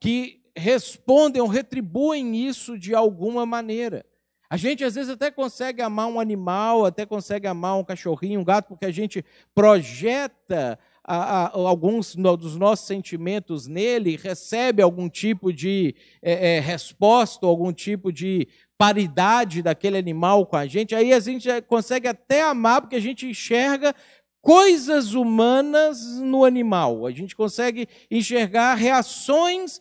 que 0.00 0.41
respondem 0.56 1.40
ou 1.40 1.48
retribuem 1.48 2.46
isso 2.46 2.78
de 2.78 2.94
alguma 2.94 3.46
maneira. 3.46 4.04
A 4.52 4.56
gente 4.58 4.84
às 4.84 4.94
vezes 4.94 5.10
até 5.10 5.30
consegue 5.30 5.80
amar 5.80 6.08
um 6.08 6.20
animal, 6.20 6.84
até 6.84 7.06
consegue 7.06 7.46
amar 7.46 7.78
um 7.78 7.84
cachorrinho, 7.84 8.40
um 8.40 8.44
gato, 8.44 8.68
porque 8.68 8.84
a 8.84 8.90
gente 8.90 9.24
projeta 9.54 10.78
a, 11.02 11.46
a, 11.46 11.56
alguns 11.56 12.14
dos 12.14 12.56
nossos 12.56 12.86
sentimentos 12.86 13.66
nele, 13.66 14.14
recebe 14.22 14.82
algum 14.82 15.08
tipo 15.08 15.52
de 15.52 15.94
é, 16.20 16.56
é, 16.56 16.60
resposta, 16.60 17.46
algum 17.46 17.72
tipo 17.72 18.12
de 18.12 18.46
paridade 18.76 19.62
daquele 19.62 19.96
animal 19.96 20.44
com 20.44 20.56
a 20.56 20.66
gente. 20.66 20.94
Aí 20.94 21.14
a 21.14 21.20
gente 21.20 21.48
consegue 21.62 22.06
até 22.06 22.42
amar, 22.42 22.82
porque 22.82 22.96
a 22.96 23.00
gente 23.00 23.26
enxerga 23.26 23.94
coisas 24.42 25.14
humanas 25.14 26.18
no 26.20 26.44
animal. 26.44 27.06
A 27.06 27.10
gente 27.10 27.34
consegue 27.34 27.88
enxergar 28.10 28.74
reações 28.74 29.80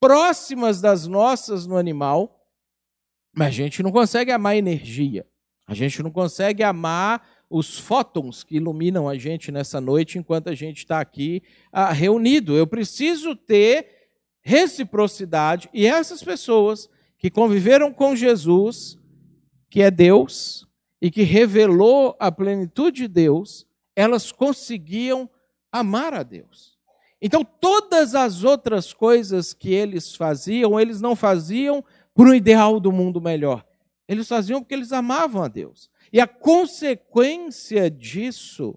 próximas 0.00 0.80
das 0.80 1.06
nossas 1.06 1.66
no 1.66 1.76
animal 1.76 2.40
mas 3.32 3.48
a 3.48 3.50
gente 3.50 3.82
não 3.82 3.92
consegue 3.92 4.32
amar 4.32 4.56
energia. 4.56 5.26
A 5.66 5.74
gente 5.74 6.02
não 6.02 6.10
consegue 6.10 6.62
amar 6.62 7.26
os 7.48 7.78
fótons 7.78 8.42
que 8.42 8.56
iluminam 8.56 9.08
a 9.08 9.16
gente 9.16 9.52
nessa 9.52 9.80
noite 9.80 10.18
enquanto 10.18 10.48
a 10.48 10.54
gente 10.54 10.78
está 10.78 11.00
aqui 11.00 11.42
ah, 11.72 11.92
reunido. 11.92 12.56
Eu 12.56 12.66
preciso 12.66 13.36
ter 13.36 13.86
reciprocidade 14.42 15.68
e 15.72 15.86
essas 15.86 16.22
pessoas 16.22 16.88
que 17.18 17.30
conviveram 17.30 17.92
com 17.92 18.16
Jesus, 18.16 18.98
que 19.68 19.82
é 19.82 19.90
Deus 19.90 20.66
e 21.00 21.10
que 21.10 21.22
revelou 21.22 22.16
a 22.18 22.32
plenitude 22.32 23.02
de 23.02 23.08
Deus, 23.08 23.66
elas 23.94 24.32
conseguiam 24.32 25.30
amar 25.70 26.14
a 26.14 26.22
Deus. 26.22 26.69
Então, 27.20 27.44
todas 27.44 28.14
as 28.14 28.44
outras 28.44 28.92
coisas 28.92 29.52
que 29.52 29.72
eles 29.72 30.16
faziam, 30.16 30.80
eles 30.80 31.00
não 31.00 31.14
faziam 31.14 31.84
por 32.14 32.26
um 32.26 32.34
ideal 32.34 32.80
do 32.80 32.90
mundo 32.90 33.20
melhor. 33.20 33.64
Eles 34.08 34.26
faziam 34.26 34.60
porque 34.60 34.74
eles 34.74 34.92
amavam 34.92 35.42
a 35.42 35.48
Deus. 35.48 35.90
E 36.12 36.20
a 36.20 36.26
consequência 36.26 37.90
disso 37.90 38.76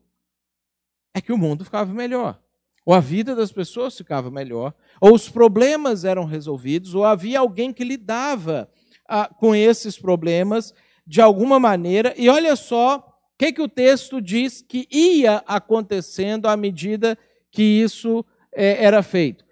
é 1.14 1.22
que 1.22 1.32
o 1.32 1.38
mundo 1.38 1.64
ficava 1.64 1.94
melhor. 1.94 2.40
Ou 2.86 2.94
a 2.94 3.00
vida 3.00 3.34
das 3.34 3.52
pessoas 3.52 3.98
ficava 3.98 4.30
melhor, 4.30 4.74
ou 5.00 5.14
os 5.14 5.30
problemas 5.30 6.04
eram 6.04 6.26
resolvidos, 6.26 6.94
ou 6.94 7.06
havia 7.06 7.40
alguém 7.40 7.72
que 7.72 7.84
lidava 7.84 8.70
ah, 9.08 9.28
com 9.28 9.56
esses 9.56 9.98
problemas 9.98 10.74
de 11.08 11.22
alguma 11.22 11.60
maneira. 11.60 12.14
E 12.18 12.28
olha 12.28 12.56
só 12.58 12.98
o 12.98 13.38
que, 13.38 13.54
que 13.54 13.62
o 13.62 13.70
texto 13.70 14.22
diz 14.22 14.62
que 14.62 14.88
ia 14.92 15.38
acontecendo 15.48 16.48
à 16.48 16.58
medida 16.58 17.18
que 17.50 17.64
isso 17.64 18.26
é, 18.56 18.84
era 18.84 19.02
feito. 19.04 19.46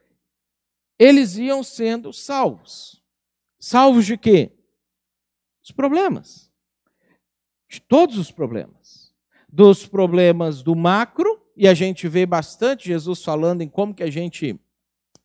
Eles 0.97 1.37
iam 1.37 1.63
sendo 1.63 2.13
salvos. 2.13 3.01
Salvos 3.59 4.05
de 4.05 4.17
quê? 4.17 4.51
Os 5.63 5.71
problemas. 5.71 6.51
De 7.69 7.79
todos 7.79 8.17
os 8.17 8.31
problemas. 8.31 9.13
Dos 9.47 9.85
problemas 9.85 10.63
do 10.63 10.75
macro, 10.75 11.41
e 11.55 11.67
a 11.67 11.73
gente 11.73 12.07
vê 12.07 12.25
bastante 12.25 12.87
Jesus 12.87 13.23
falando 13.23 13.61
em 13.61 13.67
como 13.67 13.93
que 13.93 14.03
a 14.03 14.09
gente 14.09 14.59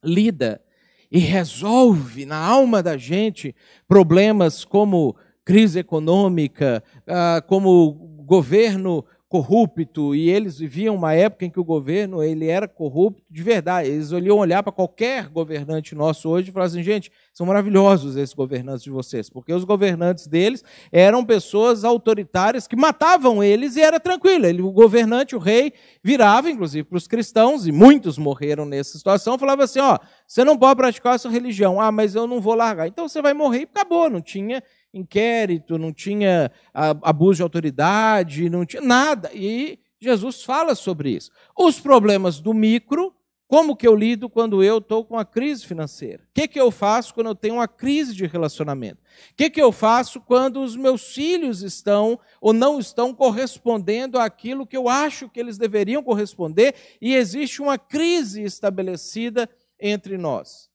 lida 0.03 0.63
e 1.11 1.19
resolve 1.19 2.27
na 2.27 2.39
alma 2.39 2.83
da 2.83 2.97
gente 2.97 3.55
problemas 3.87 4.65
como 4.65 5.17
crise 5.45 5.79
econômica, 5.79 6.83
ah, 7.07 7.43
como 7.47 7.93
governo 8.27 9.05
corrupto 9.29 10.15
e 10.15 10.31
eles 10.31 10.59
viviam 10.59 10.95
uma 10.95 11.13
época 11.13 11.45
em 11.45 11.51
que 11.51 11.59
o 11.59 11.65
governo 11.65 12.23
ele 12.23 12.47
era 12.47 12.69
corrupto 12.69 13.23
de 13.29 13.43
verdade. 13.43 13.89
Eles 13.89 14.13
olham 14.13 14.39
olhar 14.39 14.63
para 14.63 14.73
qualquer 14.73 15.29
governante 15.29 15.95
nosso 15.95 16.29
hoje 16.29 16.49
e 16.51 16.53
falar 16.53 16.67
assim, 16.67 16.83
gente, 16.83 17.11
são 17.33 17.45
maravilhosos 17.45 18.17
esses 18.17 18.35
governantes 18.35 18.85
de 18.85 18.91
vocês, 18.91 19.29
porque 19.29 19.53
os 19.53 19.65
governantes 19.65 20.27
deles 20.27 20.63
eram 20.93 21.25
pessoas 21.25 21.85
autoritárias 21.85 22.69
que 22.69 22.77
matavam 22.77 23.43
eles 23.43 23.77
e 23.77 23.81
era 23.83 23.99
tranquilo. 23.99 24.47
Ele, 24.47 24.63
o 24.63 24.71
governante, 24.71 25.35
o 25.35 25.41
rei, 25.41 25.73
virava, 26.03 26.49
inclusive, 26.49 26.85
para 26.85 26.97
os 26.97 27.09
cristãos, 27.09 27.67
e 27.67 27.73
muitos 27.73 28.17
morreram 28.17 28.65
nessa 28.65 28.97
situação, 28.97 29.39
falava 29.39 29.65
assim, 29.65 29.81
ó, 29.81 29.99
você 30.27 30.45
não 30.45 30.57
pode 30.57 30.77
praticar 30.77 31.15
a 31.15 31.19
sua 31.19 31.31
religião. 31.31 31.81
Ah, 31.81 31.91
mas 31.91 32.15
eu 32.15 32.27
não 32.27 32.41
vou 32.41 32.55
largar. 32.55 32.87
Então 32.87 33.09
você 33.09 33.21
vai 33.21 33.35
morrer 33.35 33.61
e 33.61 33.65
acabou, 33.65 34.09
não 34.09 34.21
tinha 34.21 34.63
inquérito, 34.99 35.79
não 35.79 35.93
tinha 35.93 36.51
abuso 36.73 37.37
de 37.37 37.43
autoridade, 37.43 38.51
não 38.51 38.65
tinha 38.65 38.83
nada. 38.83 39.31
E 39.35 39.79
Jesus 40.01 40.43
fala 40.43 40.75
sobre 40.75 41.11
isso. 41.11 41.31
Os 41.57 41.81
problemas 41.81 42.41
do 42.41 42.53
micro, 42.55 43.15
como 43.49 43.77
que 43.77 43.87
eu 43.87 43.95
lido 43.95 44.29
quando 44.29 44.63
eu 44.63 44.79
estou 44.79 45.05
com 45.05 45.15
uma 45.15 45.25
crise 45.25 45.65
financeira? 45.65 46.25
O 46.25 46.35
que, 46.35 46.49
que 46.49 46.61
eu 46.61 46.71
faço 46.71 47.15
quando 47.15 47.29
eu 47.29 47.35
tenho 47.35 47.55
uma 47.55 47.69
crise 47.69 48.15
de 48.15 48.27
relacionamento? 48.27 49.01
O 49.31 49.35
que, 49.37 49.49
que 49.49 49.63
eu 49.63 49.71
faço 49.71 50.21
quando 50.21 50.61
os 50.61 50.77
meus 50.77 51.15
filhos 51.15 51.63
estão 51.63 52.19
ou 52.41 52.53
não 52.53 52.81
estão 52.81 53.15
correspondendo 53.15 54.19
àquilo 54.19 54.67
que 54.67 54.77
eu 54.77 54.89
acho 54.89 55.29
que 55.29 55.39
eles 55.39 55.57
deveriam 55.57 56.03
corresponder 56.03 56.75
e 57.01 57.15
existe 57.15 57.63
uma 57.63 57.79
crise 57.79 58.43
estabelecida 58.43 59.49
entre 59.79 60.19
nós? 60.19 60.69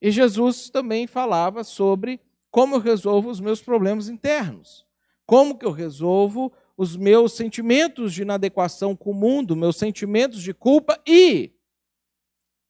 E 0.00 0.10
Jesus 0.10 0.68
também 0.68 1.06
falava 1.06 1.64
sobre 1.64 2.20
como 2.52 2.76
eu 2.76 2.80
resolvo 2.80 3.30
os 3.30 3.40
meus 3.40 3.62
problemas 3.62 4.10
internos? 4.10 4.86
Como 5.24 5.56
que 5.56 5.64
eu 5.64 5.72
resolvo 5.72 6.52
os 6.76 6.94
meus 6.96 7.32
sentimentos 7.32 8.12
de 8.12 8.20
inadequação 8.20 8.94
com 8.94 9.10
o 9.10 9.14
mundo, 9.14 9.56
meus 9.56 9.76
sentimentos 9.76 10.42
de 10.42 10.52
culpa 10.52 11.00
e 11.06 11.50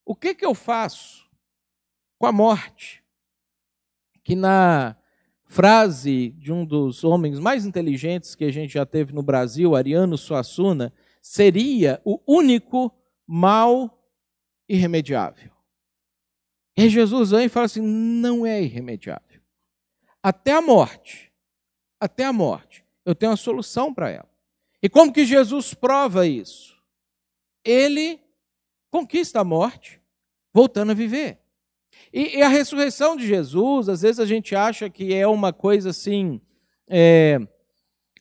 o 0.05 0.15
que 0.15 0.33
que 0.33 0.45
eu 0.45 0.55
faço 0.55 1.29
com 2.17 2.25
a 2.25 2.31
morte? 2.31 3.03
Que 4.23 4.35
na 4.35 4.95
frase 5.43 6.29
de 6.29 6.53
um 6.53 6.65
dos 6.65 7.03
homens 7.03 7.37
mais 7.37 7.65
inteligentes 7.65 8.35
que 8.35 8.45
a 8.45 8.51
gente 8.51 8.73
já 8.73 8.85
teve 8.85 9.11
no 9.11 9.21
Brasil, 9.21 9.75
Ariano 9.75 10.17
Suassuna, 10.17 10.93
seria 11.21 12.01
o 12.05 12.21
único 12.25 12.89
mal 13.27 14.01
irremediável. 14.67 15.51
E 16.77 16.87
Jesus 16.87 17.31
vem 17.31 17.45
e 17.45 17.49
fala 17.49 17.65
assim: 17.65 17.81
não 17.81 18.45
é 18.45 18.63
irremediável 18.63 19.22
até 20.23 20.53
a 20.53 20.61
morte, 20.61 21.31
até 21.99 22.23
a 22.23 22.31
morte, 22.31 22.85
eu 23.05 23.13
tenho 23.13 23.31
uma 23.31 23.37
solução 23.37 23.93
para 23.93 24.09
ela. 24.09 24.29
E 24.81 24.87
como 24.87 25.11
que 25.11 25.25
Jesus 25.25 25.73
prova 25.73 26.25
isso? 26.25 26.81
Ele 27.63 28.21
conquista 28.89 29.41
a 29.41 29.43
morte, 29.43 30.01
voltando 30.53 30.91
a 30.91 30.95
viver. 30.95 31.39
E, 32.13 32.37
e 32.37 32.41
a 32.41 32.47
ressurreição 32.47 33.17
de 33.17 33.27
Jesus, 33.27 33.89
às 33.89 34.01
vezes 34.01 34.19
a 34.19 34.25
gente 34.25 34.55
acha 34.55 34.89
que 34.89 35.13
é 35.13 35.27
uma 35.27 35.51
coisa 35.51 35.89
assim, 35.89 36.39
é, 36.87 37.39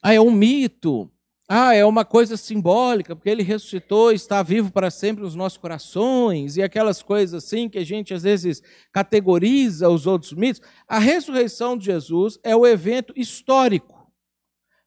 ah, 0.03 0.15
é 0.15 0.21
um 0.21 0.31
mito, 0.31 1.12
ah, 1.55 1.75
é 1.75 1.85
uma 1.85 2.03
coisa 2.03 2.35
simbólica, 2.39 3.15
porque 3.15 3.29
ele 3.29 3.43
ressuscitou, 3.43 4.11
está 4.11 4.43
vivo 4.43 4.73
para 4.73 4.91
sempre 4.91 5.23
nos 5.23 5.35
nossos 5.35 5.59
corações, 5.59 6.57
e 6.57 6.63
aquelas 6.63 7.03
coisas 7.03 7.45
assim 7.45 7.69
que 7.69 7.77
a 7.77 7.85
gente 7.85 8.15
às 8.15 8.23
vezes 8.23 8.63
categoriza 8.91 9.87
os 9.91 10.07
outros 10.07 10.33
mitos. 10.33 10.63
A 10.89 10.99
ressurreição 10.99 11.77
de 11.77 11.85
Jesus 11.85 12.39
é 12.43 12.57
o 12.57 12.67
evento 12.67 13.13
histórico 13.15 14.11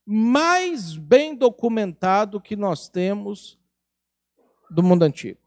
mais 0.04 0.98
bem 0.98 1.36
documentado 1.36 2.42
que 2.42 2.56
nós 2.56 2.90
temos 2.90 3.60
do 4.72 4.82
mundo 4.82 5.04
antigo. 5.04 5.38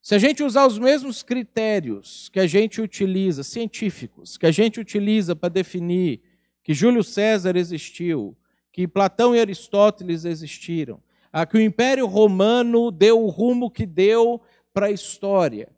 Se 0.00 0.14
a 0.14 0.18
gente 0.18 0.42
usar 0.42 0.66
os 0.66 0.78
mesmos 0.78 1.22
critérios 1.22 2.30
que 2.30 2.40
a 2.40 2.46
gente 2.46 2.80
utiliza, 2.80 3.42
científicos, 3.42 4.38
que 4.38 4.46
a 4.46 4.50
gente 4.50 4.80
utiliza 4.80 5.36
para 5.36 5.50
definir 5.50 6.22
que 6.62 6.72
Júlio 6.72 7.04
César 7.04 7.56
existiu, 7.58 8.34
que 8.78 8.86
Platão 8.86 9.34
e 9.34 9.40
Aristóteles 9.40 10.24
existiram, 10.24 11.02
a 11.32 11.44
que 11.44 11.56
o 11.56 11.60
Império 11.60 12.06
Romano 12.06 12.92
deu 12.92 13.20
o 13.20 13.28
rumo 13.28 13.72
que 13.72 13.84
deu 13.84 14.40
para 14.72 14.86
a 14.86 14.90
história. 14.92 15.68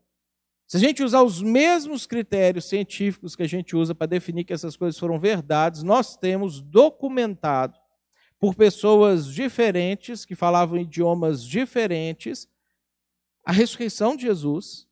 Se 0.67 0.77
a 0.77 0.81
gente 0.81 1.03
usar 1.03 1.23
os 1.23 1.41
mesmos 1.41 2.05
critérios 2.05 2.67
científicos 2.67 3.35
que 3.35 3.43
a 3.43 3.49
gente 3.49 3.75
usa 3.75 3.95
para 3.95 4.07
definir 4.07 4.45
que 4.45 4.53
essas 4.53 4.77
coisas 4.77 5.01
foram 5.01 5.19
verdades, 5.19 5.83
nós 5.83 6.15
temos 6.15 6.61
documentado 6.61 7.79
por 8.39 8.55
pessoas 8.55 9.33
diferentes, 9.33 10.27
que 10.27 10.35
falavam 10.35 10.79
idiomas 10.79 11.43
diferentes, 11.43 12.47
a 13.43 13.51
ressurreição 13.51 14.15
de 14.15 14.25
Jesus. 14.27 14.87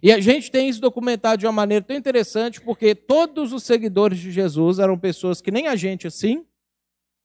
E 0.00 0.12
a 0.12 0.20
gente 0.20 0.48
tem 0.48 0.68
isso 0.68 0.80
documentado 0.80 1.40
de 1.40 1.46
uma 1.46 1.52
maneira 1.52 1.84
tão 1.84 1.96
interessante, 1.96 2.60
porque 2.60 2.94
todos 2.94 3.52
os 3.52 3.64
seguidores 3.64 4.20
de 4.20 4.30
Jesus 4.30 4.78
eram 4.78 4.96
pessoas 4.96 5.40
que 5.40 5.50
nem 5.50 5.66
a 5.66 5.74
gente 5.74 6.06
assim, 6.06 6.46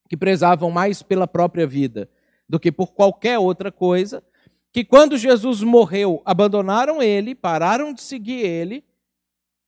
que 0.08 0.18
prezavam 0.18 0.72
mais 0.72 1.02
pela 1.02 1.28
própria 1.28 1.68
vida 1.68 2.10
do 2.48 2.60
que 2.60 2.72
por 2.72 2.94
qualquer 2.94 3.38
outra 3.38 3.72
coisa, 3.72 4.24
que 4.72 4.84
quando 4.84 5.18
Jesus 5.18 5.62
morreu, 5.64 6.22
abandonaram 6.26 7.02
ele, 7.02 7.36
pararam 7.36 7.94
de 7.94 8.02
seguir 8.02 8.46
ele, 8.46 8.84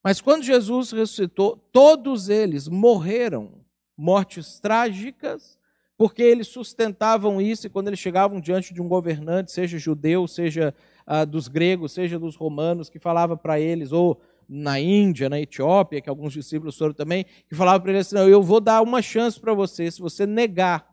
mas 0.03 0.21
quando 0.21 0.43
Jesus 0.43 0.91
ressuscitou, 0.91 1.57
todos 1.71 2.29
eles 2.29 2.67
morreram. 2.67 3.59
Mortes 3.97 4.61
trágicas, 4.61 5.59
porque 5.97 6.23
eles 6.23 6.47
sustentavam 6.47 7.41
isso 7.41 7.67
e 7.67 7.69
quando 7.69 7.89
eles 7.89 7.99
chegavam 7.99 8.39
diante 8.39 8.73
de 8.73 8.81
um 8.81 8.87
governante, 8.87 9.51
seja 9.51 9.77
judeu, 9.77 10.25
seja 10.25 10.73
ah, 11.05 11.25
dos 11.25 11.49
gregos, 11.49 11.91
seja 11.91 12.17
dos 12.17 12.37
romanos, 12.37 12.89
que 12.89 12.97
falava 12.97 13.35
para 13.35 13.59
eles, 13.59 13.91
ou 13.91 14.21
na 14.49 14.79
Índia, 14.79 15.29
na 15.29 15.39
Etiópia, 15.39 16.01
que 16.01 16.09
alguns 16.09 16.33
discípulos 16.33 16.75
foram 16.75 16.93
também, 16.93 17.25
que 17.47 17.53
falava 17.55 17.79
para 17.79 17.91
eles 17.91 18.07
assim: 18.07 18.15
não, 18.15 18.27
eu 18.27 18.41
vou 18.41 18.59
dar 18.59 18.81
uma 18.81 19.01
chance 19.01 19.39
para 19.39 19.53
você, 19.53 19.91
se 19.91 20.01
você 20.01 20.25
negar 20.25 20.89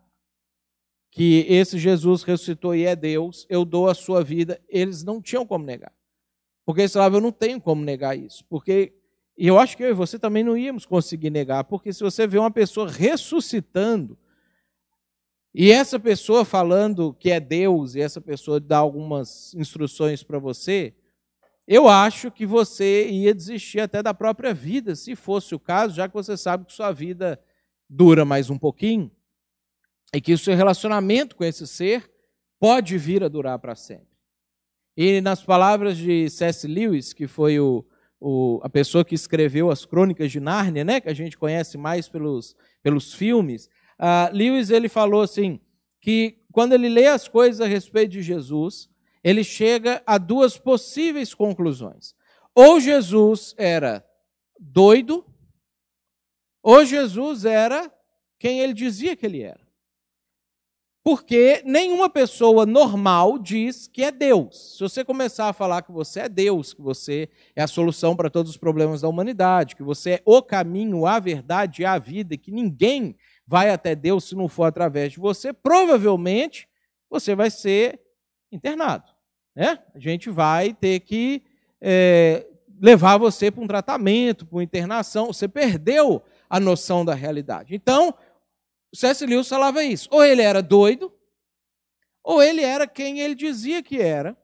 que 1.17 1.47
esse 1.49 1.79
Jesus 1.79 2.23
ressuscitou 2.23 2.75
e 2.75 2.85
é 2.85 2.95
Deus, 2.95 3.47
eu 3.49 3.65
dou 3.65 3.89
a 3.89 3.95
sua 3.95 4.23
vida. 4.23 4.61
Eles 4.69 5.03
não 5.03 5.23
tinham 5.23 5.47
como 5.47 5.65
negar. 5.65 5.91
Porque 6.63 6.83
eles 6.83 6.93
falavam, 6.93 7.19
eu 7.19 7.23
não 7.23 7.33
tenho 7.33 7.59
como 7.59 7.83
negar 7.83 8.19
isso. 8.19 8.45
Porque, 8.51 8.93
e 9.35 9.47
eu 9.47 9.59
acho 9.59 9.79
que 9.79 9.83
eu 9.83 9.89
e 9.89 9.95
você 9.95 10.19
também 10.19 10.45
não 10.45 10.59
íamos 10.59 10.85
conseguir 10.85 11.31
negar, 11.31 11.65
porque 11.65 11.91
se 11.91 12.03
você 12.03 12.27
vê 12.27 12.39
uma 12.39 12.51
pessoa 12.51 12.91
ressuscitando, 12.91 14.19
e 15.55 15.71
essa 15.71 15.99
pessoa 15.99 16.45
falando 16.45 17.15
que 17.15 17.31
é 17.31 17.41
Deus, 17.41 17.95
e 17.95 18.01
essa 18.03 18.21
pessoa 18.21 18.61
dá 18.61 18.77
algumas 18.77 19.55
instruções 19.55 20.23
para 20.23 20.39
você, 20.39 20.95
eu 21.67 21.89
acho 21.89 22.31
que 22.31 22.47
você 22.47 23.09
ia 23.09 23.35
desistir 23.35 23.81
até 23.81 24.03
da 24.03 24.14
própria 24.14 24.55
vida, 24.55 24.95
se 24.95 25.17
fosse 25.17 25.55
o 25.55 25.59
caso, 25.59 25.97
já 25.97 26.09
que 26.09 26.14
você 26.14 26.37
sabe 26.37 26.64
que 26.64 26.73
sua 26.73 26.93
vida 26.93 27.41
dura 27.89 28.25
mais 28.25 28.51
um 28.51 28.59
pouquinho, 28.59 29.11
e 30.14 30.21
que 30.21 30.33
o 30.33 30.39
seu 30.39 30.55
relacionamento 30.55 31.35
com 31.35 31.45
esse 31.45 31.67
ser 31.67 32.09
pode 32.59 32.97
vir 32.97 33.25
a 33.25 33.29
durar 33.29 33.59
para 33.59 33.75
sempre. 33.75 34.17
E 34.97 35.21
nas 35.21 35.45
palavras 35.45 35.97
de 35.97 36.31
C.S. 36.31 36.67
Lewis, 36.67 37.12
que 37.12 37.27
foi 37.27 37.59
o, 37.59 37.85
o, 38.21 38.61
a 38.62 38.69
pessoa 38.69 39.05
que 39.05 39.14
escreveu 39.14 39.71
as 39.71 39.85
Crônicas 39.85 40.31
de 40.31 40.41
Nárnia, 40.41 40.85
né, 40.85 41.01
que 41.01 41.09
a 41.09 41.14
gente 41.14 41.37
conhece 41.37 41.77
mais 41.77 42.09
pelos, 42.09 42.57
pelos 42.83 43.12
filmes, 43.12 43.69
uh, 44.01 44.33
Lewis 44.33 44.71
ele 44.71 44.89
falou 44.89 45.21
assim 45.21 45.61
que 46.01 46.39
quando 46.53 46.73
ele 46.73 46.89
lê 46.89 47.09
as 47.09 47.29
coisas 47.29 47.61
a 47.61 47.67
respeito 47.67 48.12
de 48.12 48.23
Jesus, 48.23 48.89
ele 49.27 49.43
chega 49.43 50.01
a 50.07 50.18
duas 50.18 50.57
possíveis 50.57 51.35
conclusões. 51.35 52.14
Ou 52.55 52.79
Jesus 52.79 53.57
era 53.59 54.09
doido, 54.57 55.27
ou 56.62 56.85
Jesus 56.85 57.45
era 57.45 57.93
quem 58.39 58.61
ele 58.61 58.72
dizia 58.72 59.16
que 59.16 59.27
ele 59.27 59.43
era. 59.43 59.66
Porque 61.03 61.61
nenhuma 61.64 62.09
pessoa 62.09 62.64
normal 62.64 63.37
diz 63.37 63.89
que 63.89 64.05
é 64.05 64.12
Deus. 64.12 64.77
Se 64.77 64.81
você 64.85 65.05
começar 65.05 65.49
a 65.49 65.53
falar 65.53 65.83
que 65.83 65.91
você 65.91 66.20
é 66.20 66.29
Deus, 66.29 66.72
que 66.72 66.81
você 66.81 67.29
é 67.57 67.64
a 67.64 67.66
solução 67.66 68.14
para 68.14 68.31
todos 68.31 68.53
os 68.53 68.57
problemas 68.57 69.01
da 69.01 69.09
humanidade, 69.09 69.74
que 69.74 69.83
você 69.83 70.11
é 70.11 70.22
o 70.24 70.41
caminho, 70.41 71.05
a 71.05 71.18
verdade 71.18 71.83
e 71.83 71.85
a 71.85 71.99
vida, 71.99 72.37
que 72.37 72.53
ninguém 72.53 73.16
vai 73.45 73.70
até 73.70 73.97
Deus 73.97 74.22
se 74.29 74.37
não 74.37 74.47
for 74.47 74.66
através 74.66 75.14
de 75.14 75.18
você, 75.18 75.53
provavelmente 75.53 76.68
você 77.11 77.35
vai 77.35 77.51
ser 77.51 78.01
internado. 78.53 79.16
Né? 79.57 79.83
A 79.95 79.99
gente 79.99 80.29
vai 80.29 80.75
ter 80.75 81.01
que 81.01 81.43
é, 81.81 82.47
levar 82.79 83.17
você 83.17 83.51
para 83.51 83.65
um 83.65 83.67
tratamento, 83.67 84.45
para 84.45 84.57
uma 84.57 84.63
internação. 84.63 85.29
Você 85.29 85.49
perdeu 85.49 86.23
a 86.49 86.61
noção 86.61 87.07
da 87.07 87.15
realidade. 87.15 87.75
Então, 87.75 88.15
o 88.93 88.97
C.S. 88.97 89.25
Lewis 89.25 89.49
falava 89.49 89.83
isso. 89.83 90.09
Ou 90.13 90.23
ele 90.23 90.43
era 90.43 90.63
doido, 90.63 91.11
ou 92.23 92.43
ele 92.43 92.63
era 92.63 92.87
quem 92.87 93.21
ele 93.21 93.35
dizia 93.35 93.83
que 93.83 93.99
era. 93.99 94.37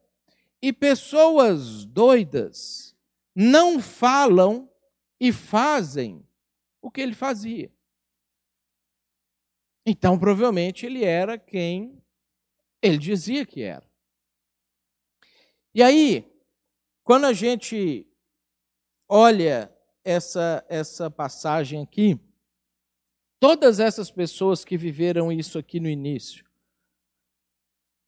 E 0.59 0.73
pessoas 0.73 1.85
doidas 1.85 2.95
não 3.35 3.79
falam 3.79 4.67
e 5.19 5.31
fazem 5.31 6.25
o 6.81 6.89
que 6.89 7.01
ele 7.01 7.13
fazia. 7.13 7.71
Então, 9.85 10.17
provavelmente, 10.17 10.85
ele 10.85 11.03
era 11.03 11.37
quem 11.37 12.01
ele 12.81 12.97
dizia 12.97 13.45
que 13.45 13.61
era. 13.61 13.92
E 15.75 15.81
aí, 15.81 16.31
quando 17.03 17.25
a 17.25 17.33
gente 17.33 18.07
olha 19.09 19.75
essa, 20.03 20.63
essa 20.69 21.09
passagem 21.09 21.81
aqui, 21.81 22.19
todas 23.39 23.79
essas 23.79 24.11
pessoas 24.11 24.63
que 24.63 24.77
viveram 24.77 25.31
isso 25.31 25.57
aqui 25.57 25.79
no 25.79 25.89
início, 25.89 26.45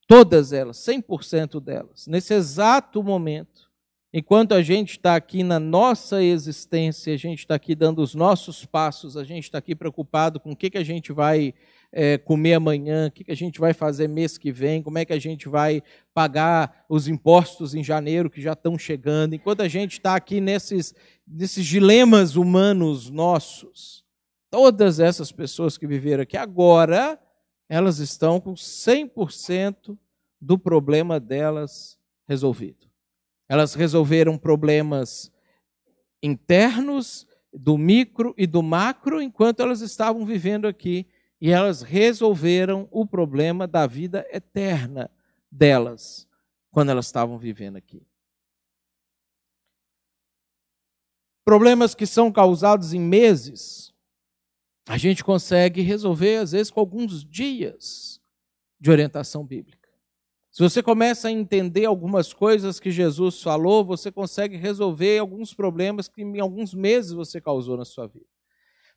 todas 0.08 0.54
elas, 0.54 0.78
100% 0.78 1.60
delas, 1.60 2.08
nesse 2.08 2.34
exato 2.34 3.02
momento, 3.02 3.72
Enquanto 4.18 4.54
a 4.54 4.62
gente 4.62 4.92
está 4.92 5.14
aqui 5.14 5.44
na 5.44 5.60
nossa 5.60 6.24
existência, 6.24 7.14
a 7.14 7.18
gente 7.18 7.40
está 7.40 7.56
aqui 7.56 7.76
dando 7.76 8.02
os 8.02 8.16
nossos 8.16 8.66
passos, 8.66 9.18
a 9.18 9.26
gente 9.26 9.44
está 9.44 9.58
aqui 9.58 9.76
preocupado 9.76 10.40
com 10.40 10.54
o 10.54 10.56
que, 10.56 10.70
que 10.70 10.78
a 10.78 10.86
gente 10.86 11.12
vai 11.12 11.54
é, 11.92 12.18
comer 12.18 12.54
amanhã, 12.54 13.08
o 13.08 13.12
que, 13.12 13.26
que 13.26 13.32
a 13.34 13.36
gente 13.36 13.60
vai 13.60 13.74
fazer 13.74 14.08
mês 14.08 14.38
que 14.38 14.54
vem, 14.54 14.82
como 14.82 14.98
é 14.98 15.04
que 15.04 15.12
a 15.12 15.20
gente 15.20 15.50
vai 15.50 15.84
pagar 16.14 16.86
os 16.88 17.10
impostos 17.10 17.76
em 17.76 17.84
janeiro 17.84 18.30
que 18.30 18.42
já 18.42 18.54
estão 18.54 18.78
chegando. 18.78 19.36
Enquanto 19.36 19.60
a 19.60 19.68
gente 19.68 19.92
está 19.92 20.16
aqui 20.16 20.40
nesses, 20.40 20.96
nesses 21.28 21.66
dilemas 21.66 22.38
humanos 22.38 23.10
nossos, 23.10 24.06
todas 24.50 25.02
essas 25.02 25.30
pessoas 25.30 25.78
que 25.78 25.86
viveram 25.86 26.24
aqui 26.24 26.38
agora, 26.38 27.20
elas 27.68 28.00
estão 28.00 28.40
com 28.40 28.54
100% 28.54 29.98
do 30.40 30.58
problema 30.58 31.20
delas 31.20 31.98
resolvido. 32.26 32.85
Elas 33.48 33.74
resolveram 33.74 34.38
problemas 34.38 35.32
internos, 36.22 37.28
do 37.54 37.78
micro 37.78 38.34
e 38.38 38.46
do 38.46 38.62
macro, 38.62 39.22
enquanto 39.22 39.62
elas 39.62 39.82
estavam 39.82 40.26
vivendo 40.26 40.68
aqui. 40.68 41.08
E 41.40 41.52
elas 41.52 41.82
resolveram 41.82 42.88
o 42.92 43.06
problema 43.06 43.68
da 43.68 43.86
vida 43.88 44.26
eterna 44.32 45.12
delas, 45.52 46.28
quando 46.72 46.90
elas 46.90 47.06
estavam 47.06 47.38
vivendo 47.38 47.78
aqui. 47.78 48.06
Problemas 51.46 51.94
que 51.94 52.08
são 52.08 52.32
causados 52.32 52.94
em 52.94 53.00
meses, 53.00 53.94
a 54.88 54.98
gente 54.98 55.24
consegue 55.24 55.82
resolver, 55.82 56.38
às 56.38 56.52
vezes, 56.52 56.72
com 56.72 56.80
alguns 56.80 57.24
dias 57.24 58.20
de 58.80 58.90
orientação 58.90 59.46
bíblica. 59.46 59.85
Se 60.56 60.64
você 60.64 60.82
começa 60.82 61.28
a 61.28 61.32
entender 61.32 61.84
algumas 61.84 62.32
coisas 62.32 62.80
que 62.80 62.90
Jesus 62.90 63.44
falou, 63.44 63.84
você 63.84 64.10
consegue 64.10 64.56
resolver 64.56 65.18
alguns 65.18 65.54
problemas 65.54 66.08
que 66.08 66.22
em 66.22 66.40
alguns 66.40 66.74
meses 66.74 67.12
você 67.12 67.42
causou 67.42 67.76
na 67.76 67.84
sua 67.84 68.08
vida. 68.08 68.26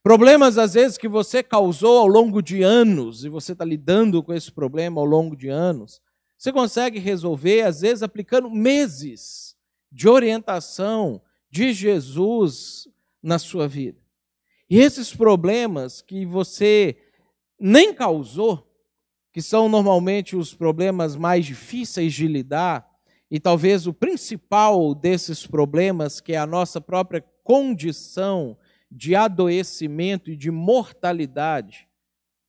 Problemas, 0.00 0.56
às 0.56 0.74
vezes, 0.74 0.96
que 0.96 1.08
você 1.08 1.42
causou 1.42 1.98
ao 1.98 2.06
longo 2.06 2.40
de 2.40 2.62
anos, 2.62 3.24
e 3.24 3.28
você 3.28 3.54
está 3.54 3.64
lidando 3.64 4.22
com 4.22 4.32
esse 4.32 4.52
problema 4.52 5.00
ao 5.00 5.04
longo 5.04 5.34
de 5.34 5.48
anos, 5.48 6.00
você 6.38 6.52
consegue 6.52 7.00
resolver, 7.00 7.62
às 7.62 7.80
vezes, 7.80 8.04
aplicando 8.04 8.48
meses 8.48 9.56
de 9.90 10.08
orientação 10.08 11.20
de 11.50 11.72
Jesus 11.72 12.86
na 13.20 13.36
sua 13.36 13.66
vida. 13.66 13.98
E 14.70 14.78
esses 14.78 15.12
problemas 15.12 16.02
que 16.02 16.24
você 16.24 16.96
nem 17.58 17.92
causou, 17.92 18.67
que 19.38 19.42
são 19.42 19.68
normalmente 19.68 20.34
os 20.34 20.52
problemas 20.52 21.14
mais 21.14 21.46
difíceis 21.46 22.12
de 22.12 22.26
lidar, 22.26 22.92
e 23.30 23.38
talvez 23.38 23.86
o 23.86 23.94
principal 23.94 24.92
desses 24.96 25.46
problemas, 25.46 26.20
que 26.20 26.32
é 26.32 26.36
a 26.36 26.44
nossa 26.44 26.80
própria 26.80 27.20
condição 27.44 28.58
de 28.90 29.14
adoecimento 29.14 30.28
e 30.28 30.36
de 30.36 30.50
mortalidade, 30.50 31.88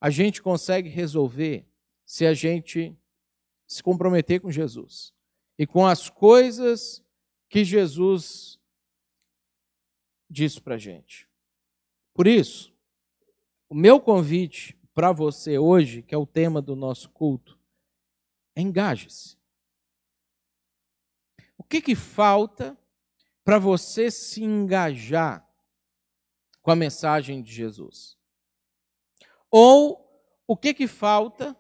a 0.02 0.10
gente 0.10 0.42
consegue 0.42 0.90
resolver 0.90 1.68
se 2.08 2.26
a 2.26 2.34
gente 2.34 2.98
se 3.68 3.84
comprometer 3.84 4.42
com 4.42 4.50
Jesus 4.50 5.14
e 5.60 5.68
com 5.68 5.86
as 5.86 6.10
coisas 6.10 7.06
que 7.48 7.64
Jesus 7.64 8.58
disse 10.28 10.60
para 10.60 10.74
a 10.74 10.80
gente. 10.80 11.30
Por 12.16 12.26
isso, 12.26 12.74
o 13.70 13.76
meu 13.76 14.02
convite 14.02 14.79
para 15.00 15.14
você 15.14 15.58
hoje, 15.58 16.02
que 16.02 16.14
é 16.14 16.18
o 16.18 16.26
tema 16.26 16.62
do 16.62 16.76
nosso 16.76 17.10
culto, 17.12 17.58
é 18.54 18.60
engaje-se. 18.60 19.38
O 21.58 21.64
que, 21.64 21.82
que 21.82 21.96
falta 21.96 22.78
para 23.46 23.58
você 23.58 24.12
se 24.12 24.44
engajar 24.44 25.50
com 26.62 26.70
a 26.70 26.76
mensagem 26.76 27.42
de 27.42 27.50
Jesus? 27.50 28.18
Ou 29.50 30.06
o 30.46 30.58
que, 30.58 30.74
que 30.74 30.86
falta 30.86 31.58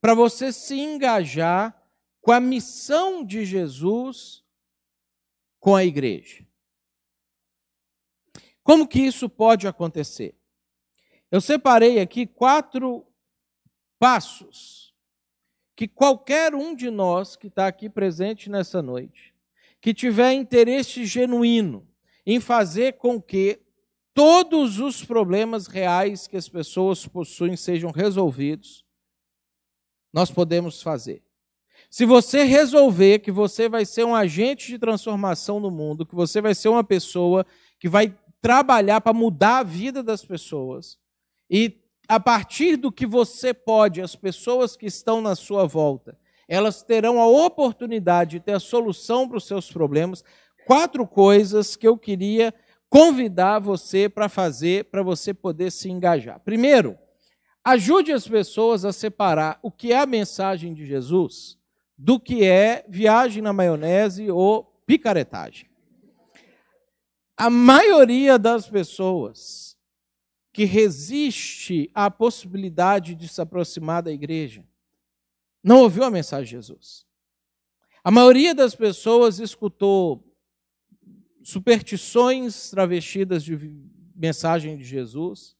para 0.00 0.12
você 0.12 0.52
se 0.52 0.74
engajar 0.74 1.80
com 2.20 2.32
a 2.32 2.40
missão 2.40 3.24
de 3.24 3.44
Jesus 3.44 4.44
com 5.60 5.76
a 5.76 5.84
igreja. 5.84 6.44
Como 8.64 8.88
que 8.88 8.98
isso 8.98 9.30
pode 9.30 9.68
acontecer? 9.68 10.39
Eu 11.30 11.40
separei 11.40 12.00
aqui 12.00 12.26
quatro 12.26 13.06
passos 13.98 14.92
que 15.76 15.88
qualquer 15.88 16.54
um 16.54 16.74
de 16.74 16.90
nós 16.90 17.36
que 17.36 17.46
está 17.46 17.66
aqui 17.66 17.88
presente 17.88 18.50
nessa 18.50 18.82
noite, 18.82 19.34
que 19.80 19.94
tiver 19.94 20.34
interesse 20.34 21.06
genuíno 21.06 21.88
em 22.26 22.38
fazer 22.38 22.98
com 22.98 23.20
que 23.20 23.60
todos 24.12 24.78
os 24.78 25.02
problemas 25.02 25.66
reais 25.66 26.26
que 26.26 26.36
as 26.36 26.48
pessoas 26.48 27.06
possuem 27.06 27.56
sejam 27.56 27.90
resolvidos, 27.90 28.84
nós 30.12 30.30
podemos 30.30 30.82
fazer. 30.82 31.22
Se 31.88 32.04
você 32.04 32.44
resolver 32.44 33.20
que 33.20 33.32
você 33.32 33.68
vai 33.68 33.86
ser 33.86 34.04
um 34.04 34.14
agente 34.14 34.66
de 34.66 34.78
transformação 34.78 35.58
no 35.58 35.70
mundo, 35.70 36.04
que 36.04 36.14
você 36.14 36.42
vai 36.42 36.54
ser 36.54 36.68
uma 36.68 36.84
pessoa 36.84 37.46
que 37.78 37.88
vai 37.88 38.14
trabalhar 38.42 39.00
para 39.00 39.14
mudar 39.14 39.60
a 39.60 39.62
vida 39.62 40.02
das 40.02 40.22
pessoas, 40.22 40.99
e 41.50 41.80
a 42.06 42.20
partir 42.20 42.76
do 42.76 42.92
que 42.92 43.06
você 43.06 43.52
pode, 43.52 44.00
as 44.00 44.14
pessoas 44.14 44.76
que 44.76 44.86
estão 44.86 45.20
na 45.20 45.34
sua 45.34 45.66
volta, 45.66 46.16
elas 46.48 46.82
terão 46.82 47.20
a 47.20 47.26
oportunidade 47.26 48.32
de 48.32 48.40
ter 48.40 48.52
a 48.52 48.60
solução 48.60 49.28
para 49.28 49.38
os 49.38 49.46
seus 49.46 49.70
problemas. 49.70 50.24
Quatro 50.66 51.06
coisas 51.06 51.76
que 51.76 51.86
eu 51.86 51.96
queria 51.96 52.52
convidar 52.88 53.60
você 53.60 54.08
para 54.08 54.28
fazer, 54.28 54.86
para 54.86 55.02
você 55.02 55.32
poder 55.32 55.70
se 55.70 55.88
engajar. 55.88 56.40
Primeiro, 56.40 56.98
ajude 57.64 58.12
as 58.12 58.26
pessoas 58.26 58.84
a 58.84 58.92
separar 58.92 59.60
o 59.62 59.70
que 59.70 59.92
é 59.92 59.98
a 59.98 60.06
mensagem 60.06 60.74
de 60.74 60.84
Jesus 60.84 61.56
do 61.96 62.18
que 62.18 62.44
é 62.44 62.84
viagem 62.88 63.42
na 63.42 63.52
maionese 63.52 64.30
ou 64.30 64.64
picaretagem. 64.86 65.68
A 67.36 67.50
maioria 67.50 68.38
das 68.38 68.68
pessoas 68.68 69.69
que 70.52 70.64
resiste 70.64 71.90
à 71.94 72.10
possibilidade 72.10 73.14
de 73.14 73.28
se 73.28 73.40
aproximar 73.40 74.02
da 74.02 74.10
igreja 74.10 74.64
não 75.62 75.82
ouviu 75.82 76.04
a 76.04 76.10
mensagem 76.10 76.44
de 76.44 76.50
Jesus. 76.52 77.06
A 78.02 78.10
maioria 78.10 78.54
das 78.54 78.74
pessoas 78.74 79.38
escutou 79.38 80.26
superstições 81.42 82.70
travestidas 82.70 83.44
de 83.44 83.56
mensagem 84.14 84.76
de 84.76 84.84
Jesus, 84.84 85.56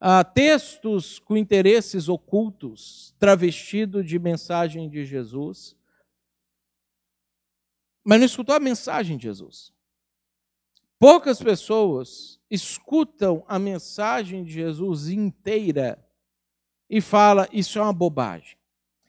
uh, 0.00 0.24
textos 0.32 1.18
com 1.18 1.36
interesses 1.36 2.08
ocultos 2.08 3.14
travestidos 3.18 4.06
de 4.06 4.18
mensagem 4.18 4.88
de 4.88 5.04
Jesus, 5.04 5.76
mas 8.04 8.18
não 8.18 8.26
escutou 8.26 8.54
a 8.54 8.60
mensagem 8.60 9.16
de 9.16 9.24
Jesus. 9.24 9.72
Poucas 10.98 11.42
pessoas 11.42 12.40
escutam 12.52 13.42
a 13.48 13.58
mensagem 13.58 14.44
de 14.44 14.52
Jesus 14.52 15.08
inteira 15.08 16.06
e 16.88 17.00
fala 17.00 17.48
isso 17.50 17.78
é 17.78 17.82
uma 17.82 17.94
bobagem. 17.94 18.58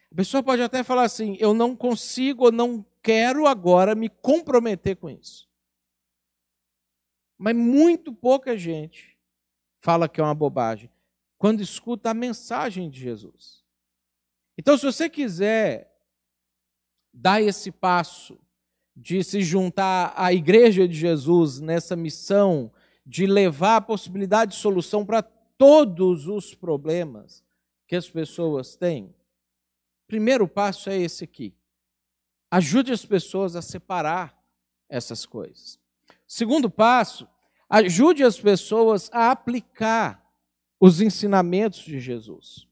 A 0.09 0.15
pessoa 0.15 0.41
pode 0.41 0.61
até 0.61 0.81
falar 0.81 1.03
assim: 1.03 1.35
eu 1.41 1.53
não 1.53 1.75
consigo 1.75 2.45
ou 2.45 2.51
não 2.53 2.85
quero 3.01 3.45
agora 3.45 3.93
me 3.93 4.07
comprometer 4.07 4.95
com 4.95 5.09
isso. 5.09 5.49
Mas 7.37 7.53
muito 7.53 8.13
pouca 8.13 8.57
gente 8.57 9.17
fala 9.77 10.07
que 10.07 10.21
é 10.21 10.23
uma 10.23 10.33
bobagem 10.33 10.89
quando 11.37 11.59
escuta 11.59 12.11
a 12.11 12.13
mensagem 12.13 12.89
de 12.89 13.01
Jesus. 13.01 13.61
Então, 14.57 14.77
se 14.77 14.85
você 14.85 15.09
quiser 15.09 15.93
dar 17.13 17.41
esse 17.41 17.69
passo 17.69 18.39
de 18.95 19.21
se 19.21 19.41
juntar 19.41 20.13
à 20.15 20.31
igreja 20.31 20.87
de 20.87 20.95
Jesus 20.95 21.59
nessa 21.59 21.97
missão 21.97 22.71
de 23.05 23.25
levar 23.25 23.77
a 23.77 23.81
possibilidade 23.81 24.51
de 24.51 24.57
solução 24.57 25.05
para 25.05 25.21
todos 25.21 26.27
os 26.27 26.53
problemas 26.55 27.43
que 27.87 27.95
as 27.95 28.09
pessoas 28.09 28.75
têm, 28.75 29.13
primeiro 30.07 30.47
passo 30.47 30.89
é 30.89 30.97
esse 30.97 31.23
aqui. 31.23 31.53
Ajude 32.49 32.91
as 32.91 33.05
pessoas 33.05 33.55
a 33.55 33.61
separar 33.61 34.37
essas 34.87 35.25
coisas. 35.25 35.79
Segundo 36.27 36.69
passo 36.69 37.27
Ajude 37.73 38.23
as 38.23 38.39
pessoas 38.39 39.09
a 39.11 39.31
aplicar 39.31 40.23
os 40.79 41.01
ensinamentos 41.01 41.79
de 41.79 41.99
Jesus. 41.99 42.67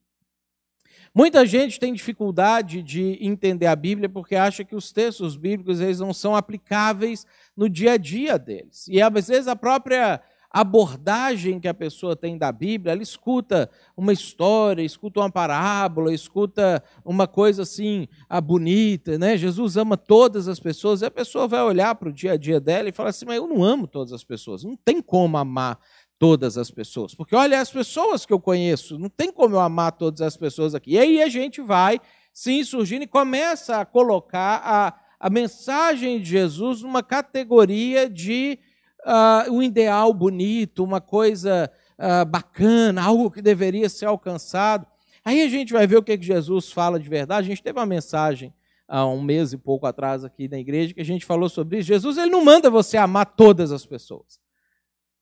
Muita 1.13 1.45
gente 1.45 1.77
tem 1.77 1.93
dificuldade 1.93 2.81
de 2.81 3.17
entender 3.19 3.65
a 3.65 3.75
Bíblia 3.75 4.07
porque 4.07 4.33
acha 4.35 4.63
que 4.63 4.75
os 4.75 4.93
textos 4.93 5.35
bíblicos 5.35 5.81
eles 5.81 5.99
não 5.99 6.13
são 6.13 6.35
aplicáveis 6.35 7.25
no 7.55 7.67
dia 7.67 7.93
a 7.93 7.97
dia 7.97 8.39
deles. 8.39 8.87
E 8.87 9.01
às 9.01 9.27
vezes 9.27 9.47
a 9.49 9.55
própria 9.55 10.21
abordagem 10.49 11.59
que 11.59 11.67
a 11.67 11.73
pessoa 11.73 12.15
tem 12.15 12.37
da 12.37 12.51
Bíblia, 12.51 12.93
ela 12.93 13.01
escuta 13.01 13.69
uma 13.95 14.11
história, 14.11 14.81
escuta 14.81 15.21
uma 15.21 15.31
parábola, 15.31 16.13
escuta 16.13 16.83
uma 17.03 17.27
coisa 17.27 17.63
assim, 17.63 18.07
a 18.29 18.41
bonita, 18.41 19.17
né? 19.17 19.37
Jesus 19.37 19.77
ama 19.77 19.95
todas 19.95 20.47
as 20.47 20.59
pessoas, 20.59 21.01
e 21.01 21.05
a 21.05 21.11
pessoa 21.11 21.47
vai 21.47 21.61
olhar 21.61 21.95
para 21.95 22.09
o 22.09 22.13
dia 22.13 22.33
a 22.33 22.37
dia 22.37 22.59
dela 22.59 22.89
e 22.89 22.91
fala 22.91 23.09
assim: 23.09 23.25
Mas 23.25 23.37
eu 23.37 23.47
não 23.47 23.63
amo 23.63 23.87
todas 23.87 24.11
as 24.11 24.23
pessoas, 24.23 24.63
não 24.63 24.75
tem 24.75 25.01
como 25.01 25.37
amar 25.37 25.79
todas 26.21 26.55
as 26.55 26.69
pessoas, 26.69 27.15
porque 27.15 27.35
olha 27.35 27.59
as 27.59 27.71
pessoas 27.71 28.27
que 28.27 28.31
eu 28.31 28.39
conheço, 28.39 28.99
não 28.99 29.09
tem 29.09 29.31
como 29.31 29.55
eu 29.55 29.59
amar 29.59 29.91
todas 29.91 30.21
as 30.21 30.37
pessoas 30.37 30.75
aqui. 30.75 30.91
E 30.91 30.99
aí 30.99 31.19
a 31.19 31.27
gente 31.27 31.61
vai 31.61 31.99
se 32.31 32.51
insurgindo 32.51 33.03
e 33.03 33.07
começa 33.07 33.77
a 33.77 33.85
colocar 33.85 34.61
a, 34.63 34.93
a 35.19 35.29
mensagem 35.31 36.19
de 36.19 36.25
Jesus 36.25 36.83
numa 36.83 37.01
categoria 37.01 38.07
de 38.07 38.59
uh, 39.03 39.51
um 39.51 39.63
ideal 39.63 40.13
bonito, 40.13 40.83
uma 40.83 41.01
coisa 41.01 41.71
uh, 41.97 42.23
bacana, 42.23 43.01
algo 43.01 43.31
que 43.31 43.41
deveria 43.41 43.89
ser 43.89 44.05
alcançado. 44.05 44.85
Aí 45.25 45.41
a 45.41 45.49
gente 45.49 45.73
vai 45.73 45.87
ver 45.87 45.97
o 45.97 46.03
que, 46.03 46.15
que 46.15 46.23
Jesus 46.23 46.71
fala 46.71 46.99
de 46.99 47.09
verdade. 47.09 47.47
A 47.47 47.49
gente 47.49 47.63
teve 47.63 47.79
uma 47.79 47.85
mensagem 47.87 48.53
há 48.87 49.07
um 49.07 49.23
mês 49.23 49.53
e 49.53 49.57
pouco 49.57 49.87
atrás 49.87 50.23
aqui 50.23 50.47
na 50.47 50.59
igreja 50.59 50.93
que 50.93 51.01
a 51.01 51.05
gente 51.05 51.25
falou 51.25 51.49
sobre 51.49 51.79
isso. 51.79 51.87
Jesus 51.87 52.15
ele 52.19 52.29
não 52.29 52.45
manda 52.45 52.69
você 52.69 52.95
amar 52.95 53.25
todas 53.25 53.71
as 53.71 53.87
pessoas. 53.87 54.39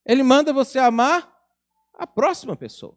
Ele 0.04 0.22
manda 0.22 0.52
você 0.52 0.78
amar 0.78 1.30
a 1.94 2.06
próxima 2.06 2.56
pessoa. 2.56 2.96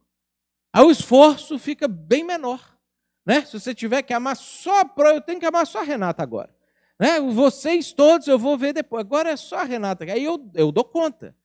Aí 0.72 0.84
o 0.84 0.92
esforço 0.92 1.60
fica 1.60 1.88
bem 1.88 2.24
menor. 2.24 2.78
Né? 3.26 3.46
Se 3.46 3.60
você 3.60 3.74
tiver 3.76 4.02
que 4.02 4.14
amar 4.14 4.36
só 4.36 4.82
a 4.82 4.86
pro, 4.86 5.08
eu 5.08 5.22
tenho 5.22 5.40
que 5.40 5.46
amar 5.46 5.68
só 5.68 5.80
a 5.80 5.84
Renata 5.84 6.24
agora. 6.24 6.54
Né? 7.00 7.20
Vocês 7.20 7.94
todos 7.94 8.28
eu 8.28 8.40
vou 8.40 8.58
ver 8.58 8.74
depois. 8.74 9.02
Agora 9.02 9.30
é 9.30 9.38
só 9.38 9.58
a 9.58 9.64
Renata. 9.64 10.04
Aí 10.06 10.24
eu, 10.24 10.50
eu 10.54 10.72
dou 10.72 10.84
conta. 10.84 11.36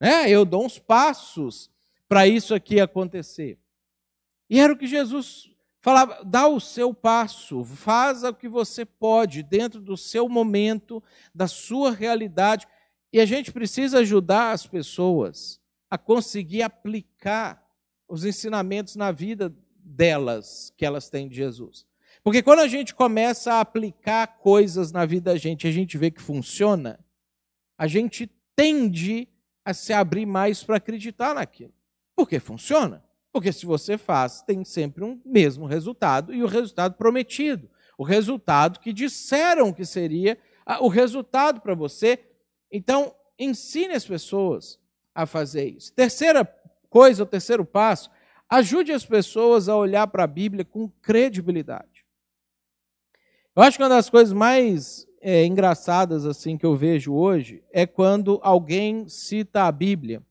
Né? 0.00 0.30
Eu 0.30 0.44
dou 0.44 0.64
uns 0.64 0.78
passos 0.78 1.70
para 2.08 2.26
isso 2.26 2.54
aqui 2.54 2.80
acontecer. 2.80 3.58
E 4.48 4.58
era 4.58 4.72
o 4.72 4.76
que 4.76 4.86
Jesus 4.86 5.50
falava: 5.80 6.20
dá 6.24 6.48
o 6.48 6.60
seu 6.60 6.94
passo, 6.94 7.64
faça 7.64 8.30
o 8.30 8.34
que 8.34 8.48
você 8.48 8.84
pode 8.84 9.42
dentro 9.42 9.80
do 9.80 9.96
seu 9.96 10.28
momento, 10.28 11.02
da 11.34 11.46
sua 11.46 11.90
realidade. 11.90 12.66
E 13.12 13.20
a 13.20 13.26
gente 13.26 13.52
precisa 13.52 14.00
ajudar 14.00 14.52
as 14.52 14.66
pessoas 14.66 15.60
a 15.90 15.96
conseguir 15.96 16.62
aplicar 16.62 17.66
os 18.08 18.24
ensinamentos 18.24 18.96
na 18.96 19.10
vida 19.10 19.54
delas 19.76 20.72
que 20.76 20.84
elas 20.84 21.08
têm 21.08 21.28
de 21.28 21.36
Jesus. 21.36 21.86
Porque 22.22 22.42
quando 22.42 22.60
a 22.60 22.68
gente 22.68 22.94
começa 22.94 23.54
a 23.54 23.60
aplicar 23.60 24.38
coisas 24.38 24.92
na 24.92 25.06
vida 25.06 25.32
da 25.32 25.38
gente, 25.38 25.66
a 25.66 25.70
gente 25.70 25.96
vê 25.96 26.10
que 26.10 26.20
funciona, 26.20 26.98
a 27.76 27.86
gente 27.86 28.30
tende 28.54 29.28
a 29.64 29.72
se 29.72 29.92
abrir 29.92 30.26
mais 30.26 30.62
para 30.62 30.76
acreditar 30.76 31.34
naquilo. 31.34 31.72
Porque 32.14 32.40
funciona. 32.40 33.04
Porque 33.32 33.52
se 33.52 33.64
você 33.64 33.96
faz, 33.96 34.42
tem 34.42 34.64
sempre 34.64 35.04
um 35.04 35.20
mesmo 35.24 35.66
resultado 35.66 36.34
e 36.34 36.42
o 36.42 36.46
resultado 36.46 36.96
prometido. 36.96 37.70
O 37.96 38.02
resultado 38.02 38.80
que 38.80 38.92
disseram 38.92 39.72
que 39.72 39.84
seria 39.84 40.38
o 40.80 40.88
resultado 40.88 41.60
para 41.60 41.74
você. 41.74 42.18
Então, 42.70 43.14
ensine 43.38 43.94
as 43.94 44.06
pessoas 44.06 44.78
a 45.14 45.26
fazer 45.26 45.68
isso. 45.68 45.92
Terceira 45.92 46.44
coisa, 46.88 47.22
o 47.22 47.26
terceiro 47.26 47.64
passo, 47.64 48.10
ajude 48.48 48.92
as 48.92 49.04
pessoas 49.04 49.68
a 49.68 49.76
olhar 49.76 50.06
para 50.06 50.24
a 50.24 50.28
Bíblia 50.28 50.64
com 50.64 50.88
credibilidade. 51.02 52.04
Eu 53.54 53.62
acho 53.62 53.76
que 53.76 53.82
uma 53.82 53.88
das 53.88 54.08
coisas 54.08 54.32
mais 54.32 55.06
é, 55.20 55.44
engraçadas 55.44 56.24
assim 56.24 56.56
que 56.56 56.64
eu 56.64 56.76
vejo 56.76 57.12
hoje 57.12 57.62
é 57.72 57.86
quando 57.86 58.38
alguém 58.42 59.08
cita 59.08 59.64
a 59.64 59.72
Bíblia. 59.72 60.22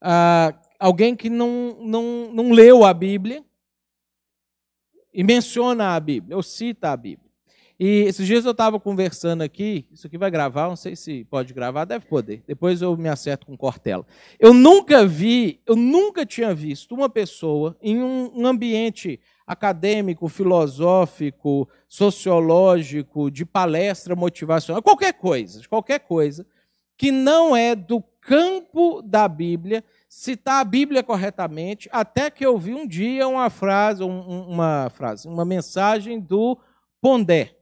Ah, 0.00 0.58
alguém 0.78 1.14
que 1.14 1.30
não, 1.30 1.76
não, 1.80 2.32
não 2.32 2.50
leu 2.50 2.84
a 2.84 2.92
Bíblia 2.92 3.44
e 5.12 5.22
menciona 5.22 5.94
a 5.94 6.00
Bíblia, 6.00 6.36
ou 6.36 6.42
cita 6.42 6.90
a 6.90 6.96
Bíblia. 6.96 7.29
E 7.82 8.02
esses 8.02 8.26
dias 8.26 8.44
eu 8.44 8.50
estava 8.50 8.78
conversando 8.78 9.40
aqui, 9.40 9.86
isso 9.90 10.06
aqui 10.06 10.18
vai 10.18 10.30
gravar, 10.30 10.68
não 10.68 10.76
sei 10.76 10.94
se 10.94 11.24
pode 11.24 11.54
gravar, 11.54 11.86
deve 11.86 12.04
poder. 12.04 12.42
Depois 12.46 12.82
eu 12.82 12.94
me 12.94 13.08
acerto 13.08 13.46
com 13.46 13.56
Cortella. 13.56 14.06
Eu 14.38 14.52
nunca 14.52 15.06
vi, 15.06 15.62
eu 15.64 15.74
nunca 15.74 16.26
tinha 16.26 16.54
visto 16.54 16.94
uma 16.94 17.08
pessoa 17.08 17.74
em 17.80 18.02
um, 18.02 18.46
ambiente 18.46 19.18
acadêmico, 19.46 20.28
filosófico, 20.28 21.66
sociológico, 21.88 23.30
de 23.30 23.46
palestra 23.46 24.14
motivacional, 24.14 24.82
qualquer 24.82 25.14
coisa, 25.14 25.66
qualquer 25.66 26.00
coisa, 26.00 26.46
que 26.98 27.10
não 27.10 27.56
é 27.56 27.74
do 27.74 28.02
campo 28.20 29.00
da 29.00 29.26
Bíblia, 29.26 29.82
citar 30.06 30.60
a 30.60 30.64
Bíblia 30.64 31.02
corretamente, 31.02 31.88
até 31.90 32.30
que 32.30 32.44
eu 32.44 32.58
vi 32.58 32.74
um 32.74 32.86
dia 32.86 33.26
uma 33.26 33.48
frase, 33.48 34.02
uma 34.02 34.90
frase, 34.90 35.26
uma 35.26 35.46
mensagem 35.46 36.20
do 36.20 36.58
Pondé. 37.00 37.56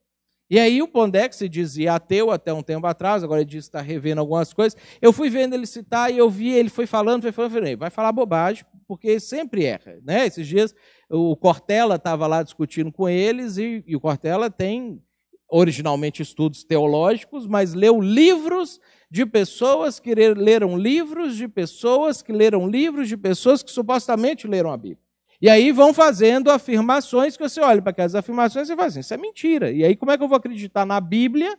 E 0.51 0.59
aí 0.59 0.81
o 0.81 0.89
Pondé, 0.89 1.29
que 1.29 1.37
se 1.37 1.49
dizia 1.49 1.95
ateu 1.95 2.31
até 2.31 2.53
um 2.53 2.63
tempo 2.63 2.87
atrás, 2.87 3.23
agora 3.23 3.43
ele 3.43 3.51
diz 3.51 3.65
que 3.65 3.69
está 3.69 3.81
revendo 3.83 4.21
algumas 4.21 4.53
coisas, 4.53 4.79
eu 5.01 5.13
fui 5.13 5.29
vendo 5.29 5.55
ele 5.55 5.67
citar 5.67 6.13
e 6.13 6.17
eu 6.17 6.31
vi, 6.31 6.51
ele 6.51 6.71
foi 6.71 6.87
falando, 6.87 7.23
foi 7.23 7.33
falando, 7.33 7.53
falei, 7.53 7.77
vai 7.77 7.91
falar 7.91 8.13
bobagem, 8.13 8.65
porque 8.87 9.21
sempre 9.21 9.67
erra. 9.67 9.99
Né? 10.03 10.27
Esses 10.27 10.47
dias 10.47 10.75
o 11.11 11.37
Cortella 11.37 11.97
estava 11.97 12.27
lá 12.27 12.43
discutindo 12.43 12.91
com 12.91 13.09
eles, 13.09 13.59
e, 13.59 13.85
e 13.87 13.95
o 13.95 14.01
Cortella 14.01 14.51
tem 14.51 15.03
originalmente 15.51 16.23
estudos 16.23 16.65
teológicos, 16.65 17.47
mas 17.47 17.73
leu 17.73 18.01
livros 18.01 18.81
de 19.11 19.25
pessoas 19.25 19.99
que 19.99 20.15
leram 20.15 20.77
livros 20.77 21.37
de 21.37 21.49
pessoas 21.49 22.21
que 22.21 22.33
leram 22.33 22.69
livros 22.69 23.09
de 23.09 23.17
pessoas 23.17 23.63
que 23.63 23.71
supostamente 23.71 24.47
leram 24.47 24.71
a 24.71 24.77
Bíblia. 24.77 25.08
E 25.41 25.49
aí 25.49 25.71
vão 25.71 25.95
fazendo 25.95 26.51
afirmações 26.51 27.37
que 27.37 27.43
você 27.43 27.61
olha 27.61 27.81
para 27.81 27.91
aquelas 27.91 28.15
afirmações 28.15 28.69
e 28.69 28.75
fala 28.75 28.89
assim: 28.89 29.01
isso 29.01 29.15
é 29.15 29.17
mentira. 29.17 29.71
E 29.71 29.85
aí 29.85 29.97
como 29.97 30.11
é 30.11 30.17
que 30.17 30.23
eu 30.23 30.29
vou 30.29 30.37
acreditar 30.37 30.85
na 30.85 31.01
Bíblia 31.01 31.59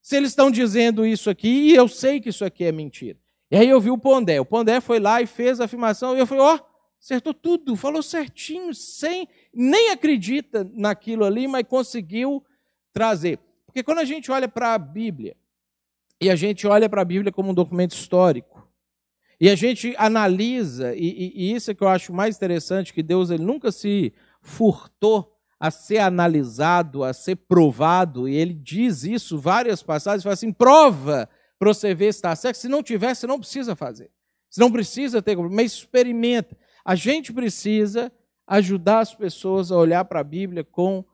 se 0.00 0.16
eles 0.16 0.30
estão 0.30 0.50
dizendo 0.50 1.04
isso 1.04 1.28
aqui 1.28 1.48
e 1.48 1.74
eu 1.74 1.86
sei 1.86 2.20
que 2.20 2.30
isso 2.30 2.44
aqui 2.44 2.64
é 2.64 2.72
mentira? 2.72 3.18
E 3.50 3.56
aí 3.56 3.68
eu 3.68 3.80
vi 3.80 3.90
o 3.90 3.98
Pondé. 3.98 4.40
O 4.40 4.44
Pondé 4.44 4.80
foi 4.80 4.98
lá 4.98 5.20
e 5.20 5.26
fez 5.26 5.60
a 5.60 5.64
afirmação 5.64 6.16
e 6.16 6.20
eu 6.20 6.26
falei: 6.26 6.44
ó, 6.44 6.56
oh, 6.56 6.60
acertou 6.98 7.34
tudo, 7.34 7.76
falou 7.76 8.02
certinho, 8.02 8.74
sem 8.74 9.28
nem 9.52 9.90
acredita 9.90 10.68
naquilo 10.72 11.24
ali, 11.24 11.46
mas 11.46 11.64
conseguiu 11.64 12.42
trazer. 12.92 13.38
Porque 13.66 13.82
quando 13.82 13.98
a 13.98 14.04
gente 14.04 14.30
olha 14.30 14.48
para 14.48 14.74
a 14.74 14.78
Bíblia, 14.78 15.36
e 16.20 16.28
a 16.28 16.36
gente 16.36 16.66
olha 16.66 16.88
para 16.88 17.00
a 17.00 17.04
Bíblia 17.04 17.32
como 17.32 17.50
um 17.50 17.54
documento 17.54 17.92
histórico, 17.92 18.59
e 19.40 19.48
a 19.48 19.54
gente 19.54 19.94
analisa, 19.96 20.94
e, 20.94 20.98
e, 20.98 21.32
e, 21.34 21.54
isso 21.54 21.70
é 21.70 21.74
que 21.74 21.82
eu 21.82 21.88
acho 21.88 22.12
mais 22.12 22.36
interessante, 22.36 22.92
que 22.92 23.02
Deus 23.02 23.30
ele 23.30 23.42
nunca 23.42 23.72
se 23.72 24.12
furtou 24.42 25.34
a 25.58 25.70
ser 25.70 25.98
analisado, 25.98 27.02
a 27.02 27.14
ser 27.14 27.36
provado, 27.36 28.28
e 28.28 28.34
ele 28.36 28.52
diz 28.52 29.02
isso 29.02 29.38
várias 29.38 29.82
passagens, 29.82 30.22
fala 30.22 30.34
assim, 30.34 30.52
prova 30.52 31.26
para 31.58 31.72
você 31.72 31.94
ver 31.94 32.12
se 32.12 32.18
está 32.18 32.36
certo, 32.36 32.56
se 32.56 32.68
não 32.68 32.82
tiver, 32.82 33.14
você 33.14 33.26
não 33.26 33.38
precisa 33.38 33.74
fazer, 33.74 34.10
você 34.50 34.60
não 34.60 34.70
precisa 34.70 35.22
ter, 35.22 35.36
mas 35.36 35.72
experimenta. 35.72 36.56
A 36.84 36.94
gente 36.94 37.32
precisa 37.32 38.12
ajudar 38.46 39.00
as 39.00 39.14
pessoas 39.14 39.70
a 39.70 39.76
olhar 39.76 40.04
para 40.04 40.20
a 40.20 40.24
Bíblia 40.24 40.64
com 40.64 41.04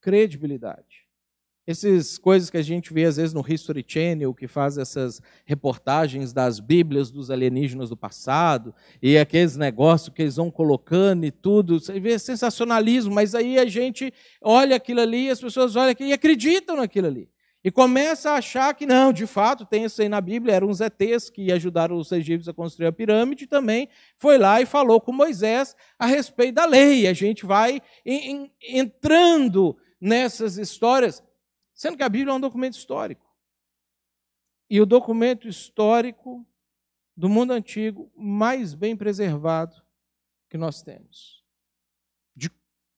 credibilidade. 0.00 1.03
Essas 1.66 2.18
coisas 2.18 2.50
que 2.50 2.58
a 2.58 2.62
gente 2.62 2.92
vê 2.92 3.04
às 3.04 3.16
vezes 3.16 3.32
no 3.32 3.44
History 3.46 3.82
Channel, 3.86 4.34
que 4.34 4.46
faz 4.46 4.76
essas 4.76 5.22
reportagens 5.46 6.30
das 6.30 6.60
Bíblias 6.60 7.10
dos 7.10 7.30
alienígenas 7.30 7.88
do 7.88 7.96
passado, 7.96 8.74
e 9.00 9.16
aqueles 9.16 9.56
negócios 9.56 10.14
que 10.14 10.20
eles 10.20 10.36
vão 10.36 10.50
colocando 10.50 11.24
e 11.24 11.30
tudo, 11.30 11.80
você 11.80 11.98
vê 11.98 12.18
sensacionalismo, 12.18 13.14
mas 13.14 13.34
aí 13.34 13.58
a 13.58 13.64
gente 13.64 14.12
olha 14.42 14.76
aquilo 14.76 15.00
ali, 15.00 15.30
as 15.30 15.40
pessoas 15.40 15.74
olham 15.74 15.90
aquilo 15.90 16.10
e 16.10 16.12
acreditam 16.12 16.76
naquilo 16.76 17.06
ali. 17.06 17.30
E 17.64 17.70
começa 17.70 18.32
a 18.32 18.34
achar 18.34 18.74
que 18.74 18.84
não, 18.84 19.10
de 19.10 19.26
fato, 19.26 19.64
tem 19.64 19.84
isso 19.84 20.02
aí 20.02 20.08
na 20.08 20.20
Bíblia, 20.20 20.56
eram 20.56 20.68
os 20.68 20.82
ETs 20.82 21.30
que 21.30 21.50
ajudaram 21.50 21.96
os 21.96 22.12
egípcios 22.12 22.46
a 22.46 22.52
construir 22.52 22.88
a 22.88 22.92
pirâmide, 22.92 23.46
também 23.46 23.88
foi 24.18 24.36
lá 24.36 24.60
e 24.60 24.66
falou 24.66 25.00
com 25.00 25.12
Moisés 25.12 25.74
a 25.98 26.04
respeito 26.04 26.56
da 26.56 26.66
lei. 26.66 27.06
A 27.06 27.14
gente 27.14 27.46
vai 27.46 27.80
entrando 28.60 29.74
nessas 29.98 30.58
histórias 30.58 31.22
Sendo 31.74 31.96
que 31.96 32.02
a 32.02 32.08
Bíblia 32.08 32.32
é 32.32 32.36
um 32.36 32.40
documento 32.40 32.74
histórico. 32.74 33.26
E 34.70 34.80
o 34.80 34.86
documento 34.86 35.48
histórico 35.48 36.46
do 37.16 37.28
mundo 37.28 37.52
antigo 37.52 38.10
mais 38.16 38.74
bem 38.74 38.96
preservado 38.96 39.82
que 40.48 40.56
nós 40.56 40.82
temos. 40.82 41.44
De 42.34 42.50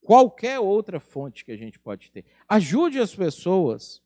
qualquer 0.02 0.60
outra 0.60 1.00
fonte 1.00 1.44
que 1.44 1.52
a 1.52 1.56
gente 1.56 1.78
pode 1.78 2.10
ter. 2.10 2.24
Ajude 2.48 2.98
as 2.98 3.14
pessoas 3.14 4.02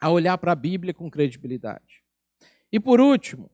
a 0.00 0.10
olhar 0.10 0.38
para 0.38 0.52
a 0.52 0.56
Bíblia 0.56 0.94
com 0.94 1.10
credibilidade. 1.10 2.04
E 2.70 2.78
por 2.78 3.00
último, 3.00 3.50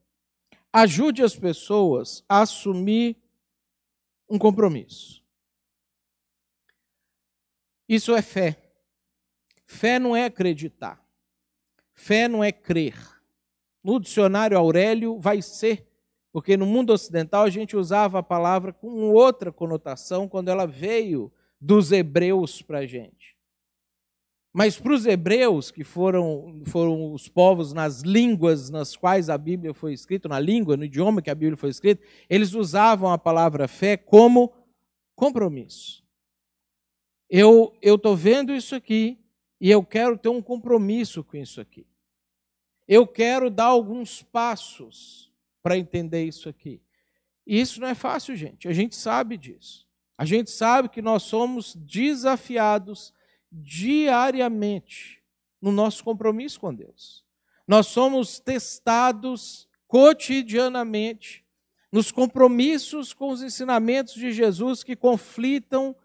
ajude 0.71 1.23
as 1.23 1.35
pessoas 1.35 2.23
a 2.27 2.41
assumir 2.41 3.17
um 4.29 4.37
compromisso. 4.37 5.23
Isso 7.87 8.13
é 8.15 8.21
fé. 8.21 8.64
Fé 9.65 9.99
não 9.99 10.15
é 10.15 10.25
acreditar. 10.25 11.03
Fé 11.93 12.27
não 12.27 12.43
é 12.43 12.51
crer. 12.51 12.95
No 13.83 13.99
dicionário 13.99 14.57
Aurélio 14.57 15.19
vai 15.19 15.41
ser, 15.41 15.87
porque 16.31 16.57
no 16.57 16.65
mundo 16.65 16.91
ocidental 16.91 17.43
a 17.43 17.49
gente 17.49 17.75
usava 17.75 18.19
a 18.19 18.23
palavra 18.23 18.73
com 18.73 19.11
outra 19.11 19.51
conotação 19.51 20.27
quando 20.27 20.49
ela 20.49 20.65
veio 20.65 21.31
dos 21.59 21.91
hebreus 21.91 22.61
para 22.61 22.79
a 22.79 22.85
gente. 22.85 23.35
Mas 24.57 24.79
para 24.79 24.93
os 24.93 25.05
hebreus, 25.05 25.69
que 25.69 25.83
foram, 25.83 26.61
foram 26.67 27.11
os 27.11 27.27
povos 27.27 27.73
nas 27.73 28.01
línguas 28.01 28.69
nas 28.69 28.95
quais 28.95 29.29
a 29.29 29.37
Bíblia 29.37 29.73
foi 29.73 29.91
escrita, 29.91 30.29
na 30.29 30.39
língua, 30.39 30.77
no 30.77 30.85
idioma 30.85 31.21
que 31.21 31.29
a 31.29 31.35
Bíblia 31.35 31.57
foi 31.57 31.69
escrita, 31.69 32.01
eles 32.29 32.53
usavam 32.53 33.11
a 33.11 33.17
palavra 33.17 33.67
fé 33.67 33.97
como 33.97 34.53
compromisso. 35.13 36.05
Eu 37.29 37.75
estou 37.81 38.15
vendo 38.15 38.53
isso 38.53 38.75
aqui, 38.75 39.19
e 39.59 39.69
eu 39.71 39.83
quero 39.83 40.17
ter 40.17 40.29
um 40.29 40.41
compromisso 40.41 41.23
com 41.23 41.37
isso 41.37 41.61
aqui. 41.61 41.85
Eu 42.87 43.07
quero 43.07 43.49
dar 43.49 43.65
alguns 43.65 44.21
passos 44.21 45.31
para 45.63 45.77
entender 45.77 46.23
isso 46.23 46.47
aqui. 46.47 46.81
E 47.47 47.59
isso 47.59 47.79
não 47.79 47.87
é 47.87 47.95
fácil, 47.95 48.35
gente. 48.35 48.67
A 48.67 48.73
gente 48.73 48.95
sabe 48.95 49.37
disso. 49.37 49.87
A 50.17 50.25
gente 50.25 50.51
sabe 50.51 50.89
que 50.89 51.01
nós 51.01 51.23
somos 51.23 51.75
desafiados 51.75 53.13
diariamente 53.51 55.21
no 55.61 55.71
nosso 55.71 56.03
compromisso 56.03 56.59
com 56.59 56.73
Deus. 56.73 57.25
Nós 57.67 57.87
somos 57.87 58.39
testados 58.39 59.67
cotidianamente 59.87 61.43
nos 61.91 62.11
compromissos 62.11 63.13
com 63.13 63.29
os 63.29 63.41
ensinamentos 63.41 64.13
de 64.13 64.31
Jesus 64.31 64.83
que 64.83 64.95
conflitam 64.95 65.95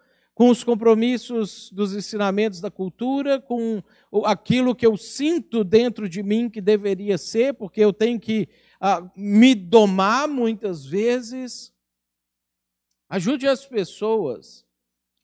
com 0.40 0.48
os 0.48 0.64
compromissos 0.64 1.70
dos 1.70 1.94
ensinamentos 1.94 2.62
da 2.62 2.70
cultura, 2.70 3.38
com 3.38 3.82
aquilo 4.24 4.74
que 4.74 4.86
eu 4.86 4.96
sinto 4.96 5.62
dentro 5.62 6.08
de 6.08 6.22
mim 6.22 6.48
que 6.48 6.62
deveria 6.62 7.18
ser, 7.18 7.52
porque 7.52 7.78
eu 7.78 7.92
tenho 7.92 8.18
que 8.18 8.48
uh, 8.80 9.10
me 9.14 9.54
domar 9.54 10.26
muitas 10.26 10.86
vezes. 10.86 11.74
Ajude 13.06 13.46
as 13.46 13.66
pessoas 13.66 14.64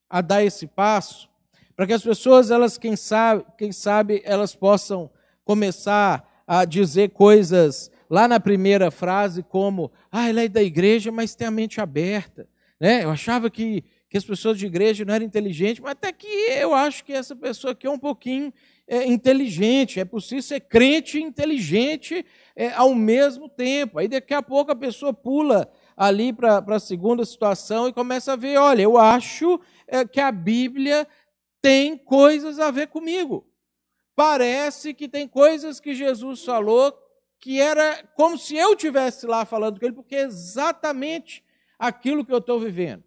a 0.06 0.20
dar 0.20 0.44
esse 0.44 0.66
passo, 0.66 1.30
para 1.74 1.86
que 1.86 1.94
as 1.94 2.02
pessoas, 2.02 2.50
elas, 2.50 2.76
quem 2.76 2.94
sabe, 2.94 3.46
quem 3.56 3.72
sabe, 3.72 4.20
elas 4.22 4.54
possam 4.54 5.10
começar 5.46 6.44
a 6.46 6.66
dizer 6.66 7.12
coisas 7.12 7.90
lá 8.10 8.28
na 8.28 8.38
primeira 8.38 8.90
frase, 8.90 9.42
como, 9.42 9.90
ah, 10.12 10.28
ela 10.28 10.42
é 10.42 10.48
da 10.48 10.62
igreja, 10.62 11.10
mas 11.10 11.34
tem 11.34 11.48
a 11.48 11.50
mente 11.50 11.80
aberta. 11.80 12.46
Né? 12.78 13.04
Eu 13.04 13.10
achava 13.10 13.48
que 13.48 13.82
que 14.16 14.18
as 14.18 14.24
pessoas 14.24 14.58
de 14.58 14.64
igreja 14.64 15.04
não 15.04 15.12
eram 15.12 15.26
inteligentes, 15.26 15.80
mas 15.80 15.92
até 15.92 16.10
que 16.10 16.26
eu 16.26 16.74
acho 16.74 17.04
que 17.04 17.12
essa 17.12 17.36
pessoa 17.36 17.72
aqui 17.72 17.86
é 17.86 17.90
um 17.90 17.98
pouquinho 17.98 18.50
é, 18.88 19.04
inteligente. 19.04 20.00
É 20.00 20.06
possível 20.06 20.42
ser 20.42 20.60
crente 20.60 21.18
e 21.18 21.22
inteligente 21.22 22.24
é, 22.54 22.72
ao 22.72 22.94
mesmo 22.94 23.46
tempo. 23.46 23.98
Aí 23.98 24.08
daqui 24.08 24.32
a 24.32 24.40
pouco 24.40 24.72
a 24.72 24.76
pessoa 24.76 25.12
pula 25.12 25.70
ali 25.94 26.32
para 26.32 26.64
a 26.66 26.80
segunda 26.80 27.26
situação 27.26 27.88
e 27.88 27.92
começa 27.92 28.32
a 28.32 28.36
ver: 28.36 28.56
olha, 28.56 28.80
eu 28.80 28.96
acho 28.96 29.60
é, 29.86 30.02
que 30.06 30.20
a 30.20 30.32
Bíblia 30.32 31.06
tem 31.60 31.98
coisas 31.98 32.58
a 32.58 32.70
ver 32.70 32.86
comigo. 32.86 33.46
Parece 34.14 34.94
que 34.94 35.08
tem 35.08 35.28
coisas 35.28 35.78
que 35.78 35.94
Jesus 35.94 36.42
falou 36.42 36.96
que 37.38 37.60
era 37.60 38.02
como 38.14 38.38
se 38.38 38.56
eu 38.56 38.74
tivesse 38.74 39.26
lá 39.26 39.44
falando 39.44 39.78
com 39.78 39.84
ele, 39.84 39.94
porque 39.94 40.16
é 40.16 40.22
exatamente 40.22 41.44
aquilo 41.78 42.24
que 42.24 42.32
eu 42.32 42.38
estou 42.38 42.58
vivendo. 42.58 43.04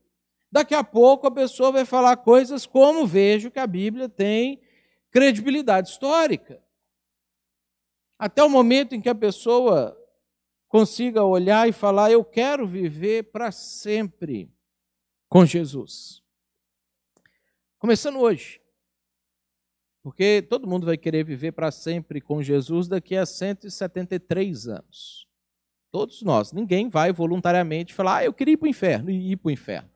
Daqui 0.51 0.73
a 0.73 0.83
pouco 0.83 1.27
a 1.27 1.31
pessoa 1.31 1.71
vai 1.71 1.85
falar 1.85 2.17
coisas 2.17 2.65
como 2.65 3.05
vejo 3.05 3.51
que 3.51 3.59
a 3.59 3.67
Bíblia 3.67 4.09
tem 4.09 4.61
credibilidade 5.11 5.89
histórica. 5.89 6.61
Até 8.17 8.43
o 8.43 8.49
momento 8.49 8.95
em 8.95 9.01
que 9.01 9.09
a 9.09 9.15
pessoa 9.15 9.95
consiga 10.67 11.23
olhar 11.23 11.69
e 11.69 11.71
falar: 11.71 12.11
Eu 12.11 12.23
quero 12.23 12.67
viver 12.67 13.31
para 13.31 13.51
sempre 13.51 14.51
com 15.27 15.45
Jesus. 15.45 16.23
Começando 17.77 18.19
hoje. 18.19 18.59
Porque 20.01 20.41
todo 20.41 20.67
mundo 20.67 20.85
vai 20.85 20.97
querer 20.97 21.23
viver 21.23 21.51
para 21.51 21.71
sempre 21.71 22.19
com 22.19 22.41
Jesus 22.41 22.87
daqui 22.87 23.15
a 23.15 23.25
173 23.25 24.67
anos. 24.67 25.27
Todos 25.91 26.21
nós. 26.21 26.51
Ninguém 26.51 26.89
vai 26.89 27.11
voluntariamente 27.11 27.93
falar: 27.93 28.17
ah, 28.17 28.25
eu 28.25 28.33
queria 28.33 28.53
ir 28.53 28.57
para 28.57 28.65
o 28.65 28.69
inferno 28.69 29.09
e 29.11 29.31
ir 29.31 29.37
para 29.37 29.49
o 29.49 29.51
inferno. 29.51 29.89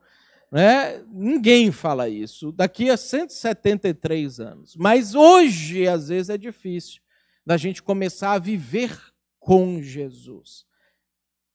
Né? 0.53 1.03
Ninguém 1.11 1.71
fala 1.71 2.07
isso 2.07 2.51
daqui 2.51 2.87
a 2.87 2.95
173 2.95 4.39
anos. 4.39 4.75
Mas 4.75 5.15
hoje, 5.15 5.87
às 5.87 6.09
vezes, 6.09 6.29
é 6.29 6.37
difícil 6.37 7.01
da 7.43 7.57
gente 7.57 7.81
começar 7.81 8.33
a 8.33 8.39
viver 8.39 8.95
com 9.39 9.81
Jesus. 9.81 10.63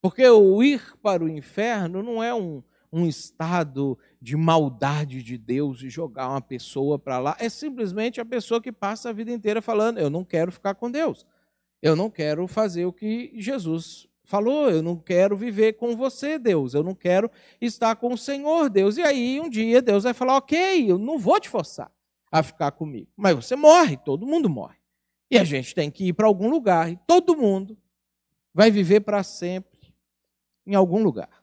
Porque 0.02 0.28
o 0.28 0.60
ir 0.64 0.96
para 1.00 1.22
o 1.22 1.28
inferno 1.28 2.02
não 2.02 2.20
é 2.20 2.34
um, 2.34 2.60
um 2.92 3.06
estado 3.06 3.96
de 4.20 4.36
maldade 4.36 5.22
de 5.22 5.38
Deus 5.38 5.80
e 5.84 5.88
jogar 5.88 6.28
uma 6.30 6.40
pessoa 6.40 6.98
para 6.98 7.20
lá. 7.20 7.36
É 7.38 7.48
simplesmente 7.48 8.20
a 8.20 8.24
pessoa 8.24 8.60
que 8.60 8.72
passa 8.72 9.10
a 9.10 9.12
vida 9.12 9.30
inteira 9.30 9.62
falando: 9.62 9.98
eu 9.98 10.10
não 10.10 10.24
quero 10.24 10.50
ficar 10.50 10.74
com 10.74 10.90
Deus. 10.90 11.24
Eu 11.80 11.94
não 11.94 12.10
quero 12.10 12.48
fazer 12.48 12.84
o 12.84 12.92
que 12.92 13.32
Jesus 13.36 14.07
falou, 14.28 14.70
eu 14.70 14.82
não 14.82 14.94
quero 14.94 15.34
viver 15.34 15.72
com 15.72 15.96
você, 15.96 16.38
Deus, 16.38 16.74
eu 16.74 16.82
não 16.82 16.94
quero 16.94 17.30
estar 17.58 17.96
com 17.96 18.12
o 18.12 18.18
Senhor, 18.18 18.68
Deus. 18.68 18.98
E 18.98 19.02
aí 19.02 19.40
um 19.40 19.48
dia 19.48 19.80
Deus 19.80 20.04
vai 20.04 20.12
falar: 20.12 20.36
ok, 20.36 20.88
eu 20.88 20.98
não 20.98 21.18
vou 21.18 21.40
te 21.40 21.48
forçar 21.48 21.90
a 22.30 22.42
ficar 22.42 22.72
comigo, 22.72 23.10
mas 23.16 23.34
você 23.34 23.56
morre, 23.56 23.96
todo 23.96 24.26
mundo 24.26 24.50
morre. 24.50 24.76
E 25.30 25.38
a 25.38 25.44
gente 25.44 25.74
tem 25.74 25.90
que 25.90 26.08
ir 26.08 26.12
para 26.12 26.26
algum 26.26 26.50
lugar, 26.50 26.92
e 26.92 26.98
todo 27.06 27.36
mundo 27.36 27.76
vai 28.52 28.70
viver 28.70 29.00
para 29.00 29.22
sempre 29.22 29.94
em 30.66 30.74
algum 30.74 31.02
lugar. 31.02 31.42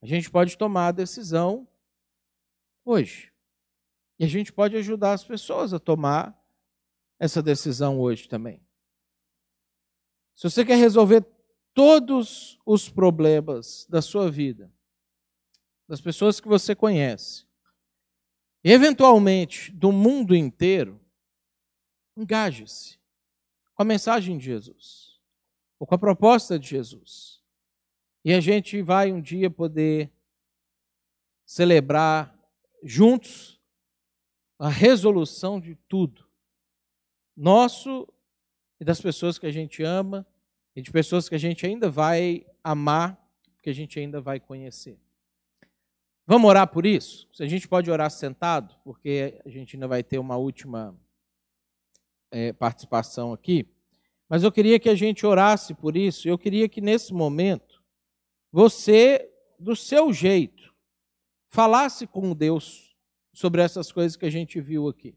A 0.00 0.06
gente 0.06 0.30
pode 0.30 0.56
tomar 0.56 0.88
a 0.88 0.92
decisão 0.92 1.66
hoje. 2.84 3.32
E 4.16 4.24
a 4.24 4.28
gente 4.28 4.52
pode 4.52 4.76
ajudar 4.76 5.12
as 5.12 5.24
pessoas 5.24 5.74
a 5.74 5.80
tomar 5.80 6.40
essa 7.18 7.42
decisão 7.42 7.98
hoje 7.98 8.28
também. 8.28 8.60
Se 10.36 10.48
você 10.48 10.64
quer 10.64 10.76
resolver 10.76 11.33
todos 11.74 12.58
os 12.64 12.88
problemas 12.88 13.86
da 13.90 14.00
sua 14.00 14.30
vida, 14.30 14.72
das 15.88 16.00
pessoas 16.00 16.40
que 16.40 16.48
você 16.48 16.74
conhece, 16.74 17.44
eventualmente 18.62 19.72
do 19.72 19.92
mundo 19.92 20.34
inteiro, 20.34 21.00
engaje-se 22.16 22.98
com 23.74 23.82
a 23.82 23.84
mensagem 23.84 24.38
de 24.38 24.44
Jesus, 24.44 25.20
ou 25.78 25.86
com 25.86 25.96
a 25.96 25.98
proposta 25.98 26.58
de 26.58 26.68
Jesus. 26.68 27.42
E 28.24 28.32
a 28.32 28.40
gente 28.40 28.80
vai 28.80 29.12
um 29.12 29.20
dia 29.20 29.50
poder 29.50 30.10
celebrar 31.44 32.38
juntos 32.82 33.60
a 34.58 34.68
resolução 34.68 35.60
de 35.60 35.74
tudo, 35.88 36.26
nosso 37.36 38.08
e 38.80 38.84
das 38.84 39.00
pessoas 39.00 39.38
que 39.38 39.46
a 39.46 39.50
gente 39.50 39.82
ama 39.82 40.24
e 40.74 40.82
de 40.82 40.90
pessoas 40.90 41.28
que 41.28 41.34
a 41.34 41.38
gente 41.38 41.64
ainda 41.64 41.90
vai 41.90 42.44
amar, 42.62 43.18
que 43.62 43.70
a 43.70 43.72
gente 43.72 43.98
ainda 43.98 44.20
vai 44.20 44.40
conhecer. 44.40 44.98
Vamos 46.26 46.48
orar 46.48 46.66
por 46.68 46.86
isso? 46.86 47.28
Se 47.32 47.42
a 47.42 47.46
gente 47.46 47.68
pode 47.68 47.90
orar 47.90 48.10
sentado, 48.10 48.74
porque 48.82 49.40
a 49.44 49.48
gente 49.48 49.76
ainda 49.76 49.86
vai 49.86 50.02
ter 50.02 50.18
uma 50.18 50.36
última 50.36 50.98
é, 52.30 52.52
participação 52.52 53.32
aqui. 53.32 53.68
Mas 54.28 54.42
eu 54.42 54.50
queria 54.50 54.80
que 54.80 54.88
a 54.88 54.94
gente 54.94 55.26
orasse 55.26 55.74
por 55.74 55.96
isso. 55.96 56.26
Eu 56.28 56.38
queria 56.38 56.68
que 56.68 56.80
nesse 56.80 57.12
momento 57.12 57.82
você, 58.50 59.30
do 59.58 59.76
seu 59.76 60.12
jeito, 60.12 60.74
falasse 61.48 62.06
com 62.06 62.34
Deus 62.34 62.96
sobre 63.32 63.60
essas 63.60 63.92
coisas 63.92 64.16
que 64.16 64.24
a 64.24 64.30
gente 64.30 64.60
viu 64.60 64.88
aqui. 64.88 65.12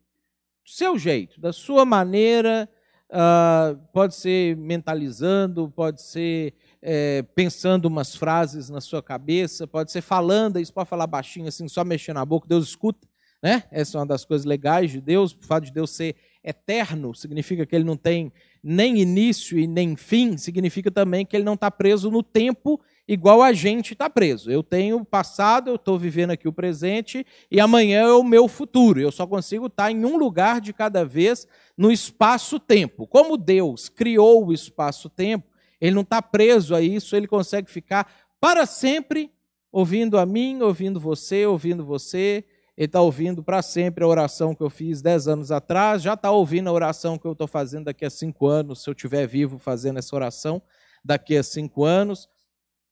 Do 0.64 0.70
seu 0.70 1.00
jeito, 1.00 1.40
da 1.40 1.54
sua 1.54 1.86
maneira 1.86 2.70
Uh, 3.10 3.78
pode 3.94 4.16
ser 4.16 4.58
mentalizando, 4.58 5.72
pode 5.72 6.02
ser 6.02 6.54
é, 6.82 7.22
pensando 7.34 7.86
umas 7.86 8.16
frases 8.16 8.70
na 8.70 8.82
sua 8.82 9.02
cabeça, 9.02 9.66
pode 9.66 9.94
ser 9.94 10.02
falando, 10.02 10.60
isso 10.60 10.74
pode 10.74 10.90
falar 10.90 11.08
baixinho, 11.08 11.48
assim, 11.48 11.68
só 11.70 11.86
mexendo 11.86 12.16
na 12.16 12.26
boca, 12.26 12.48
Deus 12.48 12.68
escuta, 12.68 13.08
né? 13.42 13.64
Essa 13.72 13.98
é 13.98 14.00
uma 14.02 14.08
das 14.08 14.26
coisas 14.26 14.46
legais 14.46 14.92
de 14.92 15.00
Deus, 15.00 15.32
o 15.32 15.46
fato 15.46 15.66
de 15.66 15.72
Deus 15.72 15.92
ser 15.92 16.18
eterno, 16.44 17.16
significa 17.16 17.66
que 17.66 17.76
ele 17.76 17.86
não 17.86 17.96
tem 17.96 18.32
nem 18.62 19.00
início 19.00 19.58
e 19.58 19.68
nem 19.68 19.96
fim, 19.96 20.38
significa 20.38 20.92
também 20.92 21.26
que 21.26 21.36
ele 21.36 21.46
não 21.46 21.54
está 21.54 21.72
preso 21.72 22.12
no 22.12 22.22
tempo 22.22 22.80
igual 23.08 23.42
a 23.42 23.54
gente 23.54 23.94
está 23.94 24.10
preso. 24.10 24.52
Eu 24.52 24.62
tenho 24.62 24.98
o 24.98 25.06
passado, 25.06 25.70
eu 25.70 25.76
estou 25.76 25.98
vivendo 25.98 26.32
aqui 26.32 26.48
o 26.48 26.54
presente, 26.54 27.26
e 27.50 27.60
amanhã 27.60 28.02
é 28.02 28.14
o 28.14 28.24
meu 28.24 28.48
futuro. 28.48 29.00
Eu 29.00 29.12
só 29.12 29.26
consigo 29.26 29.68
estar 29.68 29.86
tá 29.86 29.92
em 29.92 30.04
um 30.04 30.18
lugar 30.18 30.60
de 30.60 30.74
cada 30.74 31.06
vez 31.06 31.48
no 31.78 31.92
espaço-tempo. 31.92 33.08
Como 33.08 33.38
Deus 33.38 33.88
criou 33.90 34.46
o 34.46 34.54
espaço-tempo, 34.54 35.48
ele 35.80 35.96
não 35.96 36.02
está 36.02 36.22
preso 36.22 36.76
a 36.76 36.82
isso, 36.82 37.16
ele 37.16 37.28
consegue 37.28 37.70
ficar 37.70 38.12
para 38.40 38.66
sempre 38.66 39.32
ouvindo 39.72 40.18
a 40.18 40.26
mim, 40.26 40.62
ouvindo 40.62 41.00
você, 41.00 41.46
ouvindo 41.46 41.86
você. 41.86 42.44
Ele 42.76 42.86
está 42.86 43.02
ouvindo 43.02 43.44
para 43.44 43.64
sempre 43.64 44.04
a 44.04 44.08
oração 44.08 44.54
que 44.54 44.62
eu 44.62 44.70
fiz 44.70 45.02
dez 45.02 45.28
anos 45.28 45.52
atrás, 45.52 46.04
já 46.04 46.14
está 46.14 46.30
ouvindo 46.30 46.70
a 46.70 46.72
oração 46.72 47.18
que 47.18 47.26
eu 47.26 47.32
estou 47.32 47.48
fazendo 47.48 47.86
daqui 47.86 48.06
a 48.06 48.10
cinco 48.10 48.46
anos, 48.46 48.84
se 48.84 48.90
eu 48.90 48.92
estiver 48.92 49.26
vivo 49.28 49.58
fazendo 49.58 49.98
essa 49.98 50.16
oração 50.16 50.62
daqui 51.04 51.36
a 51.36 51.42
cinco 51.42 51.84
anos. 51.84 52.30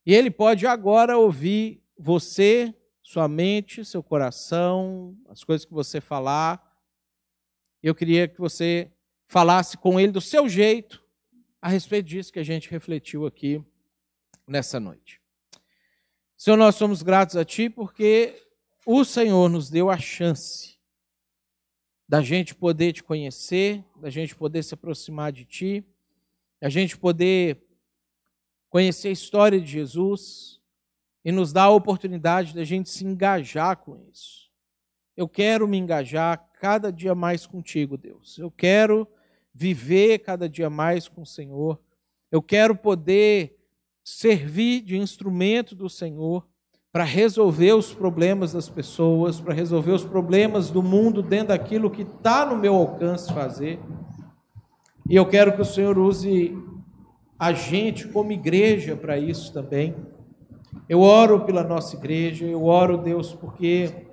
E 0.06 0.14
ele 0.14 0.30
pode 0.30 0.68
agora 0.68 1.18
ouvir 1.18 1.82
você, 1.98 2.74
sua 3.02 3.28
mente, 3.28 3.84
seu 3.84 4.04
coração, 4.04 5.18
as 5.28 5.44
coisas 5.44 5.66
que 5.66 5.74
você 5.74 6.00
falar. 6.00 6.62
Eu 7.82 7.96
queria 7.96 8.28
que 8.28 8.40
você 8.40 8.92
falasse 9.26 9.78
com 9.78 10.00
ele 10.00 10.12
do 10.12 10.22
seu 10.22 10.48
jeito 10.48 11.04
a 11.62 11.70
respeito 11.70 12.08
disso 12.08 12.32
que 12.32 12.40
a 12.40 12.44
gente 12.44 12.70
refletiu 12.70 13.26
aqui 13.26 13.64
nessa 14.48 14.80
noite. 14.80 15.20
Senhor, 16.38 16.58
nós 16.58 16.76
somos 16.76 17.02
gratos 17.02 17.36
a 17.36 17.44
Ti 17.44 17.70
porque 17.70 18.40
o 18.86 19.04
Senhor 19.04 19.50
nos 19.50 19.70
deu 19.70 19.90
a 19.90 19.98
chance 19.98 20.78
da 22.08 22.22
gente 22.22 22.54
poder 22.54 22.94
te 22.94 23.04
conhecer, 23.04 23.84
da 24.00 24.12
gente 24.12 24.36
poder 24.36 24.62
se 24.62 24.76
aproximar 24.76 25.32
de 25.32 25.44
Ti, 25.46 25.84
da 26.62 26.70
gente 26.70 26.96
poder 26.96 27.65
conhecer 28.76 29.08
a 29.08 29.12
história 29.12 29.62
de 29.62 29.68
Jesus 29.68 30.60
e 31.24 31.32
nos 31.32 31.54
dá 31.54 31.64
a 31.64 31.70
oportunidade 31.70 32.54
da 32.54 32.66
gente 32.66 32.90
se 32.90 33.06
engajar 33.06 33.78
com 33.78 33.98
isso. 34.12 34.50
Eu 35.16 35.30
quero 35.30 35.66
me 35.66 35.78
engajar 35.78 36.46
cada 36.60 36.92
dia 36.92 37.16
mais 37.16 37.48
contigo, 37.48 37.96
Deus. 37.98 38.38
Eu 38.38 38.52
quero 38.52 39.08
viver 39.54 40.20
cada 40.20 40.50
dia 40.50 40.70
mais 40.70 41.08
com 41.08 41.22
o 41.22 41.26
Senhor. 41.26 41.80
Eu 42.30 42.42
quero 42.42 42.76
poder 42.76 43.58
servir 44.04 44.82
de 44.82 44.98
instrumento 44.98 45.74
do 45.74 45.90
Senhor 45.90 46.46
para 46.92 47.06
resolver 47.06 47.72
os 47.72 47.94
problemas 47.94 48.52
das 48.52 48.68
pessoas, 48.68 49.40
para 49.40 49.54
resolver 49.54 49.94
os 49.94 50.04
problemas 50.04 50.70
do 50.70 50.84
mundo 50.84 51.24
dentro 51.24 51.48
daquilo 51.48 51.90
que 51.90 52.02
está 52.02 52.46
no 52.46 52.58
meu 52.58 52.76
alcance 52.76 53.34
fazer. 53.34 53.80
E 55.10 55.16
eu 55.16 55.26
quero 55.26 55.56
que 55.56 55.62
o 55.62 55.66
Senhor 55.66 55.98
use 55.98 56.54
a 57.38 57.52
gente 57.52 58.08
como 58.08 58.32
igreja 58.32 58.96
para 58.96 59.18
isso 59.18 59.52
também. 59.52 59.96
Eu 60.88 61.02
oro 61.02 61.42
pela 61.42 61.64
nossa 61.64 61.96
igreja, 61.96 62.46
eu 62.46 62.64
oro, 62.66 62.98
Deus, 62.98 63.34
porque 63.34 64.08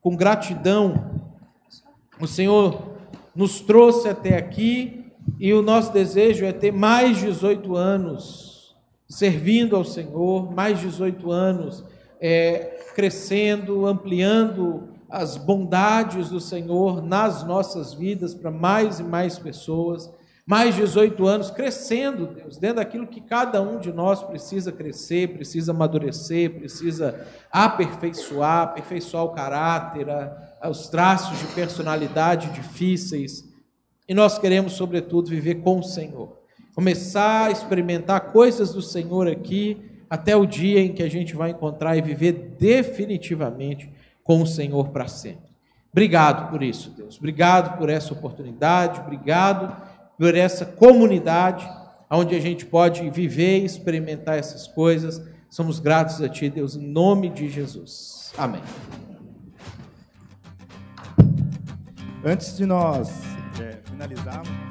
com 0.00 0.16
gratidão 0.16 1.22
o 2.20 2.26
Senhor 2.26 2.94
nos 3.34 3.60
trouxe 3.60 4.08
até 4.08 4.36
aqui 4.36 5.12
e 5.38 5.52
o 5.52 5.62
nosso 5.62 5.92
desejo 5.92 6.44
é 6.44 6.52
ter 6.52 6.72
mais 6.72 7.18
18 7.18 7.74
anos 7.74 8.76
servindo 9.08 9.76
ao 9.76 9.84
Senhor, 9.84 10.52
mais 10.52 10.78
18 10.80 11.30
anos 11.30 11.84
é, 12.20 12.78
crescendo, 12.94 13.86
ampliando 13.86 14.88
as 15.10 15.36
bondades 15.36 16.30
do 16.30 16.40
Senhor 16.40 17.02
nas 17.02 17.44
nossas 17.44 17.92
vidas 17.92 18.34
para 18.34 18.50
mais 18.50 19.00
e 19.00 19.04
mais 19.04 19.38
pessoas 19.38 20.10
mais 20.46 20.74
18 20.74 21.26
anos 21.26 21.50
crescendo, 21.50 22.26
Deus, 22.26 22.58
dentro 22.58 22.76
daquilo 22.76 23.06
que 23.06 23.20
cada 23.20 23.62
um 23.62 23.78
de 23.78 23.90
nós 23.90 24.22
precisa 24.22 24.70
crescer, 24.70 25.32
precisa 25.34 25.72
amadurecer, 25.72 26.50
precisa 26.50 27.26
aperfeiçoar, 27.50 28.64
aperfeiçoar 28.64 29.24
o 29.24 29.32
caráter, 29.32 30.06
os 30.68 30.88
traços 30.88 31.38
de 31.38 31.46
personalidade 31.54 32.50
difíceis. 32.50 33.42
E 34.06 34.12
nós 34.12 34.38
queremos, 34.38 34.74
sobretudo, 34.74 35.30
viver 35.30 35.56
com 35.56 35.78
o 35.78 35.82
Senhor. 35.82 36.38
Começar 36.74 37.46
a 37.46 37.50
experimentar 37.50 38.32
coisas 38.32 38.74
do 38.74 38.82
Senhor 38.82 39.26
aqui, 39.26 39.80
até 40.10 40.36
o 40.36 40.44
dia 40.44 40.80
em 40.80 40.92
que 40.92 41.02
a 41.02 41.08
gente 41.08 41.34
vai 41.34 41.50
encontrar 41.50 41.96
e 41.96 42.02
viver 42.02 42.56
definitivamente 42.58 43.90
com 44.22 44.42
o 44.42 44.46
Senhor 44.46 44.90
para 44.90 45.08
sempre. 45.08 45.54
Obrigado 45.90 46.50
por 46.50 46.62
isso, 46.62 46.90
Deus. 46.90 47.16
Obrigado 47.16 47.78
por 47.78 47.88
essa 47.88 48.12
oportunidade. 48.12 49.00
Obrigado 49.00 49.93
por 50.18 50.34
essa 50.34 50.64
comunidade 50.64 51.68
onde 52.10 52.34
a 52.34 52.40
gente 52.40 52.64
pode 52.64 53.08
viver 53.10 53.60
e 53.60 53.64
experimentar 53.64 54.38
essas 54.38 54.66
coisas. 54.66 55.22
Somos 55.50 55.78
gratos 55.78 56.20
a 56.22 56.28
Ti, 56.28 56.48
Deus, 56.48 56.76
em 56.76 56.86
nome 56.86 57.28
de 57.28 57.48
Jesus. 57.48 58.32
Amém. 58.36 58.62
Antes 62.24 62.56
de 62.56 62.64
nós 62.64 63.10
é, 63.60 63.78
finalizarmos. 63.84 64.63